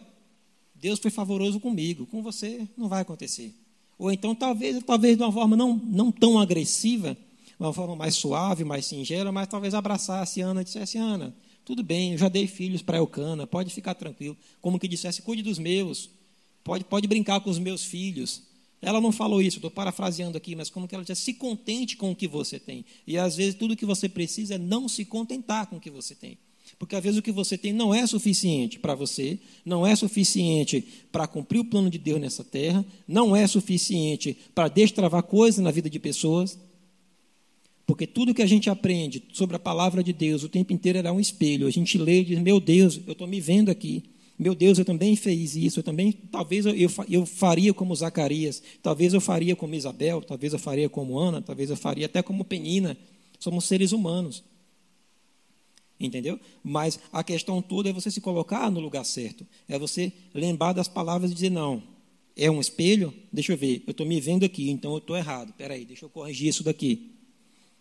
Deus 0.73 0.99
foi 0.99 1.11
favoroso 1.11 1.59
comigo, 1.59 2.05
com 2.07 2.23
você 2.23 2.67
não 2.75 2.89
vai 2.89 3.01
acontecer. 3.01 3.53
Ou 3.97 4.11
então, 4.11 4.33
talvez, 4.33 4.81
talvez 4.83 5.17
de 5.17 5.23
uma 5.23 5.31
forma 5.31 5.55
não, 5.55 5.75
não 5.75 6.11
tão 6.11 6.39
agressiva, 6.39 7.15
uma 7.59 7.73
forma 7.73 7.95
mais 7.95 8.15
suave, 8.15 8.63
mais 8.63 8.85
singela, 8.85 9.31
mas 9.31 9.47
talvez 9.47 9.73
abraçasse 9.73 10.41
Ana 10.41 10.61
e 10.61 10.63
dissesse, 10.63 10.97
Ana, 10.97 11.35
tudo 11.65 11.83
bem, 11.83 12.13
eu 12.13 12.17
já 12.17 12.29
dei 12.29 12.47
filhos 12.47 12.81
para 12.81 12.97
Elcana, 12.97 13.45
pode 13.45 13.71
ficar 13.71 13.93
tranquilo. 13.93 14.35
Como 14.61 14.79
que 14.79 14.87
dissesse, 14.87 15.21
cuide 15.21 15.43
dos 15.43 15.59
meus, 15.59 16.09
pode, 16.63 16.83
pode 16.83 17.07
brincar 17.07 17.41
com 17.41 17.49
os 17.49 17.59
meus 17.59 17.83
filhos. 17.83 18.48
Ela 18.81 19.01
não 19.01 19.11
falou 19.11 19.41
isso, 19.41 19.57
estou 19.57 19.71
parafraseando 19.71 20.37
aqui, 20.37 20.55
mas 20.55 20.69
como 20.69 20.87
que 20.87 20.95
ela 20.95 21.03
disse, 21.03 21.21
se 21.21 21.33
contente 21.33 21.97
com 21.97 22.11
o 22.11 22.15
que 22.15 22.27
você 22.27 22.57
tem. 22.59 22.85
E 23.05 23.17
às 23.17 23.35
vezes 23.35 23.55
tudo 23.55 23.75
que 23.75 23.85
você 23.85 24.07
precisa 24.07 24.55
é 24.55 24.57
não 24.57 24.87
se 24.87 25.03
contentar 25.03 25.67
com 25.67 25.75
o 25.75 25.79
que 25.79 25.89
você 25.89 26.15
tem. 26.15 26.37
Porque 26.77 26.95
às 26.95 27.03
vezes 27.03 27.19
o 27.19 27.21
que 27.21 27.31
você 27.31 27.57
tem 27.57 27.73
não 27.73 27.93
é 27.93 28.07
suficiente 28.07 28.79
para 28.79 28.95
você, 28.95 29.37
não 29.65 29.85
é 29.85 29.95
suficiente 29.95 30.85
para 31.11 31.27
cumprir 31.27 31.59
o 31.59 31.65
plano 31.65 31.89
de 31.89 31.97
Deus 31.97 32.21
nessa 32.21 32.43
terra, 32.43 32.85
não 33.05 33.35
é 33.35 33.45
suficiente 33.47 34.37
para 34.55 34.69
destravar 34.69 35.23
coisas 35.23 35.61
na 35.63 35.71
vida 35.71 35.89
de 35.89 35.99
pessoas. 35.99 36.57
Porque 37.85 38.05
tudo 38.05 38.33
que 38.33 38.41
a 38.43 38.45
gente 38.45 38.69
aprende 38.69 39.23
sobre 39.33 39.55
a 39.55 39.59
palavra 39.59 40.03
de 40.03 40.13
Deus 40.13 40.43
o 40.43 40.49
tempo 40.49 40.71
inteiro 40.71 40.99
era 40.99 41.11
um 41.11 41.19
espelho. 41.19 41.67
A 41.67 41.71
gente 41.71 41.97
lê 41.97 42.21
e 42.21 42.25
diz: 42.25 42.39
Meu 42.39 42.59
Deus, 42.59 43.01
eu 43.05 43.13
estou 43.13 43.27
me 43.27 43.41
vendo 43.41 43.69
aqui. 43.69 44.03
Meu 44.39 44.55
Deus, 44.55 44.79
eu 44.79 44.85
também 44.85 45.17
fiz 45.17 45.57
isso, 45.57 45.79
eu 45.81 45.83
também, 45.83 46.13
talvez 46.13 46.65
eu, 46.65 46.73
eu, 46.73 46.89
eu 47.09 47.25
faria 47.25 47.73
como 47.73 47.93
Zacarias, 47.93 48.63
talvez 48.81 49.13
eu 49.13 49.19
faria 49.19 49.53
como 49.53 49.75
Isabel, 49.75 50.21
talvez 50.21 50.53
eu 50.53 50.59
faria 50.59 50.87
como 50.87 51.19
Ana, 51.19 51.41
talvez 51.41 51.69
eu 51.69 51.75
faria 51.75 52.05
até 52.05 52.23
como 52.23 52.45
Penina. 52.45 52.97
Somos 53.37 53.65
seres 53.65 53.91
humanos. 53.91 54.41
Entendeu? 55.99 56.39
Mas 56.63 56.97
a 57.11 57.21
questão 57.21 57.61
toda 57.61 57.89
é 57.89 57.93
você 57.93 58.09
se 58.09 58.21
colocar 58.21 58.71
no 58.71 58.79
lugar 58.79 59.03
certo. 59.03 59.45
É 59.67 59.77
você 59.77 60.13
lembrar 60.33 60.71
das 60.71 60.87
palavras 60.87 61.31
e 61.31 61.33
dizer, 61.33 61.51
não, 61.51 61.83
é 62.33 62.49
um 62.49 62.61
espelho? 62.61 63.13
Deixa 63.33 63.51
eu 63.51 63.57
ver, 63.57 63.83
eu 63.85 63.91
estou 63.91 64.05
me 64.05 64.21
vendo 64.21 64.45
aqui, 64.45 64.69
então 64.69 64.93
eu 64.93 64.99
estou 64.99 65.17
errado. 65.17 65.49
Espera 65.49 65.73
aí, 65.73 65.83
deixa 65.83 66.05
eu 66.05 66.09
corrigir 66.09 66.47
isso 66.47 66.63
daqui. 66.63 67.11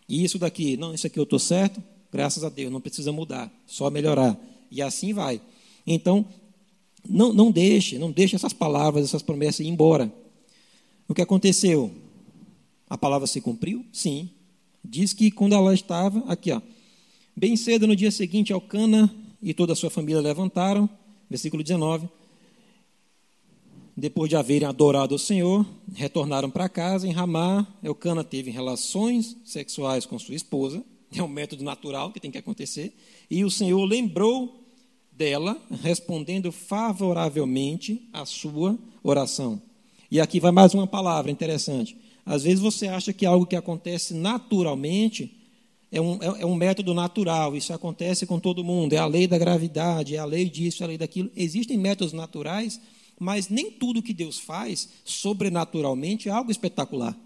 E 0.09 0.25
isso 0.25 0.41
daqui, 0.41 0.77
não, 0.77 0.93
isso 0.93 1.07
aqui 1.07 1.21
eu 1.21 1.25
estou 1.25 1.39
certo, 1.39 1.81
graças 2.11 2.43
a 2.43 2.49
Deus, 2.49 2.73
não 2.73 2.81
precisa 2.81 3.13
mudar, 3.13 3.53
só 3.65 3.89
melhorar. 3.91 4.37
E 4.71 4.83
assim 4.83 5.13
vai. 5.13 5.41
Então, 5.87 6.27
não, 7.07 7.33
não 7.33 7.51
deixe, 7.51 7.99
não 7.99 8.11
deixe 8.11 8.37
essas 8.37 8.53
palavras, 8.53 9.05
essas 9.05 9.23
promessas 9.23 9.61
ir 9.61 9.69
embora. 9.69 10.13
O 11.07 11.15
que 11.15 11.23
aconteceu? 11.23 11.91
A 12.89 12.97
palavra 12.97 13.27
se 13.27 13.41
cumpriu? 13.41 13.85
Sim. 13.93 14.31
Diz 14.85 15.13
que 15.13 15.31
quando 15.31 15.55
ela 15.55 15.75
estava, 15.75 16.25
aqui, 16.27 16.51
ó, 16.53 16.61
bem 17.37 17.57
cedo 17.57 17.87
no 17.87 17.97
dia 17.97 18.11
seguinte, 18.11 18.53
Alcana 18.53 19.15
e 19.43 19.53
toda 19.53 19.73
a 19.73 19.77
sua 19.77 19.91
família 19.91 20.21
levantaram, 20.21 20.89
versículo 21.29 21.63
19. 21.63 22.09
Depois 23.97 24.29
de 24.29 24.37
haverem 24.37 24.69
adorado 24.69 25.15
o 25.15 25.19
Senhor, 25.19 25.67
retornaram 25.93 26.51
para 26.51 26.69
casa 26.69 27.07
em 27.07 27.13
Ramá. 27.13 27.67
Elcana 27.83 28.23
teve 28.23 28.51
relações 28.51 29.37
sexuais 29.45 30.07
com 30.07 30.19
sua 30.19 30.37
esposa, 30.37 30.85
é 31.13 31.23
um 31.23 31.29
método 31.29 31.65
natural 31.65 32.13
que 32.13 32.21
tem 32.21 32.31
que 32.31 32.39
acontecer. 32.39 32.95
E 33.31 33.45
o 33.45 33.51
Senhor 33.51 33.85
lembrou 33.85 34.68
dela, 35.19 35.61
respondendo 35.83 36.53
favoravelmente 36.53 38.09
à 38.13 38.25
sua 38.25 38.79
oração. 39.03 39.61
E 40.09 40.21
aqui 40.21 40.39
vai 40.39 40.53
mais 40.53 40.73
uma 40.75 40.87
palavra 40.87 41.29
interessante. 41.29 41.97
Às 42.25 42.45
vezes 42.45 42.61
você 42.61 42.87
acha 42.87 43.13
que 43.13 43.27
algo 43.27 43.45
que 43.45 43.57
acontece 43.57 44.15
naturalmente 44.15 45.35
é 45.91 46.01
um, 46.01 46.23
é, 46.23 46.43
é 46.43 46.47
um 46.47 46.55
método 46.55 46.95
natural, 46.95 47.57
isso 47.57 47.73
acontece 47.73 48.27
com 48.27 48.39
todo 48.39 48.63
mundo, 48.63 48.93
é 48.93 48.99
a 48.99 49.07
lei 49.07 49.27
da 49.27 49.37
gravidade, 49.37 50.15
é 50.15 50.19
a 50.19 50.25
lei 50.25 50.49
disso, 50.49 50.83
é 50.83 50.85
a 50.85 50.89
lei 50.89 50.99
daquilo. 50.99 51.31
Existem 51.35 51.77
métodos 51.77 52.13
naturais, 52.13 52.81
mas 53.19 53.49
nem 53.49 53.73
tudo 53.73 54.03
que 54.03 54.15
Deus 54.15 54.39
faz 54.39 54.89
sobrenaturalmente 55.05 56.29
é 56.29 56.33
algo 56.33 56.53
espetacular. 56.53 57.17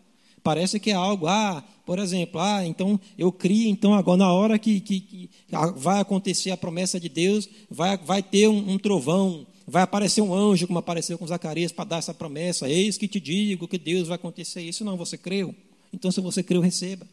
Parece 0.43 0.81
que 0.81 0.91
é 0.91 0.95
algo, 0.95 1.27
ah, 1.27 1.63
por 1.87 1.99
exemplo, 1.99 2.41
ah, 2.41 2.67
então 2.67 2.99
eu 3.17 3.31
crio, 3.31 3.69
então 3.69 3.95
agora 3.95 4.19
na 4.19 4.33
hora 4.33 4.59
que, 4.59 4.81
que, 4.81 5.01
que 5.01 5.31
vai 5.77 6.01
acontecer 6.01 6.51
a 6.51 6.57
promessa 6.57 6.99
de 6.99 7.09
Deus, 7.09 7.49
vai, 7.71 7.97
vai 7.97 8.23
ter 8.23 8.49
um, 8.49 8.73
um, 8.73 8.79
trovão, 8.79 9.47
vai 9.67 9.83
aparecer 9.83 10.21
um 10.21 10.35
anjo, 10.35 10.67
como 10.67 10.79
apareceu 10.79 11.17
com 11.17 11.27
Zacarias, 11.27 11.71
para 11.71 11.85
dar 11.85 11.99
essa 11.99 12.13
promessa. 12.13 12.69
Eis 12.69 12.99
que 12.99 13.07
te 13.07 13.21
digo 13.21 13.69
que 13.69 13.79
Deus 13.79 14.09
vai 14.09 14.17
acontecer 14.17 14.63
isso. 14.63 14.85
Não, 14.85 14.97
você 14.97 15.17
creu. 15.17 15.55
Então, 15.93 16.11
se 16.11 16.21
você 16.21 16.43
creu, 16.43 16.61
receba. 16.61 17.07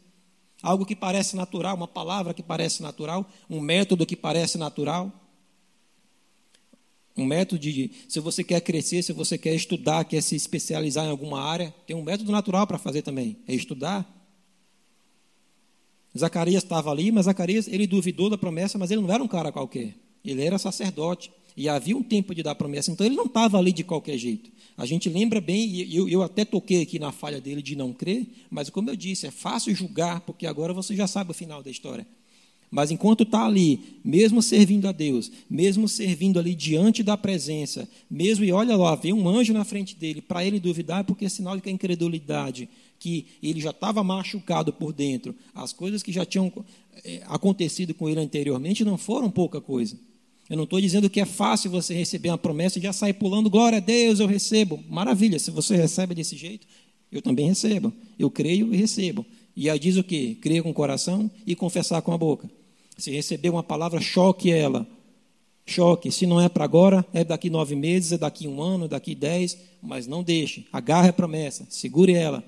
Algo 0.62 0.84
que 0.84 0.96
parece 0.96 1.36
natural, 1.36 1.76
uma 1.76 1.88
palavra 1.88 2.34
que 2.34 2.42
parece 2.42 2.82
natural, 2.82 3.24
um 3.48 3.60
método 3.60 4.04
que 4.04 4.16
parece 4.16 4.58
natural. 4.58 5.12
Um 7.16 7.24
método 7.24 7.60
de, 7.60 7.90
se 8.08 8.20
você 8.20 8.42
quer 8.44 8.60
crescer, 8.60 9.02
se 9.02 9.12
você 9.12 9.36
quer 9.36 9.54
estudar, 9.54 10.04
quer 10.04 10.22
se 10.22 10.36
especializar 10.36 11.04
em 11.04 11.10
alguma 11.10 11.40
área, 11.42 11.74
tem 11.86 11.96
um 11.96 12.02
método 12.02 12.30
natural 12.32 12.66
para 12.66 12.78
fazer 12.78 13.02
também, 13.02 13.36
é 13.46 13.54
estudar. 13.54 14.08
Zacarias 16.16 16.62
estava 16.62 16.90
ali, 16.90 17.12
mas 17.12 17.26
Zacarias, 17.26 17.68
ele 17.68 17.86
duvidou 17.86 18.30
da 18.30 18.38
promessa, 18.38 18.78
mas 18.78 18.90
ele 18.90 19.00
não 19.00 19.12
era 19.12 19.22
um 19.22 19.28
cara 19.28 19.52
qualquer. 19.52 19.94
Ele 20.24 20.42
era 20.42 20.58
sacerdote. 20.58 21.30
E 21.56 21.68
havia 21.68 21.96
um 21.96 22.02
tempo 22.02 22.34
de 22.34 22.42
dar 22.42 22.54
promessa, 22.54 22.90
então 22.90 23.04
ele 23.04 23.16
não 23.16 23.26
estava 23.26 23.58
ali 23.58 23.72
de 23.72 23.82
qualquer 23.82 24.16
jeito. 24.16 24.50
A 24.76 24.86
gente 24.86 25.08
lembra 25.08 25.40
bem, 25.40 25.66
e 25.66 25.94
eu, 25.94 26.08
eu 26.08 26.22
até 26.22 26.44
toquei 26.44 26.82
aqui 26.82 26.98
na 26.98 27.12
falha 27.12 27.40
dele 27.40 27.60
de 27.60 27.76
não 27.76 27.92
crer, 27.92 28.26
mas 28.48 28.70
como 28.70 28.88
eu 28.88 28.96
disse, 28.96 29.26
é 29.26 29.30
fácil 29.30 29.74
julgar, 29.74 30.20
porque 30.20 30.46
agora 30.46 30.72
você 30.72 30.94
já 30.94 31.06
sabe 31.06 31.32
o 31.32 31.34
final 31.34 31.62
da 31.62 31.70
história. 31.70 32.06
Mas 32.70 32.92
enquanto 32.92 33.24
está 33.24 33.44
ali, 33.44 33.98
mesmo 34.04 34.40
servindo 34.40 34.86
a 34.86 34.92
Deus, 34.92 35.30
mesmo 35.50 35.88
servindo 35.88 36.38
ali 36.38 36.54
diante 36.54 37.02
da 37.02 37.16
presença, 37.16 37.88
mesmo 38.08 38.44
e 38.44 38.52
olha 38.52 38.76
lá, 38.76 38.94
vem 38.94 39.12
um 39.12 39.28
anjo 39.28 39.52
na 39.52 39.64
frente 39.64 39.96
dele, 39.96 40.20
para 40.20 40.44
ele 40.44 40.60
duvidar, 40.60 41.02
porque 41.02 41.24
é 41.24 41.28
sinal 41.28 41.56
de 41.56 41.62
que 41.62 41.68
a 41.68 41.72
incredulidade 41.72 42.68
que 43.00 43.26
ele 43.42 43.60
já 43.60 43.70
estava 43.70 44.04
machucado 44.04 44.72
por 44.72 44.92
dentro, 44.92 45.34
as 45.52 45.72
coisas 45.72 46.00
que 46.02 46.12
já 46.12 46.24
tinham 46.24 46.52
é, 47.04 47.22
acontecido 47.26 47.92
com 47.92 48.08
ele 48.08 48.20
anteriormente 48.20 48.84
não 48.84 48.96
foram 48.96 49.30
pouca 49.30 49.60
coisa. 49.60 49.98
Eu 50.48 50.56
não 50.56 50.64
estou 50.64 50.80
dizendo 50.80 51.10
que 51.10 51.20
é 51.20 51.24
fácil 51.24 51.70
você 51.70 51.94
receber 51.94 52.28
uma 52.28 52.38
promessa 52.38 52.78
e 52.78 52.82
já 52.82 52.92
sair 52.92 53.14
pulando, 53.14 53.50
glória 53.50 53.78
a 53.78 53.80
Deus, 53.80 54.20
eu 54.20 54.26
recebo. 54.26 54.82
Maravilha, 54.88 55.38
se 55.38 55.50
você 55.50 55.76
recebe 55.76 56.14
desse 56.14 56.36
jeito, 56.36 56.66
eu 57.10 57.22
também 57.22 57.46
recebo. 57.46 57.92
Eu 58.18 58.30
creio 58.30 58.72
e 58.72 58.76
recebo. 58.76 59.24
E 59.56 59.70
aí 59.70 59.78
diz 59.78 59.96
o 59.96 60.04
quê? 60.04 60.36
Crer 60.40 60.62
com 60.62 60.70
o 60.70 60.74
coração 60.74 61.30
e 61.46 61.54
confessar 61.56 62.02
com 62.02 62.12
a 62.12 62.18
boca. 62.18 62.50
Se 63.00 63.10
receber 63.10 63.48
uma 63.48 63.62
palavra, 63.62 64.00
choque 64.00 64.50
ela. 64.50 64.86
Choque. 65.64 66.12
Se 66.12 66.26
não 66.26 66.40
é 66.40 66.48
para 66.48 66.64
agora, 66.64 67.04
é 67.14 67.24
daqui 67.24 67.48
nove 67.48 67.74
meses, 67.74 68.12
é 68.12 68.18
daqui 68.18 68.46
um 68.46 68.60
ano, 68.60 68.84
é 68.84 68.88
daqui 68.88 69.14
dez, 69.14 69.56
mas 69.82 70.06
não 70.06 70.22
deixe. 70.22 70.66
Agarre 70.72 71.08
a 71.08 71.12
promessa, 71.12 71.66
segure 71.70 72.12
ela. 72.12 72.44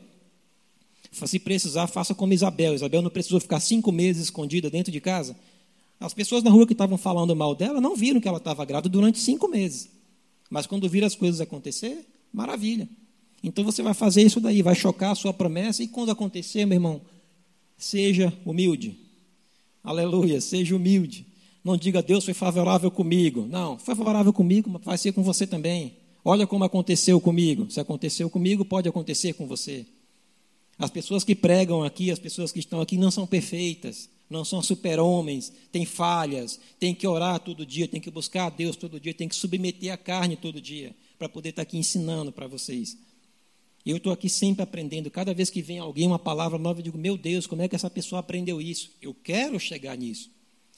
Se 1.11 1.39
precisar, 1.39 1.87
faça 1.87 2.15
como 2.15 2.33
Isabel. 2.33 2.75
Isabel 2.75 3.01
não 3.01 3.11
precisou 3.11 3.41
ficar 3.41 3.61
cinco 3.61 3.91
meses 3.91 4.25
escondida 4.25 4.69
dentro 4.69 4.93
de 4.93 5.01
casa. 5.01 5.35
As 5.99 6.13
pessoas 6.13 6.43
na 6.43 6.51
rua 6.51 6.67
que 6.67 6.73
estavam 6.73 6.99
falando 6.99 7.35
mal 7.35 7.55
dela 7.55 7.81
não 7.81 7.95
viram 7.95 8.21
que 8.21 8.29
ela 8.29 8.39
estava 8.39 8.65
grávida 8.65 8.89
durante 8.89 9.19
cinco 9.19 9.49
meses. 9.49 9.89
Mas 10.51 10.67
quando 10.67 10.89
viram 10.89 11.07
as 11.07 11.15
coisas 11.15 11.41
acontecer, 11.41 12.07
maravilha. 12.33 12.89
Então 13.43 13.65
você 13.65 13.83
vai 13.83 13.95
fazer 13.95 14.23
isso 14.23 14.41
daí, 14.41 14.63
vai 14.63 14.75
chocar 14.75 15.13
a 15.13 15.15
sua 15.15 15.33
promessa, 15.33 15.83
e 15.83 15.89
quando 15.89 16.11
acontecer, 16.11 16.67
meu 16.67 16.77
irmão, 16.77 17.01
seja 17.77 18.33
humilde. 18.45 19.02
Aleluia, 19.83 20.41
seja 20.41 20.77
humilde. 20.77 21.27
Não 21.65 21.77
diga 21.77 22.03
Deus 22.03 22.25
foi 22.25 22.35
favorável 22.35 22.91
comigo. 22.91 23.47
Não, 23.49 23.79
foi 23.79 23.95
favorável 23.95 24.33
comigo, 24.33 24.71
mas 24.71 24.83
vai 24.83 24.99
ser 24.99 25.13
com 25.13 25.23
você 25.23 25.47
também. 25.47 25.97
Olha 26.25 26.47
como 26.47 26.65
aconteceu 26.65 27.21
comigo. 27.21 27.71
Se 27.71 27.81
aconteceu 27.81 28.29
comigo, 28.31 28.65
pode 28.65 28.89
acontecer 28.89 29.33
com 29.35 29.47
você. 29.47 29.87
As 30.79 30.91
pessoas 30.91 31.25
que 31.25 31.35
pregam 31.35 31.85
aqui, 31.85 32.11
as 32.11 32.19
pessoas 32.19 32.51
que 32.53 32.59
estão 32.59 32.81
aqui 32.81 32.97
não 32.97 33.11
são 33.11 33.27
perfeitas 33.27 34.09
não 34.33 34.45
são 34.45 34.63
super-homens, 34.63 35.53
têm 35.71 35.85
falhas, 35.85 36.59
tem 36.81 36.95
que 36.95 37.07
orar 37.07 37.39
todo 37.39 37.67
dia, 37.67 37.87
tem 37.87 38.01
que 38.01 38.11
buscar 38.11 38.47
a 38.47 38.51
Deus 38.51 38.75
todo 38.75 38.99
dia, 38.99 39.13
tem 39.13 39.29
que 39.29 39.37
submeter 39.37 39.93
a 39.93 39.97
carne 39.97 40.35
todo 40.35 40.61
dia, 40.61 40.97
para 41.19 41.29
poder 41.29 41.51
estar 41.51 41.63
aqui 41.63 41.77
ensinando 41.77 42.33
para 42.33 42.47
vocês. 42.47 42.97
E 43.85 43.91
eu 43.91 43.97
estou 43.97 44.13
aqui 44.13 44.29
sempre 44.29 44.63
aprendendo. 44.63 45.11
Cada 45.11 45.35
vez 45.35 45.51
que 45.51 45.61
vem 45.61 45.79
alguém 45.79 46.07
uma 46.07 46.19
palavra 46.19 46.59
nova, 46.59 46.81
eu 46.81 46.85
digo: 46.85 46.99
Meu 46.99 47.17
Deus, 47.17 47.47
como 47.47 47.63
é 47.63 47.69
que 47.69 47.75
essa 47.75 47.91
pessoa 47.91 48.21
aprendeu 48.21 48.61
isso? 48.61 48.91
Eu 49.01 49.15
quero 49.15 49.59
chegar 49.59 49.97
nisso. 49.97 50.31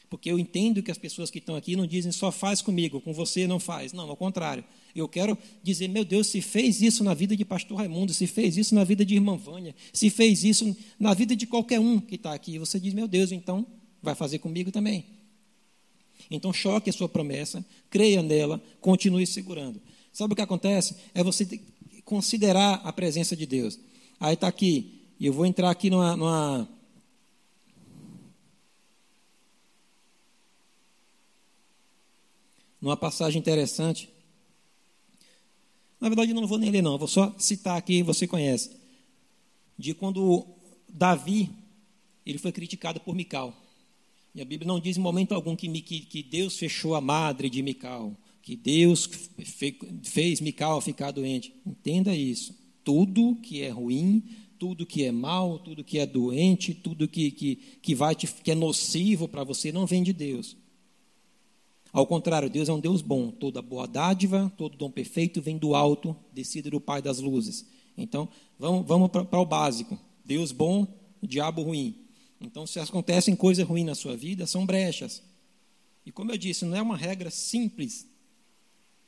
Porque 0.08 0.30
eu 0.30 0.38
entendo 0.38 0.82
que 0.82 0.90
as 0.90 0.98
pessoas 0.98 1.30
que 1.30 1.38
estão 1.38 1.56
aqui 1.56 1.74
não 1.74 1.86
dizem 1.86 2.12
só 2.12 2.30
faz 2.30 2.62
comigo, 2.62 3.00
com 3.00 3.12
você 3.12 3.46
não 3.46 3.58
faz. 3.58 3.92
Não, 3.92 4.08
ao 4.08 4.16
contrário. 4.16 4.64
Eu 4.94 5.08
quero 5.08 5.36
dizer, 5.60 5.88
meu 5.88 6.04
Deus, 6.04 6.28
se 6.28 6.40
fez 6.40 6.80
isso 6.80 7.02
na 7.02 7.14
vida 7.14 7.36
de 7.36 7.44
pastor 7.44 7.78
Raimundo, 7.78 8.14
se 8.14 8.28
fez 8.28 8.56
isso 8.56 8.76
na 8.76 8.84
vida 8.84 9.04
de 9.04 9.14
irmã 9.14 9.36
Vânia, 9.36 9.74
se 9.92 10.08
fez 10.08 10.44
isso 10.44 10.76
na 11.00 11.12
vida 11.14 11.34
de 11.34 11.48
qualquer 11.48 11.80
um 11.80 11.98
que 11.98 12.14
está 12.14 12.32
aqui, 12.32 12.60
você 12.60 12.78
diz, 12.78 12.94
meu 12.94 13.08
Deus, 13.08 13.32
então 13.32 13.66
vai 14.00 14.14
fazer 14.14 14.38
comigo 14.38 14.70
também. 14.70 15.04
Então 16.30 16.52
choque 16.52 16.90
a 16.90 16.92
sua 16.92 17.08
promessa, 17.08 17.64
creia 17.90 18.22
nela, 18.22 18.62
continue 18.80 19.26
segurando. 19.26 19.82
Sabe 20.12 20.32
o 20.32 20.36
que 20.36 20.42
acontece? 20.42 20.94
É 21.12 21.24
você 21.24 21.60
considerar 22.04 22.80
a 22.84 22.92
presença 22.92 23.36
de 23.36 23.46
Deus. 23.46 23.78
Aí 24.20 24.34
está 24.34 24.48
aqui, 24.48 25.02
e 25.18 25.26
eu 25.26 25.32
vou 25.32 25.46
entrar 25.46 25.70
aqui 25.70 25.90
numa, 25.90 26.16
numa 26.16 26.68
numa 32.80 32.96
passagem 32.96 33.40
interessante. 33.40 34.10
Na 36.00 36.08
verdade, 36.08 36.34
não 36.34 36.46
vou 36.46 36.58
nem 36.58 36.70
ler, 36.70 36.82
não, 36.82 36.98
vou 36.98 37.08
só 37.08 37.34
citar 37.38 37.78
aqui, 37.78 38.02
você 38.02 38.26
conhece. 38.26 38.76
De 39.78 39.94
quando 39.94 40.46
Davi 40.88 41.50
ele 42.26 42.38
foi 42.38 42.52
criticado 42.52 43.00
por 43.00 43.14
Mical. 43.14 43.54
E 44.34 44.40
a 44.40 44.44
Bíblia 44.44 44.66
não 44.66 44.80
diz 44.80 44.96
em 44.96 45.00
momento 45.00 45.34
algum 45.34 45.54
que, 45.54 45.68
que, 45.82 46.00
que 46.00 46.22
Deus 46.22 46.58
fechou 46.58 46.94
a 46.94 47.00
madre 47.00 47.48
de 47.48 47.62
Mical, 47.62 48.16
que 48.44 48.54
Deus 48.54 49.06
fe, 49.06 49.74
fez 50.02 50.38
Mical 50.38 50.78
ficar 50.82 51.10
doente. 51.10 51.54
Entenda 51.66 52.14
isso. 52.14 52.54
Tudo 52.84 53.36
que 53.36 53.62
é 53.62 53.70
ruim, 53.70 54.22
tudo 54.58 54.84
que 54.84 55.02
é 55.02 55.10
mal, 55.10 55.58
tudo 55.58 55.82
que 55.82 55.98
é 55.98 56.04
doente, 56.04 56.74
tudo 56.74 57.08
que, 57.08 57.30
que, 57.30 57.56
que, 57.80 57.94
vai 57.94 58.14
te, 58.14 58.26
que 58.26 58.50
é 58.50 58.54
nocivo 58.54 59.26
para 59.26 59.42
você, 59.42 59.72
não 59.72 59.86
vem 59.86 60.02
de 60.02 60.12
Deus. 60.12 60.58
Ao 61.90 62.06
contrário, 62.06 62.50
Deus 62.50 62.68
é 62.68 62.72
um 62.74 62.80
Deus 62.80 63.00
bom. 63.00 63.30
Toda 63.30 63.62
boa 63.62 63.88
dádiva, 63.88 64.52
todo 64.58 64.76
dom 64.76 64.90
perfeito 64.90 65.40
vem 65.40 65.56
do 65.56 65.74
alto, 65.74 66.14
descido 66.30 66.70
do 66.70 66.80
Pai 66.80 67.00
das 67.00 67.20
luzes. 67.20 67.64
Então, 67.96 68.28
vamos, 68.58 68.86
vamos 68.86 69.10
para 69.10 69.40
o 69.40 69.46
básico. 69.46 69.98
Deus 70.22 70.52
bom, 70.52 70.86
diabo 71.22 71.62
ruim. 71.62 71.94
Então, 72.38 72.66
se 72.66 72.78
acontecem 72.78 73.34
coisas 73.34 73.66
ruins 73.66 73.86
na 73.86 73.94
sua 73.94 74.14
vida, 74.14 74.46
são 74.46 74.66
brechas. 74.66 75.22
E 76.04 76.12
como 76.12 76.30
eu 76.30 76.36
disse, 76.36 76.66
não 76.66 76.76
é 76.76 76.82
uma 76.82 76.96
regra 76.96 77.30
simples. 77.30 78.12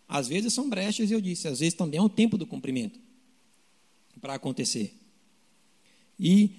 Às 0.08 0.28
vezes 0.28 0.52
são 0.52 0.68
brechas, 0.68 1.10
eu 1.10 1.20
disse, 1.20 1.48
às 1.48 1.58
vezes 1.58 1.74
também 1.74 1.98
é 1.98 2.02
o 2.02 2.08
tempo 2.08 2.38
do 2.38 2.46
cumprimento 2.46 2.98
para 4.20 4.34
acontecer. 4.34 4.94
E 6.18 6.50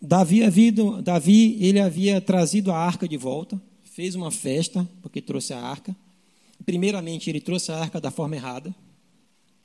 Davi, 0.00 0.42
havido, 0.42 1.02
Davi 1.02 1.62
ele 1.62 1.80
havia 1.80 2.20
trazido 2.20 2.70
a 2.70 2.78
arca 2.78 3.06
de 3.08 3.16
volta, 3.16 3.60
fez 3.82 4.14
uma 4.14 4.30
festa, 4.30 4.88
porque 5.02 5.20
trouxe 5.20 5.52
a 5.52 5.60
arca. 5.60 5.94
Primeiramente, 6.64 7.28
ele 7.28 7.40
trouxe 7.40 7.72
a 7.72 7.78
arca 7.78 8.00
da 8.00 8.10
forma 8.10 8.36
errada. 8.36 8.74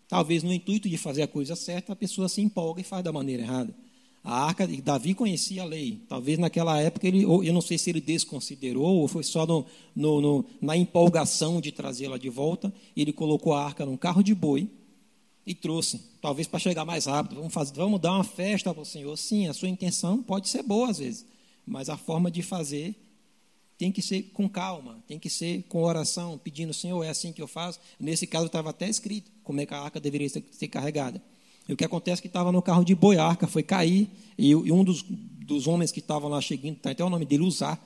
Talvez 0.08 0.44
no 0.44 0.54
intuito 0.54 0.90
de 0.90 0.98
fazer 0.98 1.22
a 1.22 1.28
coisa 1.28 1.56
certa, 1.56 1.94
a 1.94 1.96
pessoa 1.96 2.28
se 2.28 2.42
empolga 2.42 2.82
e 2.82 2.84
faz 2.84 3.04
da 3.04 3.12
maneira 3.12 3.44
errada. 3.44 3.74
A 4.26 4.46
arca, 4.48 4.68
Davi 4.68 5.14
conhecia 5.14 5.62
a 5.62 5.66
lei. 5.66 6.02
Talvez 6.10 6.40
naquela 6.40 6.82
época, 6.82 7.08
ele, 7.08 7.24
eu 7.24 7.54
não 7.54 7.62
sei 7.62 7.78
se 7.78 7.92
ele 7.92 8.02
desconsiderou 8.02 8.98
ou 8.98 9.08
foi 9.08 9.24
só 9.24 9.46
no, 9.46 9.64
no, 9.96 10.20
no, 10.20 10.46
na 10.60 10.76
empolgação 10.76 11.62
de 11.62 11.72
trazê-la 11.72 12.18
de 12.18 12.28
volta. 12.28 12.74
Ele 12.98 13.14
colocou 13.14 13.54
a 13.54 13.64
arca 13.64 13.86
num 13.86 13.96
carro 13.96 14.24
de 14.24 14.34
boi 14.34 14.68
e 15.46 15.54
trouxe. 15.54 16.02
Talvez 16.20 16.48
para 16.48 16.58
chegar 16.58 16.84
mais 16.84 17.06
rápido. 17.06 17.36
Vamos, 17.36 17.54
fazer, 17.54 17.76
vamos 17.76 18.02
dar 18.02 18.14
uma 18.14 18.24
festa 18.24 18.74
para 18.74 18.82
o 18.82 18.86
Senhor. 18.86 19.16
Sim, 19.16 19.48
a 19.48 19.54
sua 19.54 19.70
intenção 19.70 20.24
pode 20.24 20.50
ser 20.50 20.64
boa 20.64 20.90
às 20.90 20.98
vezes, 20.98 21.24
mas 21.64 21.88
a 21.88 21.96
forma 21.96 22.32
de 22.32 22.42
fazer 22.42 22.96
tem 23.78 23.92
que 23.92 24.02
ser 24.02 24.24
com 24.34 24.50
calma, 24.50 25.04
tem 25.08 25.20
que 25.20 25.30
ser 25.30 25.64
com 25.70 25.84
oração, 25.84 26.36
pedindo, 26.38 26.74
Senhor, 26.74 27.04
é 27.04 27.10
assim 27.10 27.32
que 27.32 27.44
eu 27.44 27.48
faço. 27.48 27.80
Nesse 28.00 28.26
caso 28.26 28.48
estava 28.48 28.72
até 28.72 28.90
escrito 28.90 29.30
como 29.44 29.62
é 29.62 29.68
que 29.68 29.74
a 29.76 29.82
arca 29.82 30.00
deveria 30.00 30.30
ser, 30.30 30.44
ser 30.52 30.68
carregada. 30.68 31.22
E 31.68 31.74
o 31.74 31.78
que 31.78 31.84
acontece 31.84 32.20
é 32.20 32.24
que 32.24 32.28
estava 32.28 32.52
no 32.52 32.62
carro 32.62 32.84
de 32.84 32.94
boi, 32.94 33.18
a 33.18 33.26
arca 33.26 33.48
foi 33.48 33.64
cair, 33.64 34.10
e, 34.38 34.50
e 34.50 34.72
um 34.72 34.84
dos, 34.84 35.04
dos 35.04 35.68
homens 35.68 35.92
que 35.92 36.00
estavam 36.00 36.30
lá 36.30 36.40
chegando, 36.42 36.76
está 36.78 36.92
até 36.92 37.04
o 37.04 37.10
nome 37.10 37.26
dele, 37.26 37.44
usar, 37.44 37.84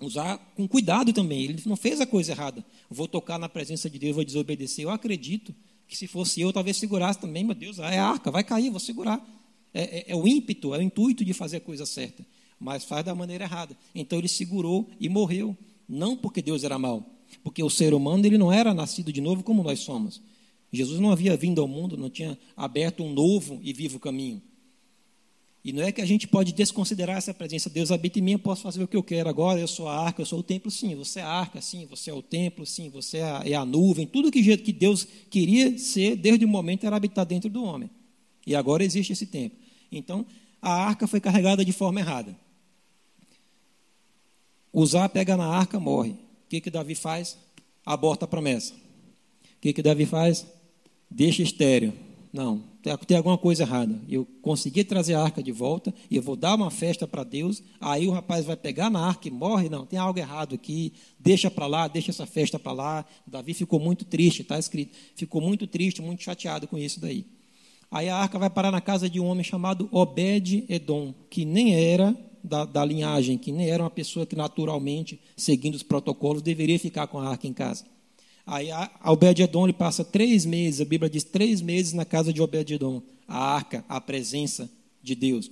usar 0.00 0.38
com 0.56 0.66
cuidado 0.66 1.12
também. 1.12 1.44
Ele 1.44 1.62
não 1.66 1.76
fez 1.76 2.00
a 2.00 2.06
coisa 2.06 2.32
errada. 2.32 2.64
Vou 2.90 3.06
tocar 3.06 3.38
na 3.38 3.48
presença 3.48 3.88
de 3.88 3.98
Deus, 3.98 4.14
vou 4.14 4.24
desobedecer. 4.24 4.84
Eu 4.84 4.90
acredito 4.90 5.54
que 5.86 5.96
se 5.96 6.06
fosse 6.06 6.40
eu, 6.40 6.52
talvez 6.52 6.76
segurasse 6.76 7.20
também, 7.20 7.44
meu 7.44 7.54
Deus, 7.54 7.78
é 7.78 7.98
a 7.98 8.08
arca, 8.08 8.30
vai 8.30 8.42
cair, 8.42 8.70
vou 8.70 8.80
segurar. 8.80 9.24
É, 9.72 9.98
é, 9.98 10.04
é 10.08 10.16
o 10.16 10.26
ímpeto, 10.26 10.74
é 10.74 10.78
o 10.78 10.82
intuito 10.82 11.24
de 11.24 11.32
fazer 11.32 11.58
a 11.58 11.60
coisa 11.60 11.86
certa 11.86 12.24
mas 12.58 12.84
faz 12.84 13.04
da 13.04 13.14
maneira 13.14 13.44
errada. 13.44 13.76
Então 13.94 14.18
ele 14.18 14.28
segurou 14.28 14.88
e 14.98 15.08
morreu, 15.08 15.56
não 15.88 16.16
porque 16.16 16.42
Deus 16.42 16.64
era 16.64 16.78
mau, 16.78 17.04
porque 17.44 17.62
o 17.62 17.70
ser 17.70 17.94
humano 17.94 18.24
ele 18.26 18.38
não 18.38 18.52
era 18.52 18.74
nascido 18.74 19.12
de 19.12 19.20
novo 19.20 19.42
como 19.42 19.62
nós 19.62 19.80
somos. 19.80 20.20
Jesus 20.76 21.00
não 21.00 21.10
havia 21.10 21.36
vindo 21.36 21.60
ao 21.60 21.66
mundo, 21.66 21.96
não 21.96 22.10
tinha 22.10 22.38
aberto 22.56 23.02
um 23.02 23.12
novo 23.12 23.58
e 23.62 23.72
vivo 23.72 23.98
caminho. 23.98 24.42
E 25.66 25.72
não 25.72 25.82
é 25.82 25.90
que 25.90 26.00
a 26.00 26.06
gente 26.06 26.28
pode 26.28 26.52
desconsiderar 26.52 27.16
essa 27.16 27.34
presença. 27.34 27.68
Deus 27.68 27.90
habita 27.90 28.20
em 28.20 28.22
mim, 28.22 28.32
eu 28.34 28.38
posso 28.38 28.62
fazer 28.62 28.84
o 28.84 28.86
que 28.86 28.96
eu 28.96 29.02
quero 29.02 29.28
agora. 29.28 29.58
Eu 29.58 29.66
sou 29.66 29.88
a 29.88 29.98
arca, 29.98 30.22
eu 30.22 30.26
sou 30.26 30.38
o 30.38 30.42
templo, 30.42 30.70
sim. 30.70 30.94
Você 30.94 31.18
é 31.18 31.24
a 31.24 31.28
arca, 31.28 31.60
sim. 31.60 31.84
Você 31.86 32.08
é 32.08 32.14
o 32.14 32.22
templo, 32.22 32.64
sim. 32.64 32.88
Você 32.90 33.18
é 33.18 33.24
a, 33.24 33.42
é 33.44 33.54
a 33.54 33.64
nuvem. 33.64 34.06
Tudo 34.06 34.30
que, 34.30 34.56
que 34.58 34.72
Deus 34.72 35.08
queria 35.28 35.76
ser, 35.76 36.14
desde 36.14 36.44
o 36.44 36.48
momento, 36.48 36.86
era 36.86 36.94
habitar 36.94 37.26
dentro 37.26 37.50
do 37.50 37.64
homem. 37.64 37.90
E 38.46 38.54
agora 38.54 38.84
existe 38.84 39.12
esse 39.12 39.26
tempo. 39.26 39.56
Então, 39.90 40.24
a 40.62 40.70
arca 40.70 41.08
foi 41.08 41.20
carregada 41.20 41.64
de 41.64 41.72
forma 41.72 41.98
errada. 41.98 42.36
Usar, 44.72 45.08
pega 45.08 45.36
na 45.36 45.48
arca, 45.48 45.80
morre. 45.80 46.10
O 46.10 46.48
que, 46.48 46.60
que 46.60 46.70
Davi 46.70 46.94
faz? 46.94 47.36
Aborta 47.84 48.24
a 48.24 48.28
promessa. 48.28 48.72
O 48.72 49.60
que, 49.60 49.72
que 49.72 49.82
Davi 49.82 50.06
faz? 50.06 50.46
Deixa 51.10 51.42
estéreo. 51.42 51.92
Não, 52.32 52.62
tem 53.06 53.16
alguma 53.16 53.38
coisa 53.38 53.62
errada. 53.62 53.98
Eu 54.08 54.26
consegui 54.42 54.84
trazer 54.84 55.14
a 55.14 55.22
arca 55.22 55.42
de 55.42 55.50
volta 55.50 55.94
e 56.10 56.16
eu 56.16 56.22
vou 56.22 56.36
dar 56.36 56.54
uma 56.54 56.70
festa 56.70 57.06
para 57.06 57.24
Deus. 57.24 57.62
Aí 57.80 58.06
o 58.06 58.10
rapaz 58.10 58.44
vai 58.44 58.56
pegar 58.56 58.90
na 58.90 59.00
arca 59.00 59.26
e 59.26 59.30
morre. 59.30 59.68
Não, 59.68 59.86
tem 59.86 59.98
algo 59.98 60.18
errado 60.18 60.54
aqui. 60.54 60.92
Deixa 61.18 61.50
para 61.50 61.66
lá, 61.66 61.88
deixa 61.88 62.10
essa 62.10 62.26
festa 62.26 62.58
para 62.58 62.72
lá. 62.72 63.04
Davi 63.26 63.54
ficou 63.54 63.80
muito 63.80 64.04
triste, 64.04 64.42
está 64.42 64.58
escrito. 64.58 64.94
Ficou 65.14 65.40
muito 65.40 65.66
triste, 65.66 66.02
muito 66.02 66.22
chateado 66.22 66.68
com 66.68 66.76
isso 66.76 67.00
daí. 67.00 67.24
Aí 67.90 68.08
a 68.08 68.16
arca 68.16 68.38
vai 68.38 68.50
parar 68.50 68.70
na 68.70 68.80
casa 68.80 69.08
de 69.08 69.18
um 69.18 69.26
homem 69.26 69.44
chamado 69.44 69.88
Obed-Edom, 69.90 71.14
que 71.30 71.44
nem 71.44 71.74
era 71.74 72.14
da, 72.42 72.64
da, 72.64 72.84
linhagem, 72.84 73.38
que 73.38 73.50
nem 73.50 73.70
era 73.70 73.82
uma 73.82 73.90
pessoa 73.90 74.26
que 74.26 74.36
naturalmente, 74.36 75.18
seguindo 75.36 75.74
os 75.74 75.82
protocolos, 75.82 76.42
deveria 76.42 76.78
ficar 76.78 77.06
com 77.06 77.18
a 77.18 77.28
arca 77.28 77.46
em 77.46 77.52
casa. 77.52 77.84
Aí 78.46 78.68
Obed-Edom 79.04 79.72
passa 79.72 80.04
três 80.04 80.46
meses, 80.46 80.80
a 80.80 80.84
Bíblia 80.84 81.10
diz 81.10 81.24
três 81.24 81.60
meses 81.60 81.92
na 81.92 82.04
casa 82.04 82.32
de 82.32 82.40
Obed-Edom. 82.40 83.02
A 83.26 83.36
arca, 83.36 83.84
a 83.88 84.00
presença 84.00 84.70
de 85.02 85.16
Deus, 85.16 85.50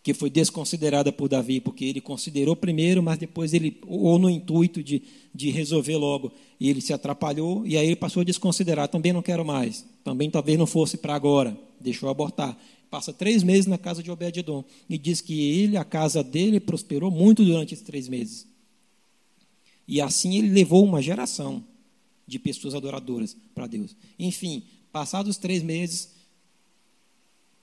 que 0.00 0.14
foi 0.14 0.30
desconsiderada 0.30 1.10
por 1.10 1.28
Davi, 1.28 1.60
porque 1.60 1.84
ele 1.84 2.00
considerou 2.00 2.54
primeiro, 2.54 3.02
mas 3.02 3.18
depois 3.18 3.52
ele, 3.52 3.80
ou 3.84 4.16
no 4.16 4.30
intuito 4.30 4.80
de, 4.80 5.02
de 5.34 5.50
resolver 5.50 5.96
logo, 5.96 6.32
e 6.60 6.70
ele 6.70 6.80
se 6.80 6.92
atrapalhou, 6.92 7.66
e 7.66 7.76
aí 7.76 7.86
ele 7.86 7.96
passou 7.96 8.20
a 8.20 8.24
desconsiderar. 8.24 8.86
Também 8.86 9.12
não 9.12 9.22
quero 9.22 9.44
mais. 9.44 9.84
Também 10.04 10.30
talvez 10.30 10.56
não 10.56 10.66
fosse 10.66 10.96
para 10.96 11.16
agora. 11.16 11.58
Deixou 11.80 12.08
abortar. 12.08 12.56
Passa 12.90 13.12
três 13.12 13.42
meses 13.42 13.66
na 13.66 13.78
casa 13.78 14.04
de 14.04 14.10
Obed-Edom. 14.10 14.64
E 14.88 14.96
diz 14.96 15.20
que 15.20 15.62
ele, 15.62 15.76
a 15.76 15.84
casa 15.84 16.22
dele, 16.22 16.60
prosperou 16.60 17.10
muito 17.10 17.44
durante 17.44 17.74
esses 17.74 17.84
três 17.84 18.08
meses. 18.08 18.46
E 19.88 20.00
assim 20.00 20.38
ele 20.38 20.48
levou 20.48 20.84
uma 20.84 21.02
geração 21.02 21.64
de 22.26 22.38
pessoas 22.38 22.74
adoradoras 22.74 23.36
para 23.54 23.66
Deus. 23.66 23.96
Enfim, 24.18 24.62
passados 24.92 25.36
três 25.36 25.62
meses, 25.62 26.12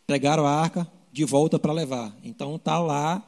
pegaram 0.06 0.46
a 0.46 0.52
arca 0.52 0.90
de 1.12 1.24
volta 1.26 1.60
para 1.60 1.74
levar. 1.74 2.16
Então 2.24 2.56
está 2.56 2.80
lá, 2.80 3.26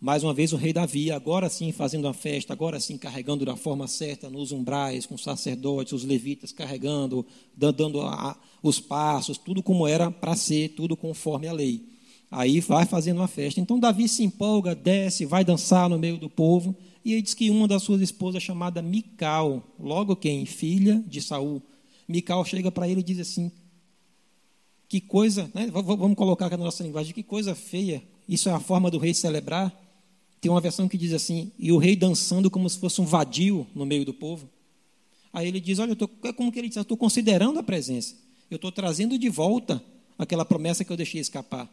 mais 0.00 0.22
uma 0.22 0.32
vez, 0.32 0.52
o 0.52 0.56
rei 0.56 0.72
Davi, 0.72 1.10
agora 1.10 1.48
sim 1.48 1.72
fazendo 1.72 2.04
uma 2.04 2.14
festa, 2.14 2.52
agora 2.52 2.78
sim 2.78 2.96
carregando 2.96 3.44
da 3.44 3.56
forma 3.56 3.88
certa 3.88 4.30
nos 4.30 4.52
umbrais, 4.52 5.06
com 5.06 5.16
os 5.16 5.22
sacerdotes, 5.22 5.92
os 5.92 6.04
levitas 6.04 6.52
carregando, 6.52 7.26
dando 7.56 8.00
a, 8.02 8.36
os 8.62 8.78
passos, 8.78 9.38
tudo 9.38 9.62
como 9.62 9.88
era 9.88 10.10
para 10.10 10.36
ser, 10.36 10.68
tudo 10.70 10.96
conforme 10.96 11.48
a 11.48 11.52
lei. 11.52 11.82
Aí 12.30 12.60
vai 12.60 12.84
fazendo 12.84 13.16
uma 13.16 13.28
festa. 13.28 13.60
Então 13.60 13.78
Davi 13.78 14.08
se 14.08 14.22
empolga, 14.22 14.74
desce, 14.74 15.24
vai 15.24 15.44
dançar 15.44 15.88
no 15.88 15.98
meio 15.98 16.18
do 16.18 16.28
povo. 16.28 16.76
E 17.04 17.12
ele 17.12 17.22
diz 17.22 17.34
que 17.34 17.50
uma 17.50 17.68
das 17.68 17.82
suas 17.82 18.00
esposas, 18.00 18.42
chamada 18.42 18.82
Mical, 18.82 19.62
logo 19.78 20.16
quem? 20.16 20.44
Filha 20.44 21.02
de 21.06 21.22
Saul. 21.22 21.62
Mical 22.06 22.44
chega 22.44 22.70
para 22.70 22.88
ele 22.88 23.00
e 23.00 23.04
diz 23.04 23.18
assim: 23.18 23.50
Que 24.88 25.00
coisa, 25.00 25.50
né? 25.54 25.70
vamos 25.72 26.16
colocar 26.16 26.46
aqui 26.46 26.56
na 26.56 26.64
nossa 26.64 26.82
linguagem, 26.82 27.14
que 27.14 27.22
coisa 27.22 27.54
feia. 27.54 28.02
Isso 28.28 28.48
é 28.48 28.52
a 28.52 28.60
forma 28.60 28.90
do 28.90 28.98
rei 28.98 29.14
celebrar. 29.14 29.72
Tem 30.40 30.50
uma 30.50 30.60
versão 30.60 30.88
que 30.88 30.98
diz 30.98 31.12
assim: 31.12 31.52
E 31.58 31.72
o 31.72 31.78
rei 31.78 31.96
dançando 31.96 32.50
como 32.50 32.68
se 32.68 32.78
fosse 32.78 33.00
um 33.00 33.04
vadio 33.04 33.66
no 33.74 33.86
meio 33.86 34.04
do 34.04 34.14
povo. 34.14 34.48
Aí 35.32 35.46
ele 35.46 35.60
diz: 35.60 35.78
Olha, 35.78 35.92
eu 35.92 35.96
tô, 35.96 36.08
é 36.24 36.32
como 36.32 36.50
que 36.50 36.58
ele 36.58 36.68
diz? 36.68 36.76
Eu 36.76 36.82
estou 36.82 36.96
considerando 36.96 37.58
a 37.58 37.62
presença. 37.62 38.16
Eu 38.50 38.56
estou 38.56 38.72
trazendo 38.72 39.18
de 39.18 39.28
volta 39.28 39.82
aquela 40.18 40.44
promessa 40.44 40.84
que 40.84 40.90
eu 40.90 40.96
deixei 40.96 41.20
escapar. 41.20 41.68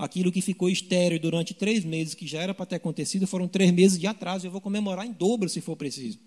Aquilo 0.00 0.32
que 0.32 0.40
ficou 0.40 0.70
estéreo 0.70 1.20
durante 1.20 1.52
três 1.52 1.84
meses, 1.84 2.14
que 2.14 2.26
já 2.26 2.40
era 2.40 2.54
para 2.54 2.64
ter 2.64 2.76
acontecido, 2.76 3.26
foram 3.26 3.46
três 3.46 3.70
meses 3.70 3.98
de 3.98 4.06
atraso. 4.06 4.46
Eu 4.46 4.50
vou 4.50 4.60
comemorar 4.60 5.06
em 5.06 5.12
dobro 5.12 5.46
se 5.46 5.60
for 5.60 5.76
preciso. 5.76 6.18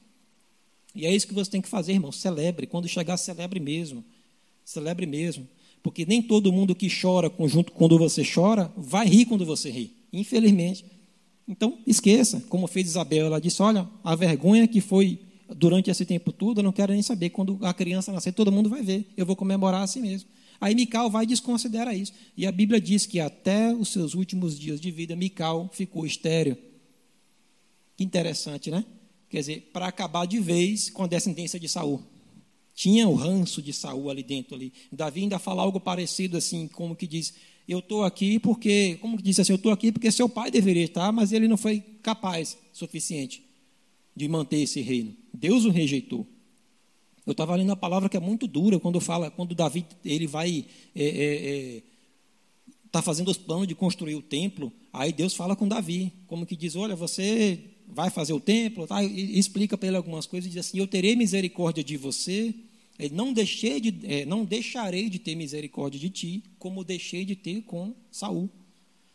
E 0.94 1.08
é 1.08 1.16
isso 1.16 1.28
que 1.28 1.34
você 1.34 1.50
tem 1.50 1.60
que 1.60 1.68
fazer, 1.68 1.94
irmão. 1.94 2.12
Celebre. 2.12 2.68
Quando 2.68 2.88
chegar, 2.88 3.18
celebre 3.18 3.60
mesmo. 3.60 4.06
Celebre 4.64 5.08
mesmo. 5.08 5.48
Porque 5.82 6.06
nem 6.06 6.22
todo 6.22 6.54
mundo 6.54 6.76
que 6.76 6.88
chora 6.88 7.32
junto 7.48 7.72
quando 7.72 7.98
você 7.98 8.24
chora 8.24 8.72
vai 8.78 9.08
rir 9.08 9.26
quando 9.26 9.44
você 9.44 9.72
ri. 9.72 9.92
Infelizmente. 10.14 10.86
Então, 11.48 11.80
esqueça. 11.88 12.44
Como 12.50 12.68
fez 12.68 12.86
Isabel, 12.86 13.26
ela 13.26 13.42
disse: 13.42 13.60
Olha, 13.60 13.90
a 14.04 14.16
vergonha 14.16 14.68
que 14.68 14.82
foi 14.82 15.20
durante 15.50 15.90
esse 15.90 16.06
tempo 16.06 16.32
todo, 16.32 16.60
eu 16.60 16.64
não 16.64 16.72
quero 16.72 16.94
nem 16.94 17.02
saber. 17.02 17.32
Quando 17.32 17.58
a 17.64 17.74
criança 17.74 18.14
nascer, 18.14 18.34
todo 18.34 18.52
mundo 18.52 18.70
vai 18.70 18.84
ver. 18.84 19.12
Eu 19.18 19.26
vou 19.26 19.36
comemorar 19.36 19.82
assim 19.82 20.00
mesmo. 20.00 20.30
Aí 20.60 20.76
Mical 20.76 21.10
vai 21.10 21.24
e 21.24 21.28
desconsidera 21.28 21.94
isso. 21.94 22.14
E 22.38 22.46
a 22.46 22.52
Bíblia 22.52 22.80
diz 22.80 23.06
que 23.06 23.20
até 23.20 23.74
os 23.74 23.90
seus 23.90 24.14
últimos 24.14 24.58
dias 24.58 24.80
de 24.80 24.92
vida, 24.92 25.16
Mical 25.16 25.70
ficou 25.74 26.06
estéreo. 26.06 26.58
Que 27.96 28.04
interessante, 28.04 28.72
né? 28.72 28.86
Quer 29.30 29.40
dizer, 29.40 29.70
para 29.74 29.88
acabar 29.88 30.26
de 30.26 30.40
vez 30.40 30.90
com 30.90 31.04
a 31.04 31.08
descendência 31.08 31.60
de 31.60 31.68
Saul. 31.68 32.02
Tinha 32.76 33.08
o 33.08 33.16
ranço 33.16 33.62
de 33.62 33.74
Saul 33.74 34.10
ali 34.10 34.24
dentro 34.24 34.56
ali. 34.56 34.74
Davi 34.92 35.22
ainda 35.22 35.40
fala 35.40 35.62
algo 35.62 35.80
parecido 35.80 36.38
assim, 36.38 36.68
como 36.68 36.96
que 36.96 37.06
diz, 37.06 37.34
eu 37.68 37.80
estou 37.80 38.04
aqui 38.04 38.40
porque, 38.40 38.98
como 39.02 39.18
que 39.18 39.24
diz 39.24 39.40
assim, 39.40 39.54
eu 39.54 39.58
estou 39.58 39.72
aqui 39.72 39.92
porque 39.92 40.12
seu 40.12 40.28
pai 40.28 40.52
deveria 40.52 40.84
estar, 40.84 41.12
mas 41.12 41.32
ele 41.32 41.48
não 41.48 41.58
foi 41.58 41.82
capaz 42.02 42.58
suficiente 42.72 43.44
de 44.16 44.28
manter 44.28 44.62
esse 44.62 44.82
reino. 44.82 45.16
Deus 45.34 45.66
o 45.66 45.70
rejeitou. 45.70 46.28
Eu 47.26 47.32
estava 47.32 47.56
lendo 47.56 47.72
a 47.72 47.76
palavra 47.76 48.10
que 48.10 48.18
é 48.18 48.20
muito 48.20 48.48
dura 48.48 48.80
quando 48.80 49.00
fala, 49.00 49.32
quando 49.32 49.56
Davi 49.56 49.86
ele 50.04 50.28
vai 50.28 50.66
é, 50.94 51.04
é, 51.04 51.78
é, 51.78 51.84
tá 52.92 53.02
fazendo 53.02 53.32
os 53.32 53.38
planos 53.38 53.68
de 53.68 53.74
construir 53.74 54.16
o 54.16 54.22
templo. 54.22 54.72
Aí 54.92 55.12
Deus 55.12 55.34
fala 55.34 55.56
com 55.56 55.68
Davi, 55.68 56.12
como 56.28 56.46
que 56.46 56.56
diz, 56.56 56.76
olha, 56.76 56.96
você 56.96 57.60
vai 57.88 58.10
fazer 58.10 58.34
o 58.34 58.40
templo, 58.40 58.86
tá? 58.86 59.04
e 59.04 59.38
explica 59.38 59.78
para 59.78 59.88
ele 59.88 59.98
algumas 59.98 60.26
coisas, 60.26 60.48
e 60.48 60.54
diz 60.54 60.68
assim, 60.68 60.80
eu 60.80 60.88
terei 60.88 61.16
misericórdia 61.16 61.84
de 61.84 61.98
você, 61.98 62.54
não 63.12 63.34
deixei 63.34 63.80
de, 63.80 64.00
é, 64.04 64.26
não 64.26 64.46
deixarei 64.46 65.10
de 65.10 65.18
ter 65.18 65.36
misericórdia 65.36 66.00
de 66.00 66.10
ti, 66.10 66.44
como 66.60 66.84
deixei 66.84 67.26
de 67.26 67.36
ter 67.36 67.62
com 67.64 67.96
Saul. 68.12 68.50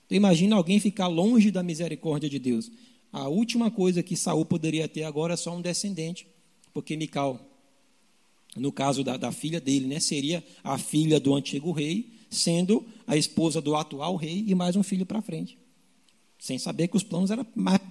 Então 0.06 0.16
imagina 0.16 0.56
alguém 0.56 0.80
ficar 0.80 1.06
longe 1.06 1.50
da 1.50 1.62
misericórdia 1.62 2.28
de 2.28 2.38
Deus. 2.38 2.70
A 3.12 3.28
última 3.28 3.70
coisa 3.70 4.02
que 4.02 4.16
Saul 4.16 4.44
poderia 4.44 4.88
ter 4.88 5.04
agora 5.04 5.34
é 5.34 5.36
só 5.36 5.56
um 5.56 5.62
descendente, 5.62 6.26
porque 6.74 6.96
Mical 6.96 7.47
no 8.59 8.72
caso 8.72 9.04
da, 9.04 9.16
da, 9.16 9.32
filha 9.32 9.61
dele, 9.61 9.86
né, 9.86 10.00
seria 10.00 10.44
a 10.62 10.78
filha 10.78 11.18
do 11.18 11.34
antigo 11.34 11.72
rei, 11.72 12.11
sendo 12.30 12.84
a 13.06 13.16
esposa 13.16 13.61
do 13.61 13.74
atual 13.74 14.16
rei 14.16 14.44
e 14.46 14.54
mais 14.54 14.76
um 14.76 14.82
filho 14.82 15.06
para 15.06 15.22
frente. 15.22 15.59
Sem 16.38 16.59
saber 16.59 16.88
que 16.88 16.96
os 16.96 17.02
planos 17.02 17.30
eram 17.30 17.46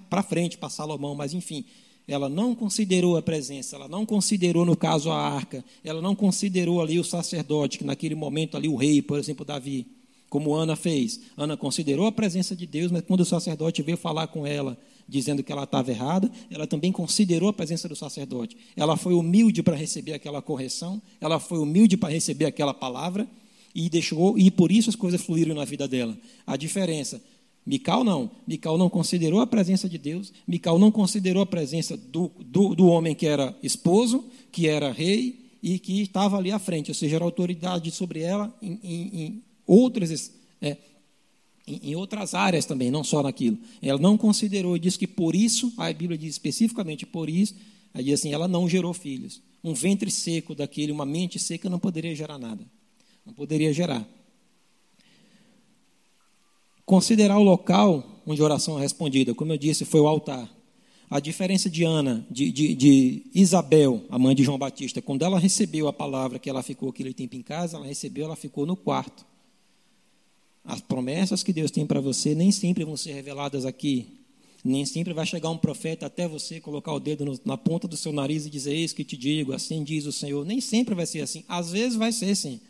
para 0.08 0.22
frente, 0.22 0.56
para 0.56 0.70
Salomão, 0.70 1.14
mas 1.14 1.34
enfim, 1.34 1.64
ela 2.06 2.28
não 2.28 2.54
considerou 2.54 3.18
a 3.18 3.22
presença, 3.22 3.76
ela 3.76 3.86
não 3.86 4.06
considerou, 4.06 4.64
no 4.64 4.74
caso, 4.74 5.10
a 5.10 5.18
arca, 5.18 5.62
ela 5.84 6.00
não 6.00 6.14
considerou 6.14 6.80
ali 6.80 6.98
o 6.98 7.04
sacerdote, 7.04 7.78
que 7.78 7.84
naquele 7.84 8.14
momento 8.14 8.56
ali 8.56 8.66
o 8.66 8.76
rei, 8.76 9.02
por 9.02 9.18
exemplo, 9.18 9.44
Davi, 9.44 9.86
como 10.30 10.54
Ana 10.54 10.74
fez. 10.74 11.20
Ana 11.36 11.56
considerou 11.56 12.06
a 12.06 12.12
presença 12.12 12.56
de 12.56 12.66
Deus, 12.66 12.90
mas 12.90 13.02
quando 13.02 13.20
o 13.20 13.26
sacerdote 13.26 13.82
veio 13.82 13.98
falar 13.98 14.28
com 14.28 14.46
ela, 14.46 14.78
dizendo 15.08 15.42
que 15.42 15.50
ela 15.50 15.64
estava 15.64 15.90
errada, 15.90 16.30
ela 16.50 16.66
também 16.66 16.92
considerou 16.92 17.48
a 17.48 17.52
presença 17.52 17.88
do 17.88 17.96
sacerdote. 17.96 18.56
Ela 18.76 18.96
foi 18.96 19.14
humilde 19.14 19.62
para 19.62 19.74
receber 19.74 20.12
aquela 20.12 20.42
correção, 20.42 21.00
ela 21.20 21.40
foi 21.40 21.58
humilde 21.58 21.96
para 21.96 22.10
receber 22.10 22.44
aquela 22.44 22.74
palavra 22.74 23.26
e 23.74 23.88
deixou 23.88 24.38
e 24.38 24.50
por 24.50 24.70
isso 24.70 24.90
as 24.90 24.96
coisas 24.96 25.20
fluíram 25.22 25.54
na 25.54 25.64
vida 25.64 25.88
dela. 25.88 26.16
A 26.46 26.56
diferença 26.56 27.20
Mical 27.68 28.02
não. 28.02 28.30
Mical 28.46 28.78
não 28.78 28.88
considerou 28.88 29.42
a 29.42 29.46
presença 29.46 29.86
de 29.90 29.98
Deus. 29.98 30.32
Mical 30.46 30.78
não 30.78 30.90
considerou 30.90 31.42
a 31.42 31.46
presença 31.46 31.98
do, 31.98 32.30
do, 32.40 32.74
do, 32.74 32.86
homem 32.86 33.14
que 33.14 33.26
era 33.26 33.54
esposo, 33.62 34.24
que 34.50 34.66
era 34.66 34.90
rei 34.90 35.50
e 35.62 35.78
que 35.78 36.00
estava 36.00 36.38
ali 36.38 36.50
à 36.50 36.58
frente, 36.58 36.90
ou 36.90 36.94
seja, 36.94 37.16
era 37.16 37.24
autoridade 37.26 37.90
sobre 37.90 38.20
ela 38.20 38.56
em, 38.62 38.78
em, 38.82 39.22
em 39.22 39.42
outras 39.66 40.32
é, 40.62 40.78
em, 41.68 41.94
outras 41.94 42.34
áreas 42.34 42.64
também, 42.64 42.90
não 42.90 43.04
só 43.04 43.22
naquilo. 43.22 43.58
Ela 43.82 43.98
não 43.98 44.16
considerou 44.16 44.76
e 44.76 44.80
diz 44.80 44.96
que 44.96 45.06
por 45.06 45.34
isso, 45.34 45.72
a 45.76 45.92
Bíblia 45.92 46.16
diz 46.16 46.30
especificamente 46.30 47.04
por 47.04 47.28
isso, 47.28 47.54
aí 47.92 48.04
diz 48.04 48.20
assim, 48.20 48.32
ela 48.32 48.48
não 48.48 48.68
gerou 48.68 48.94
filhos. 48.94 49.40
Um 49.62 49.74
ventre 49.74 50.10
seco 50.10 50.54
daquele, 50.54 50.92
uma 50.92 51.04
mente 51.04 51.38
seca 51.38 51.68
não 51.68 51.78
poderia 51.78 52.14
gerar 52.14 52.38
nada. 52.38 52.64
Não 53.26 53.32
poderia 53.32 53.72
gerar. 53.72 54.06
Considerar 56.86 57.38
o 57.38 57.42
local 57.42 58.22
onde 58.26 58.40
a 58.40 58.44
oração 58.44 58.78
é 58.78 58.82
respondida, 58.82 59.34
como 59.34 59.52
eu 59.52 59.58
disse, 59.58 59.84
foi 59.84 60.00
o 60.00 60.06
altar. 60.06 60.48
A 61.10 61.20
diferença 61.20 61.70
de 61.70 61.84
Ana, 61.84 62.26
de, 62.30 62.52
de, 62.52 62.74
de, 62.74 63.22
Isabel, 63.34 64.04
a 64.10 64.18
mãe 64.18 64.34
de 64.34 64.42
João 64.42 64.58
Batista, 64.58 65.00
quando 65.00 65.22
ela 65.22 65.38
recebeu 65.38 65.88
a 65.88 65.92
palavra 65.92 66.38
que 66.38 66.50
ela 66.50 66.62
ficou 66.62 66.90
aquele 66.90 67.14
tempo 67.14 67.34
em 67.34 67.42
casa, 67.42 67.78
ela 67.78 67.86
recebeu, 67.86 68.26
ela 68.26 68.36
ficou 68.36 68.66
no 68.66 68.76
quarto. 68.76 69.24
As 70.68 70.82
promessas 70.82 71.42
que 71.42 71.50
Deus 71.50 71.70
tem 71.70 71.86
para 71.86 71.98
você 71.98 72.34
nem 72.34 72.52
sempre 72.52 72.84
vão 72.84 72.94
ser 72.94 73.14
reveladas 73.14 73.64
aqui. 73.64 74.06
Nem 74.62 74.84
sempre 74.84 75.14
vai 75.14 75.24
chegar 75.24 75.48
um 75.48 75.56
profeta 75.56 76.04
até 76.04 76.28
você 76.28 76.60
colocar 76.60 76.92
o 76.92 77.00
dedo 77.00 77.24
no, 77.24 77.40
na 77.42 77.56
ponta 77.56 77.88
do 77.88 77.96
seu 77.96 78.12
nariz 78.12 78.44
e 78.44 78.50
dizer: 78.50 78.74
Eis 78.74 78.92
que 78.92 79.02
te 79.02 79.16
digo, 79.16 79.54
assim 79.54 79.82
diz 79.82 80.04
o 80.04 80.12
Senhor. 80.12 80.44
Nem 80.44 80.60
sempre 80.60 80.94
vai 80.94 81.06
ser 81.06 81.22
assim. 81.22 81.42
Às 81.48 81.72
vezes 81.72 81.96
vai 81.96 82.12
ser 82.12 82.36
sim. 82.36 82.60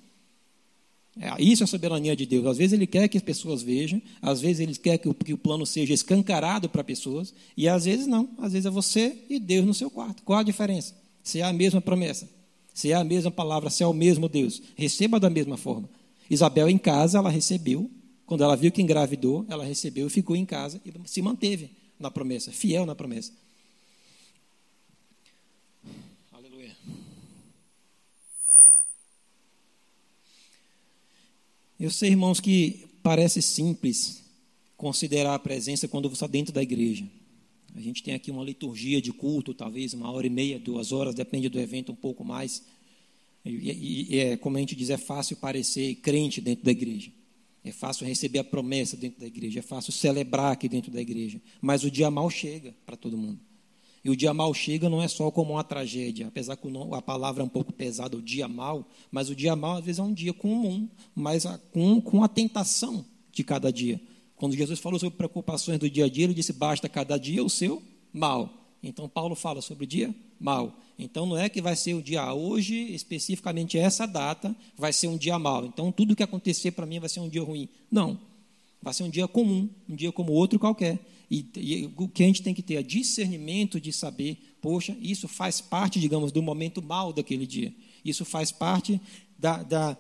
É, 1.19 1.43
isso 1.43 1.65
é 1.65 1.65
a 1.65 1.67
soberania 1.67 2.15
de 2.15 2.25
Deus. 2.25 2.47
Às 2.47 2.57
vezes 2.59 2.73
Ele 2.73 2.87
quer 2.87 3.09
que 3.09 3.17
as 3.17 3.23
pessoas 3.23 3.63
vejam, 3.65 4.01
às 4.23 4.41
vezes 4.41 4.61
Ele 4.61 4.77
quer 4.77 4.99
que 4.99 5.09
o, 5.09 5.15
que 5.15 5.33
o 5.33 5.39
plano 5.39 5.67
seja 5.67 5.93
escancarado 5.93 6.69
para 6.69 6.85
pessoas, 6.85 7.35
e 7.57 7.67
às 7.67 7.85
vezes 7.85 8.07
não. 8.07 8.29
Às 8.39 8.53
vezes 8.53 8.67
é 8.67 8.71
você 8.71 9.17
e 9.29 9.41
Deus 9.41 9.67
no 9.67 9.75
seu 9.75 9.91
quarto. 9.91 10.23
Qual 10.23 10.39
a 10.39 10.45
diferença? 10.45 10.95
Se 11.21 11.41
é 11.41 11.43
a 11.43 11.53
mesma 11.53 11.81
promessa, 11.81 12.31
se 12.73 12.93
é 12.93 12.95
a 12.95 13.03
mesma 13.03 13.33
palavra, 13.33 13.71
se 13.71 13.83
é 13.83 13.87
o 13.89 13.93
mesmo 13.93 14.29
Deus, 14.29 14.63
receba 14.77 15.19
da 15.19 15.29
mesma 15.29 15.57
forma. 15.57 15.98
Isabel, 16.31 16.69
em 16.69 16.79
casa, 16.79 17.19
ela 17.19 17.31
recebeu. 17.31 17.91
Quando 18.27 18.45
ela 18.45 18.57
viu 18.57 18.71
que 18.71 18.83
engravidou, 18.83 19.47
ela 19.49 19.65
recebeu 19.65 20.07
e 20.07 20.11
ficou 20.11 20.37
em 20.37 20.45
casa 20.45 20.81
e 20.85 20.93
se 21.09 21.23
manteve 21.23 21.71
na 21.99 22.11
promessa, 22.11 22.53
fiel 22.53 22.85
na 22.85 22.95
promessa. 22.95 23.33
Aleluia. 26.31 26.77
Eu 31.81 31.91
sei, 31.91 32.11
irmãos, 32.11 32.39
que 32.39 32.87
parece 33.03 33.41
simples 33.41 34.23
considerar 34.77 35.35
a 35.35 35.39
presença 35.39 35.89
quando 35.89 36.09
você 36.09 36.15
está 36.15 36.27
dentro 36.27 36.53
da 36.53 36.63
igreja. 36.63 37.05
A 37.75 37.81
gente 37.81 38.03
tem 38.03 38.15
aqui 38.15 38.31
uma 38.31 38.45
liturgia 38.45 39.01
de 39.01 39.13
culto, 39.13 39.55
talvez 39.55 39.95
uma 39.95 40.11
hora 40.11 40.27
e 40.27 40.31
meia, 40.31 40.59
duas 40.59 40.93
horas, 40.93 41.15
depende 41.15 41.49
do 41.49 41.59
evento, 41.59 41.93
um 41.93 41.97
pouco 41.97 42.25
mais. 42.25 42.63
E, 43.49 44.15
e, 44.15 44.19
é, 44.19 44.37
como 44.37 44.57
a 44.57 44.61
gente 44.61 44.77
diz, 44.77 44.91
é 44.91 44.97
fácil 44.97 45.37
parecer 45.37 45.95
crente 45.97 46.41
dentro 46.41 46.65
da 46.65 46.71
igreja. 46.71 47.11
É 47.65 47.73
fácil 47.73 48.07
receber 48.07 48.39
a 48.39 48.45
promessa 48.45 48.97
dentro 48.97 49.21
da 49.21 49.27
igreja, 49.27 49.59
é 49.59 49.63
fácil 49.63 49.93
celebrar 49.93 50.53
aqui 50.53 50.69
dentro 50.69 50.91
da 50.91 51.01
igreja. 51.01 51.41
Mas 51.61 51.85
o 51.85 51.91
dia 51.91 52.11
mal 52.11 52.31
chega 52.31 52.75
para 52.87 52.97
todo 52.97 53.17
mundo. 53.17 53.41
E 54.05 54.11
o 54.11 54.17
dia 54.17 54.33
mal 54.33 54.55
chega 54.55 54.89
não 54.89 55.03
é 55.03 55.09
só 55.09 55.31
como 55.31 55.55
uma 55.55 55.65
tragédia, 55.65 56.29
apesar 56.29 56.57
que 56.57 56.69
a 56.93 57.03
palavra 57.03 57.43
é 57.43 57.45
um 57.45 57.49
pouco 57.49 57.73
pesada, 57.73 58.17
o 58.17 58.23
dia 58.23 58.47
mal, 58.47 58.89
mas 59.11 59.29
o 59.29 59.35
dia 59.35 59.57
mal 59.57 59.79
às 59.79 59.85
vezes 59.85 59.99
é 59.99 60.03
um 60.03 60.13
dia 60.13 60.33
comum, 60.33 60.89
mas 61.15 61.45
com, 61.73 62.01
com 62.01 62.23
a 62.23 62.29
tentação 62.29 63.05
de 63.33 63.43
cada 63.43 63.73
dia. 63.73 64.01
Quando 64.37 64.55
Jesus 64.55 64.79
falou 64.79 64.99
sobre 64.99 65.17
preocupações 65.17 65.79
do 65.79 65.91
dia 65.91 66.05
a 66.05 66.09
dia, 66.09 66.25
ele 66.25 66.35
disse: 66.35 66.53
basta 66.53 66.89
cada 66.89 67.19
dia 67.19 67.43
o 67.45 67.51
seu 67.51 67.83
mal. 68.13 68.68
Então 68.83 69.09
Paulo 69.09 69.35
fala 69.35 69.61
sobre 69.61 69.85
o 69.85 69.87
dia 69.87 70.15
mal. 70.39 70.79
Então 70.99 71.27
não 71.27 71.37
é 71.37 71.49
que 71.49 71.61
vai 71.61 71.77
ser 71.77 71.95
o 71.95 72.03
dia 72.03 72.33
hoje, 72.33 72.75
especificamente 72.93 73.79
essa 73.79 74.07
data, 74.07 74.55
vai 74.77 74.93
ser 74.93 75.09
um 75.09 75.17
dia 75.17 75.39
mal. 75.39 75.65
Então 75.67 75.91
tudo 75.91 76.15
que 76.15 76.23
acontecer 76.23 76.73
para 76.73 76.87
mim 76.87 77.01
vai 77.01 77.09
ser 77.09 77.21
um 77.21 77.29
dia 77.29 77.43
ruim. 77.43 77.69
Não. 77.91 78.19
Vai 78.81 78.95
ser 78.95 79.03
um 79.03 79.11
dia 79.11 79.27
comum, 79.27 79.69
um 79.89 79.97
dia 79.97 80.13
como 80.13 80.33
outro 80.33 80.59
qualquer. 80.59 80.99
E, 81.31 81.45
e, 81.57 81.93
o 81.97 82.09
que 82.09 82.23
a 82.23 82.27
gente 82.27 82.43
tem 82.43 82.55
que 82.55 82.63
ter 82.63 82.77
é 82.77 82.83
discernimento 82.83 83.81
de 83.81 83.93
saber, 83.93 84.39
poxa, 84.63 84.97
isso 85.01 85.29
faz 85.29 85.61
parte, 85.61 86.01
digamos, 86.01 86.33
do 86.33 86.43
momento 86.43 86.81
mal 86.81 87.13
daquele 87.13 87.47
dia. 87.47 87.75
Isso 88.05 88.25
faz 88.25 88.51
parte 88.51 89.01
da, 89.39 89.63
da 89.63 89.97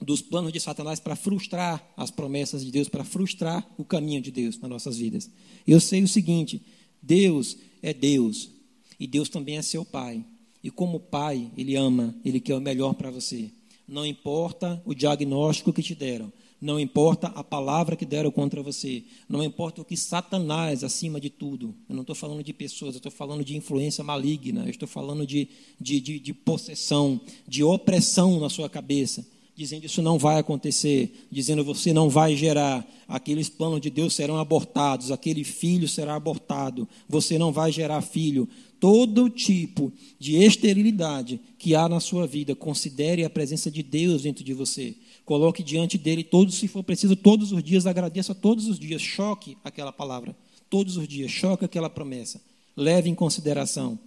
dos 0.00 0.22
planos 0.22 0.52
de 0.52 0.60
Satanás 0.60 1.00
para 1.00 1.16
frustrar 1.16 1.84
as 1.96 2.10
promessas 2.10 2.64
de 2.64 2.70
Deus, 2.70 2.88
para 2.88 3.04
frustrar 3.04 3.68
o 3.76 3.84
caminho 3.84 4.20
de 4.20 4.30
Deus 4.30 4.58
nas 4.58 4.70
nossas 4.70 4.96
vidas. 4.96 5.30
Eu 5.66 5.80
sei 5.80 6.02
o 6.02 6.08
seguinte: 6.08 6.62
Deus 7.02 7.56
é 7.82 7.92
Deus 7.92 8.50
e 8.98 9.06
Deus 9.06 9.28
também 9.28 9.56
é 9.56 9.62
seu 9.62 9.84
Pai. 9.84 10.24
E 10.62 10.70
como 10.70 10.98
Pai, 10.98 11.50
Ele 11.56 11.76
ama, 11.76 12.14
Ele 12.24 12.40
quer 12.40 12.54
o 12.54 12.60
melhor 12.60 12.94
para 12.94 13.10
você. 13.10 13.50
Não 13.86 14.04
importa 14.04 14.82
o 14.84 14.94
diagnóstico 14.94 15.72
que 15.72 15.82
te 15.82 15.94
deram, 15.94 16.32
não 16.60 16.78
importa 16.78 17.28
a 17.28 17.42
palavra 17.42 17.96
que 17.96 18.04
deram 18.04 18.30
contra 18.30 18.62
você, 18.62 19.04
não 19.28 19.42
importa 19.42 19.80
o 19.80 19.84
que 19.84 19.96
Satanás, 19.96 20.84
acima 20.84 21.20
de 21.20 21.30
tudo, 21.30 21.74
eu 21.88 21.94
não 21.94 22.02
estou 22.02 22.16
falando 22.16 22.42
de 22.42 22.52
pessoas, 22.52 22.94
eu 22.94 22.98
estou 22.98 23.12
falando 23.12 23.44
de 23.44 23.56
influência 23.56 24.04
maligna, 24.04 24.64
eu 24.64 24.70
estou 24.70 24.88
falando 24.88 25.26
de, 25.26 25.48
de, 25.80 26.00
de, 26.00 26.18
de 26.18 26.34
possessão, 26.34 27.20
de 27.46 27.62
opressão 27.62 28.40
na 28.40 28.50
sua 28.50 28.68
cabeça 28.68 29.24
dizendo 29.58 29.86
isso 29.86 30.00
não 30.00 30.20
vai 30.20 30.38
acontecer, 30.38 31.26
dizendo 31.28 31.64
você 31.64 31.92
não 31.92 32.08
vai 32.08 32.36
gerar, 32.36 32.88
aqueles 33.08 33.48
planos 33.48 33.80
de 33.80 33.90
Deus 33.90 34.14
serão 34.14 34.38
abortados, 34.38 35.10
aquele 35.10 35.42
filho 35.42 35.88
será 35.88 36.14
abortado, 36.14 36.88
você 37.08 37.36
não 37.36 37.50
vai 37.50 37.72
gerar 37.72 38.00
filho. 38.00 38.48
Todo 38.78 39.28
tipo 39.28 39.92
de 40.16 40.36
esterilidade 40.36 41.40
que 41.58 41.74
há 41.74 41.88
na 41.88 41.98
sua 41.98 42.24
vida, 42.24 42.54
considere 42.54 43.24
a 43.24 43.30
presença 43.30 43.68
de 43.68 43.82
Deus 43.82 44.22
dentro 44.22 44.44
de 44.44 44.54
você. 44.54 44.94
Coloque 45.24 45.64
diante 45.64 45.98
dele 45.98 46.22
todos, 46.22 46.54
se 46.54 46.68
for 46.68 46.84
preciso, 46.84 47.16
todos 47.16 47.50
os 47.50 47.60
dias, 47.60 47.84
agradeça 47.84 48.36
todos 48.36 48.68
os 48.68 48.78
dias, 48.78 49.02
choque 49.02 49.58
aquela 49.64 49.90
palavra, 49.90 50.36
todos 50.70 50.96
os 50.96 51.08
dias, 51.08 51.32
choque 51.32 51.64
aquela 51.64 51.90
promessa. 51.90 52.40
Leve 52.76 53.10
em 53.10 53.14
consideração. 53.14 53.98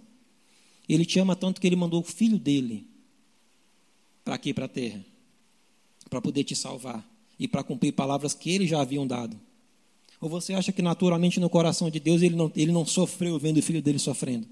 Ele 0.88 1.04
te 1.04 1.18
ama 1.18 1.36
tanto 1.36 1.60
que 1.60 1.66
ele 1.66 1.76
mandou 1.76 2.00
o 2.00 2.04
filho 2.04 2.38
dele 2.38 2.86
para 4.24 4.36
aqui, 4.36 4.54
para 4.54 4.64
a 4.64 4.68
terra 4.68 5.11
para 6.12 6.20
poder 6.20 6.44
te 6.44 6.54
salvar 6.54 7.02
e 7.38 7.48
para 7.48 7.64
cumprir 7.64 7.92
palavras 7.92 8.34
que 8.34 8.50
ele 8.50 8.66
já 8.66 8.82
haviam 8.82 9.06
dado? 9.06 9.40
Ou 10.20 10.28
você 10.28 10.52
acha 10.52 10.70
que 10.70 10.82
naturalmente 10.82 11.40
no 11.40 11.48
coração 11.48 11.88
de 11.88 11.98
Deus 11.98 12.20
ele 12.20 12.36
não, 12.36 12.52
ele 12.54 12.70
não 12.70 12.84
sofreu 12.84 13.38
vendo 13.38 13.56
o 13.56 13.62
filho 13.62 13.80
dele 13.80 13.98
sofrendo? 13.98 14.46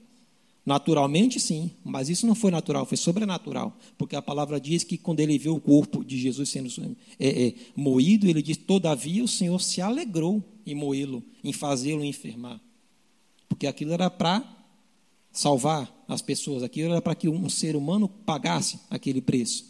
Naturalmente, 0.65 1.39
sim, 1.39 1.71
mas 1.85 2.09
isso 2.09 2.27
não 2.27 2.35
foi 2.35 2.51
natural, 2.51 2.87
foi 2.87 2.97
sobrenatural, 2.97 3.77
porque 3.99 4.17
a 4.17 4.23
palavra 4.23 4.59
diz 4.59 4.83
que 4.83 4.97
quando 4.97 5.21
ele 5.21 5.39
viu 5.39 5.55
o 5.55 5.61
corpo 5.61 6.03
de 6.03 6.19
Jesus 6.19 6.49
sendo 6.49 6.97
é, 7.19 7.49
é, 7.49 7.55
moído, 7.77 8.27
ele 8.27 8.43
diz: 8.43 8.57
Todavia 8.57 9.23
o 9.23 9.29
Senhor 9.29 9.61
se 9.61 9.81
alegrou 9.83 10.43
em 10.67 10.75
moê-lo, 10.75 11.23
em 11.45 11.53
fazê-lo 11.53 12.05
enfermar, 12.05 12.61
porque 13.49 13.67
aquilo 13.67 13.93
era 13.93 14.09
para 14.09 14.45
salvar 15.31 16.05
as 16.09 16.23
pessoas, 16.23 16.63
aquilo 16.63 16.91
era 16.91 17.03
para 17.03 17.15
que 17.15 17.29
um 17.29 17.49
ser 17.49 17.77
humano 17.77 18.09
pagasse 18.09 18.81
aquele 18.91 19.21
preço. 19.21 19.70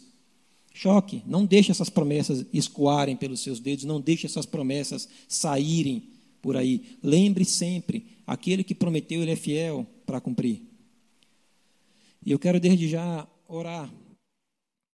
Choque. 0.73 1.21
Não 1.25 1.45
deixe 1.45 1.71
essas 1.71 1.89
promessas 1.89 2.45
escoarem 2.53 3.15
pelos 3.15 3.41
seus 3.41 3.59
dedos, 3.59 3.85
não 3.85 3.99
deixe 3.99 4.25
essas 4.25 4.45
promessas 4.45 5.07
saírem 5.27 6.03
por 6.41 6.57
aí. 6.57 6.97
Lembre 7.03 7.45
sempre, 7.45 8.05
aquele 8.25 8.63
que 8.63 8.73
prometeu, 8.73 9.21
ele 9.21 9.31
é 9.31 9.35
fiel 9.35 9.85
para 10.05 10.21
cumprir. 10.21 10.61
E 12.25 12.31
eu 12.31 12.39
quero 12.39 12.59
desde 12.59 12.87
já 12.87 13.27
orar 13.47 13.91